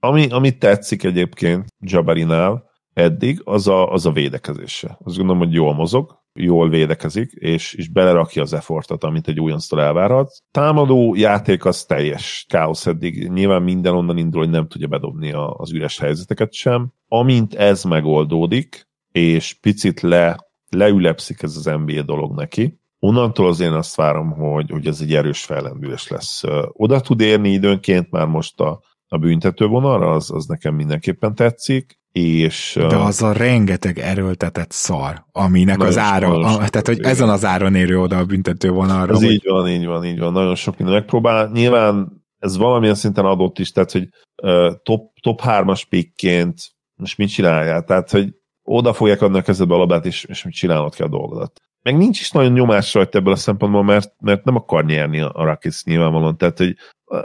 Ami, 0.00 0.28
ami 0.30 0.58
tetszik 0.58 1.04
egyébként 1.04 1.66
Jabarinál 1.80 2.66
eddig, 2.92 3.40
az 3.44 3.68
a, 3.68 3.92
az 3.92 4.06
a 4.06 4.12
védekezése. 4.12 4.98
Azt 5.04 5.16
gondolom, 5.16 5.42
hogy 5.42 5.52
jól 5.52 5.74
mozog, 5.74 6.18
jól 6.32 6.68
védekezik, 6.68 7.32
és, 7.32 7.74
és 7.74 7.88
belerakja 7.88 8.42
az 8.42 8.52
effortot, 8.52 9.04
amit 9.04 9.28
egy 9.28 9.40
újonctól 9.40 9.80
elvárhat. 9.80 10.30
Támadó 10.50 11.14
játék 11.14 11.64
az 11.64 11.84
teljes 11.84 12.46
káosz 12.48 12.86
eddig. 12.86 13.30
Nyilván 13.30 13.62
minden 13.62 13.94
onnan 13.94 14.18
indul, 14.18 14.40
hogy 14.40 14.50
nem 14.50 14.68
tudja 14.68 14.86
bedobni 14.86 15.32
az 15.32 15.72
üres 15.72 15.98
helyzeteket 15.98 16.52
sem. 16.52 16.92
Amint 17.08 17.54
ez 17.54 17.84
megoldódik, 17.84 18.88
és 19.12 19.54
picit 19.60 20.00
le, 20.00 20.36
leülepszik 20.68 21.42
ez 21.42 21.56
az 21.56 21.64
NBA 21.64 22.02
dolog 22.02 22.34
neki, 22.34 22.77
onnantól 22.98 23.48
az 23.48 23.60
én 23.60 23.72
azt 23.72 23.96
várom, 23.96 24.30
hogy, 24.30 24.70
hogy 24.70 24.86
ez 24.86 25.00
egy 25.00 25.14
erős 25.14 25.44
fellendülés 25.44 26.08
lesz. 26.08 26.42
Oda 26.72 27.00
tud 27.00 27.20
érni 27.20 27.50
időnként 27.50 28.10
már 28.10 28.26
most 28.26 28.60
a, 28.60 28.80
a 29.08 29.18
büntetővonalra, 29.18 30.10
az, 30.10 30.30
az 30.30 30.46
nekem 30.46 30.74
mindenképpen 30.74 31.34
tetszik, 31.34 31.98
és... 32.12 32.76
De 32.88 32.96
az 32.96 33.22
a 33.22 33.32
rengeteg 33.32 33.98
erőltetett 33.98 34.70
szar, 34.70 35.24
aminek 35.32 35.80
az 35.80 35.98
ára, 35.98 36.38
a, 36.38 36.68
tehát 36.68 36.86
hogy 36.86 36.98
igen. 36.98 37.10
ezen 37.10 37.28
az 37.28 37.44
áron 37.44 37.74
érő 37.74 38.00
oda 38.00 38.18
a 38.18 38.24
büntetővonalra. 38.24 39.12
Ez 39.12 39.22
hogy... 39.22 39.30
így 39.30 39.46
van, 39.48 39.68
így 39.68 39.86
van, 39.86 40.04
így 40.04 40.18
van, 40.18 40.32
nagyon 40.32 40.54
sok 40.54 40.76
minden 40.78 40.96
megpróbál. 40.96 41.50
Nyilván 41.52 42.22
ez 42.38 42.56
valamilyen 42.56 42.94
szinten 42.94 43.24
adott 43.24 43.58
is, 43.58 43.72
tehát 43.72 43.92
hogy 43.92 44.08
uh, 44.42 44.72
top, 44.82 45.12
top 45.20 45.40
3-as 45.44 45.82
pickként 45.88 46.54
most 46.94 47.18
mit 47.18 47.28
csinálják? 47.28 47.84
Tehát, 47.84 48.10
hogy 48.10 48.34
oda 48.62 48.92
fogják 48.92 49.22
adni 49.22 49.38
a 49.38 49.42
kezedbe 49.42 49.74
a 49.74 49.78
labát, 49.78 50.06
és, 50.06 50.24
és 50.24 50.44
mit 50.44 50.54
csinálnod 50.54 50.94
kell 50.94 51.06
a 51.06 51.10
dolgodat 51.10 51.60
meg 51.82 51.96
nincs 51.96 52.20
is 52.20 52.30
nagyon 52.30 52.52
nyomás 52.52 52.94
rajta 52.94 53.18
ebből 53.18 53.32
a 53.32 53.36
szempontból, 53.36 53.84
mert, 53.84 54.12
mert 54.20 54.44
nem 54.44 54.56
akar 54.56 54.84
nyerni 54.84 55.20
a 55.20 55.32
Rakis 55.34 55.84
nyilvánvalóan, 55.84 56.36
tehát 56.36 56.58
hogy 56.58 56.76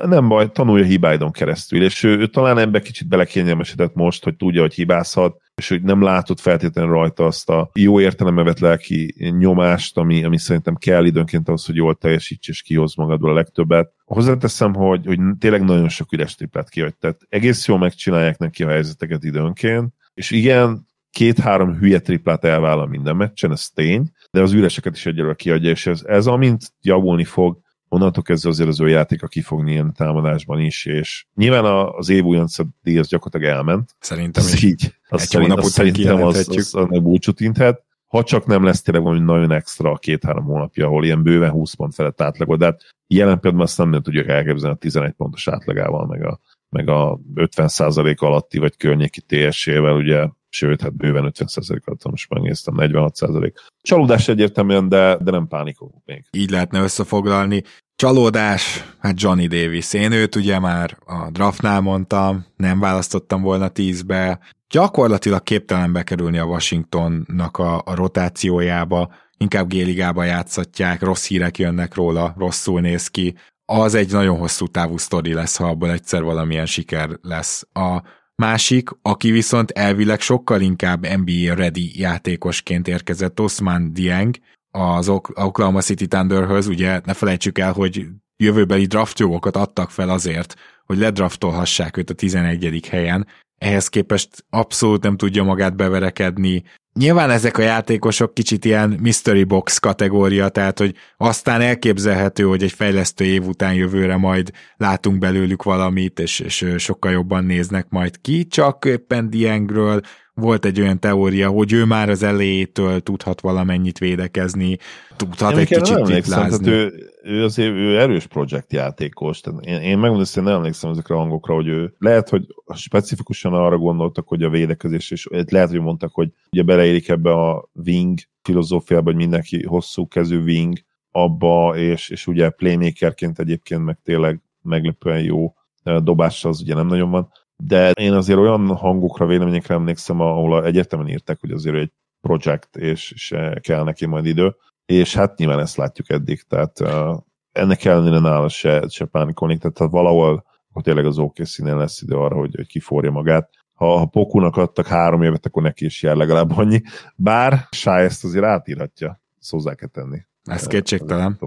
nem 0.06 0.28
baj, 0.28 0.52
tanulja 0.52 0.86
hibáidon 0.86 1.32
keresztül, 1.32 1.84
és 1.84 2.04
ő, 2.04 2.18
ő 2.18 2.28
talán 2.28 2.58
ebbe 2.58 2.82
kicsit 2.82 3.08
belekényelmesedett 3.08 3.94
most, 3.94 4.24
hogy 4.24 4.36
tudja, 4.36 4.62
hogy 4.62 4.74
hibázhat, 4.74 5.42
és 5.56 5.70
hogy 5.70 5.82
nem 5.82 6.02
látott 6.02 6.40
feltétlenül 6.40 6.92
rajta 6.92 7.26
azt 7.26 7.50
a 7.50 7.70
jó 7.74 8.00
értelembe 8.00 8.44
vett 8.44 8.60
lelki 8.60 9.16
nyomást, 9.38 9.98
ami, 9.98 10.24
ami 10.24 10.38
szerintem 10.38 10.76
kell 10.76 11.06
időnként 11.06 11.48
ahhoz, 11.48 11.66
hogy 11.66 11.76
jól 11.76 11.96
teljesíts 11.96 12.48
és 12.48 12.62
kihoz 12.62 12.96
magadból 12.96 13.30
a 13.30 13.34
legtöbbet. 13.34 13.94
Hozzáteszem, 14.06 14.74
hogy, 14.74 15.06
hogy 15.06 15.20
tényleg 15.40 15.64
nagyon 15.64 15.90
sok 15.90 16.12
üres 16.12 16.36
triplet 16.36 16.70
kihagy, 16.70 16.96
tehát 16.96 17.20
egész 17.30 17.68
jól 17.68 17.78
megcsinálják 17.78 18.38
neki 18.38 18.64
a 18.64 18.70
helyzeteket 18.70 19.24
időnként, 19.24 19.94
és 20.14 20.32
igen, 20.32 20.88
két-három 21.14 21.78
hülye 21.78 22.00
triplát 22.00 22.44
elvállal 22.44 22.88
minden 22.88 23.16
meccsen, 23.16 23.52
ez 23.52 23.70
tény, 23.70 24.12
de 24.32 24.42
az 24.42 24.52
üreseket 24.52 24.96
is 24.96 25.06
egyelőre 25.06 25.34
kiadja, 25.34 25.70
és 25.70 25.86
ez, 25.88 26.02
ez 26.06 26.28
amint 26.28 26.74
javulni 26.82 27.24
fog, 27.24 27.60
onnantól 27.88 28.24
kezdve 28.24 28.50
azért 28.50 28.70
az 28.70 28.82
ő 28.82 28.88
játéka 28.88 29.28
ki 29.28 29.42
fog 29.42 29.70
ilyen 29.70 29.94
támadásban 29.94 30.60
is, 30.60 30.86
és 30.86 31.26
nyilván 31.36 31.66
az 31.98 32.10
év 32.10 32.24
újonc 32.24 32.56
díj 32.82 33.02
gyakorlatilag 33.08 33.56
elment. 33.56 33.96
Szerintem 34.00 34.44
az 34.44 34.64
így. 34.64 34.96
Azt 35.10 35.24
egy 35.24 35.30
szerint, 35.30 35.54
azt 35.54 35.72
szerintem 35.72 36.24
az, 36.24 36.48
az, 36.50 36.76
az 36.76 37.00
búcsút 37.00 37.40
inthet. 37.40 37.84
Ha 38.08 38.24
csak 38.24 38.46
nem 38.46 38.64
lesz 38.64 38.82
tényleg 38.82 39.04
valami 39.04 39.24
nagyon 39.24 39.52
extra 39.52 39.92
a 39.92 39.98
két-három 39.98 40.44
hónapja, 40.44 40.86
ahol 40.86 41.06
ilyen 41.06 41.24
bőven 41.24 41.50
20 41.50 41.74
pont 41.74 41.94
felett 41.94 42.22
átlagod, 42.22 42.60
de 42.60 42.66
hát 42.66 42.82
jelen 43.08 43.40
pillanatban 43.40 43.68
azt 43.68 43.78
nem, 43.78 43.90
nem 43.90 44.02
tudjuk 44.02 44.28
elképzelni 44.28 44.76
a 44.76 44.80
11 44.80 45.12
pontos 45.12 45.48
átlagával, 45.48 46.06
meg 46.06 46.26
a, 46.26 46.40
meg 46.70 46.90
a 46.90 47.20
50% 47.36 48.18
alatti 48.18 48.58
vagy 48.58 48.78
környéki 48.78 49.22
TS-ével, 49.22 49.96
ugye 49.96 50.28
sőt, 50.54 50.82
hát 50.82 50.96
bőven 50.96 51.32
50%-at, 51.36 52.04
most 52.04 52.30
megnéztem, 52.30 52.74
46%. 52.78 53.54
Csalódás 53.82 54.28
egyértelműen, 54.28 54.90
de, 54.90 55.18
de 55.22 55.32
nem 55.32 55.48
pánikolunk 55.48 56.06
még. 56.06 56.26
Így 56.32 56.50
lehetne 56.50 56.82
összefoglalni. 56.82 57.64
Csalódás, 57.96 58.84
hát 59.00 59.22
Johnny 59.22 59.48
Davis. 59.48 59.94
Én 59.94 60.12
őt 60.12 60.36
ugye 60.36 60.60
már 60.60 60.98
a 61.06 61.32
draftnál 61.32 61.82
mondtam, 61.82 62.46
nem 62.56 62.80
választottam 62.80 63.42
volna 63.42 63.68
tízbe. 63.68 64.40
Gyakorlatilag 64.70 65.44
képtelen 65.44 65.94
bekerülni 65.94 66.38
a 66.38 66.46
Washingtonnak 66.46 67.58
a, 67.58 67.82
a 67.86 67.96
rotációjába, 67.96 69.14
inkább 69.38 69.68
Géligába 69.68 70.24
játszatják, 70.24 71.02
rossz 71.02 71.28
hírek 71.28 71.58
jönnek 71.58 71.96
róla, 71.96 72.34
rosszul 72.38 72.82
néz 72.82 73.08
ki. 73.08 73.36
Az 73.66 73.94
egy 73.94 74.12
nagyon 74.12 74.38
hosszú 74.38 74.68
távú 74.68 74.98
sztori 74.98 75.34
lesz, 75.34 75.58
ha 75.58 75.68
abból 75.68 75.92
egyszer 75.92 76.24
valamilyen 76.24 76.66
siker 76.66 77.10
lesz. 77.22 77.68
A 77.74 78.02
Másik, 78.36 78.90
aki 79.02 79.32
viszont 79.32 79.72
elvileg 79.72 80.20
sokkal 80.20 80.62
inkább 80.62 81.08
NBA 81.08 81.54
ready 81.54 82.00
játékosként 82.00 82.88
érkezett, 82.88 83.40
Osman 83.40 83.94
Dieng, 83.94 84.36
az 84.72 85.10
Oklahoma 85.10 85.82
City 85.82 86.08
Thunderhöz, 86.08 86.68
ugye 86.68 87.02
ne 87.06 87.14
felejtsük 87.14 87.58
el, 87.58 87.72
hogy 87.72 88.08
jövőbeli 88.38 88.86
draftjogokat 88.86 89.56
adtak 89.56 89.90
fel 89.90 90.10
azért, 90.10 90.56
hogy 90.86 90.98
ledraftolhassák 90.98 91.98
őt 91.98 92.10
a 92.10 92.14
11. 92.14 92.88
helyen, 92.88 93.28
ehhez 93.58 93.88
képest 93.88 94.46
abszolút 94.50 95.04
nem 95.04 95.18
tudja 95.18 95.44
magát 95.44 95.76
beverekedni, 95.76 96.64
Nyilván 96.94 97.30
ezek 97.30 97.58
a 97.58 97.62
játékosok 97.62 98.34
kicsit 98.34 98.66
ilyen 98.66 98.90
mystery 99.02 99.44
box 99.44 99.78
kategória, 99.78 100.50
tehát 100.50 100.80
hogy 100.80 100.96
aztán 101.18 101.62
elképzelhető, 101.62 102.44
hogy 102.44 102.64
egy 102.64 102.72
fejlesztő 102.72 103.26
év 103.26 103.46
után 103.46 103.74
jövőre 103.74 104.18
majd 104.18 104.52
látunk 104.78 105.18
belőlük 105.18 105.64
valamit, 105.64 106.20
és, 106.20 106.40
és 106.40 106.66
sokkal 106.78 107.12
jobban 107.12 107.44
néznek 107.44 107.90
majd 107.90 108.22
ki, 108.22 108.48
csak 108.48 108.86
éppen 108.86 109.30
Diengről 109.30 110.02
volt 110.36 110.66
egy 110.66 110.82
olyan 110.82 111.00
teória, 111.00 111.50
hogy 111.50 111.74
ő 111.74 111.86
már 111.86 112.10
az 112.10 112.24
elejétől 112.24 113.00
tudhat 113.00 113.42
valamennyit 113.42 113.98
védekezni, 113.98 114.78
tudhat 115.16 115.58
egy 115.58 115.68
kicsit 115.68 116.02
tiplázni. 116.02 116.72
Ő, 116.72 117.12
ő 117.24 117.44
azért 117.44 117.74
ő 117.74 118.00
erős 118.00 118.28
projektjátékos. 118.28 119.40
Tehát 119.40 119.66
én, 119.66 119.82
én 119.82 119.98
megmondom, 119.98 120.26
hogy 120.34 120.44
nem 120.44 120.54
emlékszem 120.54 120.90
ezekre 120.90 121.16
a 121.16 121.18
hangokra, 121.18 121.54
hogy 121.54 121.68
ő 121.68 121.94
lehet, 121.98 122.30
hogy 122.30 122.46
specifikusan 122.76 123.54
arra 123.54 123.78
gondoltak, 123.78 124.28
hogy 124.28 124.44
a 124.44 124.50
védekezés, 124.50 125.12
és 125.12 125.28
lehet, 125.50 125.70
hogy 125.70 125.82
mondtak, 125.82 126.14
hogy 126.14 126.32
ugye 126.52 126.64
beleérik 126.64 127.10
ebbe 127.10 127.32
a 127.32 127.70
wing 127.86 128.20
filozófiába, 128.42 129.04
hogy 129.04 129.16
mindenki 129.16 129.66
hosszú 129.66 130.08
kezű 130.08 130.38
wing 130.38 130.78
abba, 131.12 131.76
és, 131.78 132.10
és 132.10 132.28
ugye 132.28 132.50
playmakerként 132.50 133.40
egyébként 133.40 133.84
meg 133.84 134.00
tényleg 134.04 134.42
meglepően 134.62 135.24
jó 135.24 135.54
dobása 135.84 136.50
az 136.50 136.62
ugye 136.62 136.74
nem 136.74 136.88
nagyon 136.88 137.10
van 137.10 137.32
de 137.58 137.92
én 137.92 138.14
azért 138.14 138.40
olyan 138.40 138.68
hangokra, 138.68 139.26
véleményekre 139.26 139.74
emlékszem, 139.74 140.20
ahol 140.20 140.66
egyértelműen 140.66 141.12
írták, 141.12 141.40
hogy 141.40 141.52
azért 141.52 141.76
egy 141.76 141.92
projekt, 142.22 142.76
és, 142.76 143.12
és 143.12 143.36
kell 143.62 143.84
neki 143.84 144.06
majd 144.06 144.26
idő, 144.26 144.56
és 144.86 145.16
hát 145.16 145.38
nyilván 145.38 145.60
ezt 145.60 145.78
látjuk 145.78 146.10
eddig, 146.10 146.42
tehát 146.42 146.80
uh, 146.80 147.18
ennek 147.52 147.86
ellenére 147.86 148.20
nála 148.20 148.50
se, 148.50 148.88
se 148.90 149.06
pánikolni, 149.06 149.58
tehát 149.58 149.78
ha 149.78 149.88
valahol 149.88 150.46
hogy 150.74 150.84
tényleg 150.84 151.06
az 151.06 151.18
OK 151.18 151.36
színen 151.42 151.78
lesz 151.78 152.02
idő 152.02 152.16
arra, 152.16 152.36
hogy, 152.36 152.56
hogy 152.56 152.68
kiforja 152.68 153.12
magát. 153.12 153.50
Ha, 153.74 153.98
ha 153.98 154.06
Pokunak 154.06 154.58
adtak 154.58 154.88
három 154.88 155.24
évet, 155.24 155.46
akkor 155.46 155.64
neki 155.64 155.86
is 155.86 156.04
jár 156.04 156.16
legalább 156.16 156.52
annyi. 156.58 156.82
Bár 157.16 157.68
Sáj 157.72 158.04
ezt 158.04 158.24
azért 158.24 158.46
átírhatja, 158.46 159.22
ezt 159.40 159.52
hozzá 159.52 159.76
kell 159.76 159.88
tenni. 159.88 160.26
Ez 160.44 160.68
kétségtelen. 160.68 161.40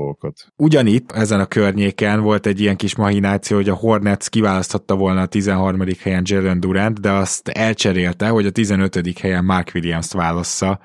Ugyanitt 0.56 1.12
ezen 1.12 1.40
a 1.40 1.46
környéken 1.46 2.20
volt 2.20 2.46
egy 2.46 2.60
ilyen 2.60 2.76
kis 2.76 2.96
mahináció, 2.96 3.56
hogy 3.56 3.68
a 3.68 3.74
Hornets 3.74 4.28
kiválaszthatta 4.28 4.94
volna 4.94 5.20
a 5.20 5.26
13. 5.26 5.80
helyen 6.00 6.22
Jalen 6.24 6.60
Durant, 6.60 7.00
de 7.00 7.10
azt 7.10 7.48
elcserélte, 7.48 8.28
hogy 8.28 8.46
a 8.46 8.50
15. 8.50 9.18
helyen 9.18 9.44
Mark 9.44 9.70
Williams-t 9.74 10.12
válassza. 10.12 10.80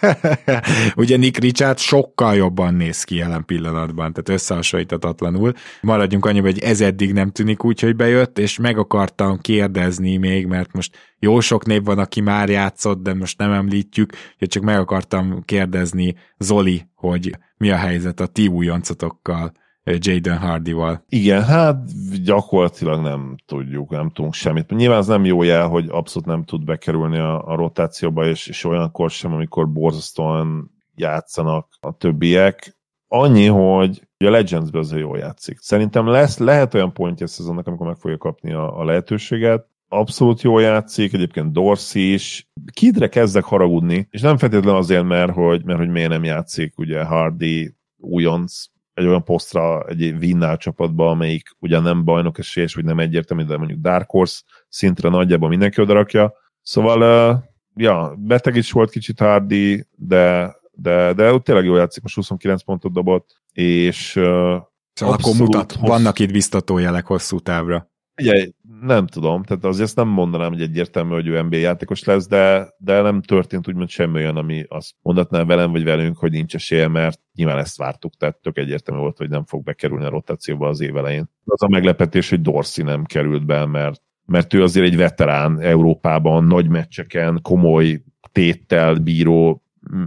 Ugye 0.96 1.16
Nick 1.16 1.36
Richard 1.36 1.78
sokkal 1.78 2.34
jobban 2.34 2.74
néz 2.74 3.04
ki 3.04 3.16
jelen 3.16 3.44
pillanatban, 3.44 4.12
tehát 4.12 4.28
összehasonlítatatlanul. 4.28 5.52
Maradjunk 5.80 6.26
annyiba, 6.26 6.46
hogy 6.46 6.58
ez 6.58 6.80
eddig 6.80 7.12
nem 7.12 7.30
tűnik 7.30 7.64
úgy, 7.64 7.80
hogy 7.80 7.96
bejött, 7.96 8.38
és 8.38 8.58
meg 8.58 8.78
akartam 8.78 9.38
kérdezni 9.40 10.16
még, 10.16 10.46
mert 10.46 10.72
most 10.72 10.96
jó 11.18 11.40
sok 11.40 11.66
név 11.66 11.84
van, 11.84 11.98
aki 11.98 12.20
már 12.20 12.48
játszott, 12.48 13.02
de 13.02 13.14
most 13.14 13.38
nem 13.38 13.52
említjük, 13.52 14.12
hogy 14.38 14.48
csak 14.48 14.62
meg 14.62 14.78
akartam 14.78 15.42
kérdezni 15.44 16.14
Zoli, 16.38 16.88
hogy 16.94 17.38
mi 17.56 17.70
a 17.70 17.76
helyzet 17.76 18.20
a 18.20 18.26
ti 18.26 18.46
újoncotokkal 18.46 19.52
Jaden 19.98 20.38
Hardy-val. 20.38 21.04
Igen, 21.08 21.44
hát 21.44 21.78
gyakorlatilag 22.22 23.02
nem 23.02 23.36
tudjuk, 23.46 23.90
nem 23.90 24.10
tudunk 24.10 24.34
semmit. 24.34 24.70
Nyilván 24.70 24.98
az 24.98 25.06
nem 25.06 25.24
jó 25.24 25.42
jel, 25.42 25.68
hogy 25.68 25.88
abszolút 25.88 26.28
nem 26.28 26.44
tud 26.44 26.64
bekerülni 26.64 27.18
a, 27.18 27.46
a 27.46 27.54
rotációba, 27.54 28.26
és, 28.26 28.46
és 28.46 28.64
olyankor 28.64 29.10
sem, 29.10 29.32
amikor 29.32 29.72
borzasztóan 29.72 30.70
játszanak 30.94 31.68
a 31.80 31.96
többiek. 31.96 32.76
Annyi, 33.08 33.46
hogy 33.46 34.08
a 34.18 34.30
Legends-ben 34.30 34.80
azért 34.80 35.00
jól 35.00 35.18
játszik. 35.18 35.58
Szerintem 35.60 36.06
lesz, 36.06 36.38
lehet 36.38 36.74
olyan 36.74 36.92
pontja 36.92 37.26
a 37.26 37.28
szezonnak, 37.28 37.66
amikor 37.66 37.86
meg 37.86 37.96
fogja 37.96 38.16
kapni 38.16 38.52
a, 38.52 38.78
a 38.78 38.84
lehetőséget, 38.84 39.66
abszolút 39.88 40.42
jól 40.42 40.62
játszik, 40.62 41.12
egyébként 41.12 41.52
Dorsey 41.52 42.12
is. 42.12 42.48
Kidre 42.72 43.08
kezdek 43.08 43.44
haragudni, 43.44 44.08
és 44.10 44.20
nem 44.20 44.36
feltétlenül 44.36 44.78
azért, 44.78 45.04
mert 45.04 45.32
hogy, 45.32 45.64
mert 45.64 45.78
hogy 45.78 45.88
miért 45.88 46.08
nem 46.08 46.24
játszik, 46.24 46.78
ugye 46.78 47.04
Hardy 47.04 47.74
újonc, 47.96 48.64
egy 48.98 49.06
olyan 49.06 49.24
posztra 49.24 49.84
egy 49.86 50.18
Vinnál 50.18 50.56
csapatba, 50.56 51.10
amelyik 51.10 51.48
ugyan 51.58 51.82
nem 51.82 52.04
bajnok 52.04 52.38
esélyes, 52.38 52.74
vagy 52.74 52.84
nem 52.84 52.98
egyértelmű, 52.98 53.44
de 53.44 53.56
mondjuk 53.56 53.80
Dark 53.80 54.10
Horse 54.10 54.42
szintre 54.68 55.08
nagyjából 55.08 55.48
mindenki 55.48 55.80
odarakja. 55.80 56.32
Szóval, 56.62 57.30
uh, 57.30 57.38
ja, 57.74 58.14
beteg 58.18 58.56
is 58.56 58.72
volt 58.72 58.90
kicsit 58.90 59.18
Hardy, 59.18 59.86
de, 59.96 60.56
de, 60.72 61.12
de 61.12 61.32
ott 61.32 61.44
tényleg 61.44 61.64
jól 61.64 61.78
játszik, 61.78 62.02
most 62.02 62.14
29 62.14 62.62
pontot 62.62 62.92
dobott, 62.92 63.42
és 63.52 64.16
uh, 64.16 64.56
Szóval 64.92 65.14
akkor 65.14 65.34
mutat, 65.38 65.72
hosszú... 65.72 65.86
vannak 65.86 66.18
itt 66.18 66.32
biztató 66.32 66.78
jelek 66.78 67.06
hosszú 67.06 67.38
távra. 67.38 67.90
Ugye, 68.20 68.48
nem 68.82 69.06
tudom, 69.06 69.42
tehát 69.42 69.64
azért 69.64 69.96
nem 69.96 70.08
mondanám, 70.08 70.52
hogy 70.52 70.60
egyértelmű, 70.60 71.14
hogy 71.14 71.26
ő 71.26 71.42
NBA 71.42 71.56
játékos 71.56 72.04
lesz, 72.04 72.28
de, 72.28 72.74
de 72.78 73.00
nem 73.00 73.22
történt 73.22 73.68
úgymond 73.68 73.88
semmi 73.88 74.16
olyan, 74.16 74.36
ami 74.36 74.64
azt 74.68 74.94
mondatná 75.02 75.44
velem 75.44 75.70
vagy 75.72 75.84
velünk, 75.84 76.16
hogy 76.18 76.30
nincs 76.30 76.54
esélye, 76.54 76.88
mert 76.88 77.20
nyilván 77.34 77.58
ezt 77.58 77.76
vártuk, 77.76 78.16
tehát 78.16 78.36
tök 78.36 78.58
egyértelmű 78.58 79.00
volt, 79.00 79.16
hogy 79.16 79.28
nem 79.28 79.44
fog 79.44 79.62
bekerülni 79.62 80.04
a 80.04 80.10
rotációba 80.10 80.68
az 80.68 80.80
év 80.80 80.96
elején. 80.96 81.30
Az 81.44 81.62
a 81.62 81.68
meglepetés, 81.68 82.30
hogy 82.30 82.40
Dorsey 82.40 82.84
nem 82.84 83.04
került 83.04 83.46
be, 83.46 83.66
mert, 83.66 84.02
mert 84.24 84.54
ő 84.54 84.62
azért 84.62 84.86
egy 84.86 84.96
veterán 84.96 85.60
Európában, 85.60 86.44
nagy 86.44 86.68
meccseken, 86.68 87.38
komoly 87.42 88.02
téttel 88.32 88.94
bíró 88.94 89.62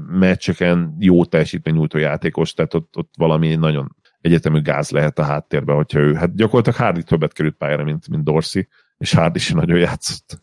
meccseken 0.08 0.96
jó 1.00 1.26
teljesítmény 1.26 1.76
nyújtó 1.76 1.98
játékos, 1.98 2.54
tehát 2.54 2.74
ott, 2.74 2.98
ott 2.98 3.14
valami 3.18 3.56
nagyon 3.56 3.96
egyetemű 4.22 4.62
gáz 4.62 4.90
lehet 4.90 5.20
a 5.20 5.24
háttérben, 5.24 5.76
hogyha 5.76 6.00
ő, 6.00 6.14
hát 6.14 6.36
gyakorlatilag 6.36 6.80
Hardy 6.80 7.04
többet 7.04 7.34
került 7.34 7.56
pályára, 7.56 7.84
mint, 7.84 8.10
mint 8.10 8.24
Dorsey, 8.24 8.68
és 8.98 9.14
Hardy 9.14 9.38
is 9.38 9.50
nagyon 9.50 9.78
játszott. 9.78 10.40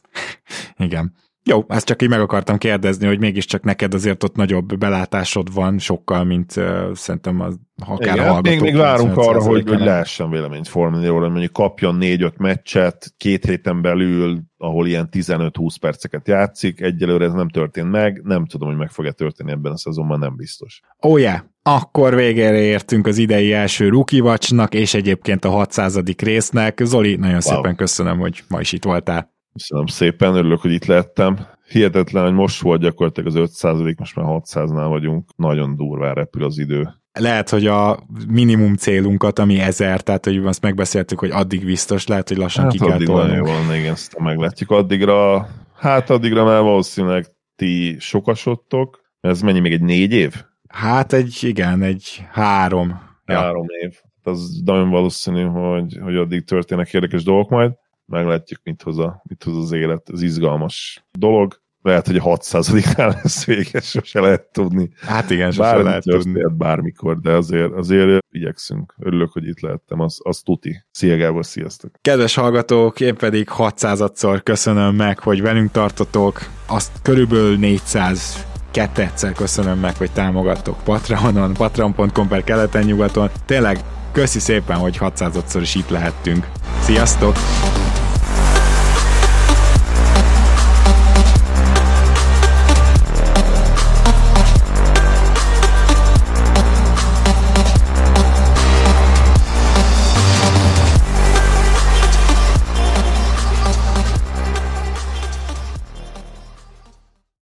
Igen. 0.76 1.14
Jó, 1.48 1.64
ezt 1.68 1.86
csak 1.86 2.02
így 2.02 2.08
meg 2.08 2.20
akartam 2.20 2.58
kérdezni, 2.58 3.06
hogy 3.06 3.18
mégiscsak 3.18 3.62
neked 3.62 3.94
azért 3.94 4.24
ott 4.24 4.36
nagyobb 4.36 4.78
belátásod 4.78 5.54
van 5.54 5.78
sokkal, 5.78 6.24
mint 6.24 6.56
uh, 6.56 6.92
szerintem 6.94 7.40
az, 7.40 7.58
akár 7.86 8.14
Igen, 8.14 8.32
hát 8.32 8.42
még, 8.42 8.60
még 8.60 8.76
várunk 8.76 9.16
arra, 9.16 9.42
hogy, 9.42 9.68
hogy 9.68 9.80
lehessen 9.80 10.30
véleményt 10.30 10.68
formálni 10.68 11.06
róla, 11.06 11.28
mondjuk 11.28 11.52
kapjon 11.52 11.94
négy-öt 11.94 12.38
meccset 12.38 13.14
két 13.16 13.44
héten 13.44 13.82
belül, 13.82 14.40
ahol 14.56 14.86
ilyen 14.86 15.08
15-20 15.12 15.74
perceket 15.80 16.28
játszik, 16.28 16.80
egyelőre 16.80 17.24
ez 17.24 17.32
nem 17.32 17.48
történt 17.48 17.90
meg, 17.90 18.20
nem 18.24 18.46
tudom, 18.46 18.68
hogy 18.68 18.78
meg 18.78 18.90
fog-e 18.90 19.12
történni 19.12 19.50
ebben 19.50 19.72
a 19.72 19.78
szezonban, 19.78 20.18
nem 20.18 20.36
biztos. 20.36 20.80
Ó, 21.02 21.10
oh 21.10 21.20
yeah. 21.20 21.38
Akkor 21.62 22.14
végére 22.14 22.60
értünk 22.60 23.06
az 23.06 23.18
idei 23.18 23.52
első 23.52 23.88
rukivacsnak, 23.88 24.74
és 24.74 24.94
egyébként 24.94 25.44
a 25.44 25.50
600. 25.50 26.00
résznek. 26.16 26.80
Zoli, 26.84 27.16
nagyon 27.16 27.40
wow. 27.44 27.54
szépen 27.54 27.76
köszönöm, 27.76 28.18
hogy 28.18 28.42
ma 28.48 28.60
is 28.60 28.72
itt 28.72 28.84
voltál. 28.84 29.36
Köszönöm 29.58 29.86
szépen, 29.86 30.34
örülök, 30.34 30.60
hogy 30.60 30.72
itt 30.72 30.84
lettem. 30.84 31.38
Hihetetlen, 31.68 32.24
hogy 32.24 32.32
most 32.32 32.62
volt 32.62 32.80
gyakorlatilag 32.80 33.28
az 33.28 33.34
500 33.34 33.78
most 33.96 34.16
már 34.16 34.26
600-nál 34.28 34.86
vagyunk. 34.88 35.28
Nagyon 35.36 35.76
durván 35.76 36.14
repül 36.14 36.44
az 36.44 36.58
idő. 36.58 36.88
Lehet, 37.12 37.48
hogy 37.48 37.66
a 37.66 37.98
minimum 38.28 38.74
célunkat, 38.74 39.38
ami 39.38 39.58
ezer, 39.58 40.00
tehát 40.00 40.24
hogy 40.24 40.36
azt 40.36 40.62
megbeszéltük, 40.62 41.18
hogy 41.18 41.30
addig 41.30 41.64
biztos, 41.64 42.06
lehet, 42.06 42.28
hogy 42.28 42.36
lassan 42.36 42.64
hát 42.64 42.72
ki 42.72 42.78
kell 42.78 42.98
tolni. 42.98 43.38
Van, 43.38 43.74
igen, 43.74 43.92
ezt 43.92 44.18
meglátjuk. 44.18 44.70
Addigra, 44.70 45.48
hát 45.74 46.10
addigra 46.10 46.44
már 46.44 46.62
valószínűleg 46.62 47.26
ti 47.56 47.96
sokasodtok. 47.98 49.00
Ez 49.20 49.40
mennyi 49.40 49.60
még 49.60 49.72
egy 49.72 49.82
négy 49.82 50.12
év? 50.12 50.44
Hát 50.68 51.12
egy, 51.12 51.38
igen, 51.40 51.82
egy 51.82 52.26
három. 52.30 53.00
Három 53.24 53.66
ja. 53.68 53.86
év. 53.88 53.94
Az 54.22 54.60
nagyon 54.64 54.90
valószínű, 54.90 55.42
hogy, 55.42 55.98
hogy 56.02 56.16
addig 56.16 56.44
történnek 56.44 56.92
érdekes 56.92 57.24
dolgok 57.24 57.50
majd 57.50 57.72
meglátjuk, 58.08 58.60
mit 58.64 58.82
hoz, 58.82 58.98
a, 58.98 59.22
mit 59.28 59.42
hoz 59.42 59.56
az 59.56 59.72
élet. 59.72 60.10
Ez 60.12 60.22
izgalmas 60.22 61.04
dolog. 61.18 61.60
Lehet, 61.82 62.06
hogy 62.06 62.16
a 62.16 62.22
600-nál 62.22 63.22
lesz 63.22 63.44
véges, 63.44 63.88
sose 63.88 64.20
lehet 64.20 64.48
tudni. 64.52 64.90
Hát 65.00 65.30
igen, 65.30 65.50
sose 65.50 65.68
Bármi 65.68 65.82
lehet 65.82 66.02
tudni. 66.02 66.42
Bármikor, 66.56 67.20
de 67.20 67.32
azért, 67.32 67.72
azért 67.72 68.24
igyekszünk. 68.30 68.94
Örülök, 68.98 69.32
hogy 69.32 69.46
itt 69.46 69.60
lehettem, 69.60 70.00
az, 70.00 70.18
az 70.22 70.40
tuti. 70.40 70.84
Szia 70.90 71.16
Gábor, 71.16 71.46
sziasztok! 71.46 71.90
Kedves 72.00 72.34
hallgatók, 72.34 73.00
én 73.00 73.16
pedig 73.16 73.48
600-szor 73.56 74.40
köszönöm 74.42 74.94
meg, 74.94 75.18
hogy 75.18 75.42
velünk 75.42 75.70
tartotok. 75.70 76.40
Azt 76.66 76.92
körülbelül 77.02 77.58
400 77.58 78.46
kettedszer 78.70 79.32
köszönöm 79.32 79.78
meg, 79.78 79.96
hogy 79.96 80.10
támogattok 80.10 80.76
Patreonon, 80.84 81.52
patreon.com 81.52 82.28
per 82.28 82.44
keleten-nyugaton. 82.44 83.30
Tényleg 83.44 83.78
köszi 84.12 84.38
szépen, 84.38 84.76
hogy 84.76 84.96
600-szor 85.00 85.58
is 85.60 85.74
itt 85.74 85.88
lehettünk. 85.88 86.48
Sziasztok! 86.80 87.34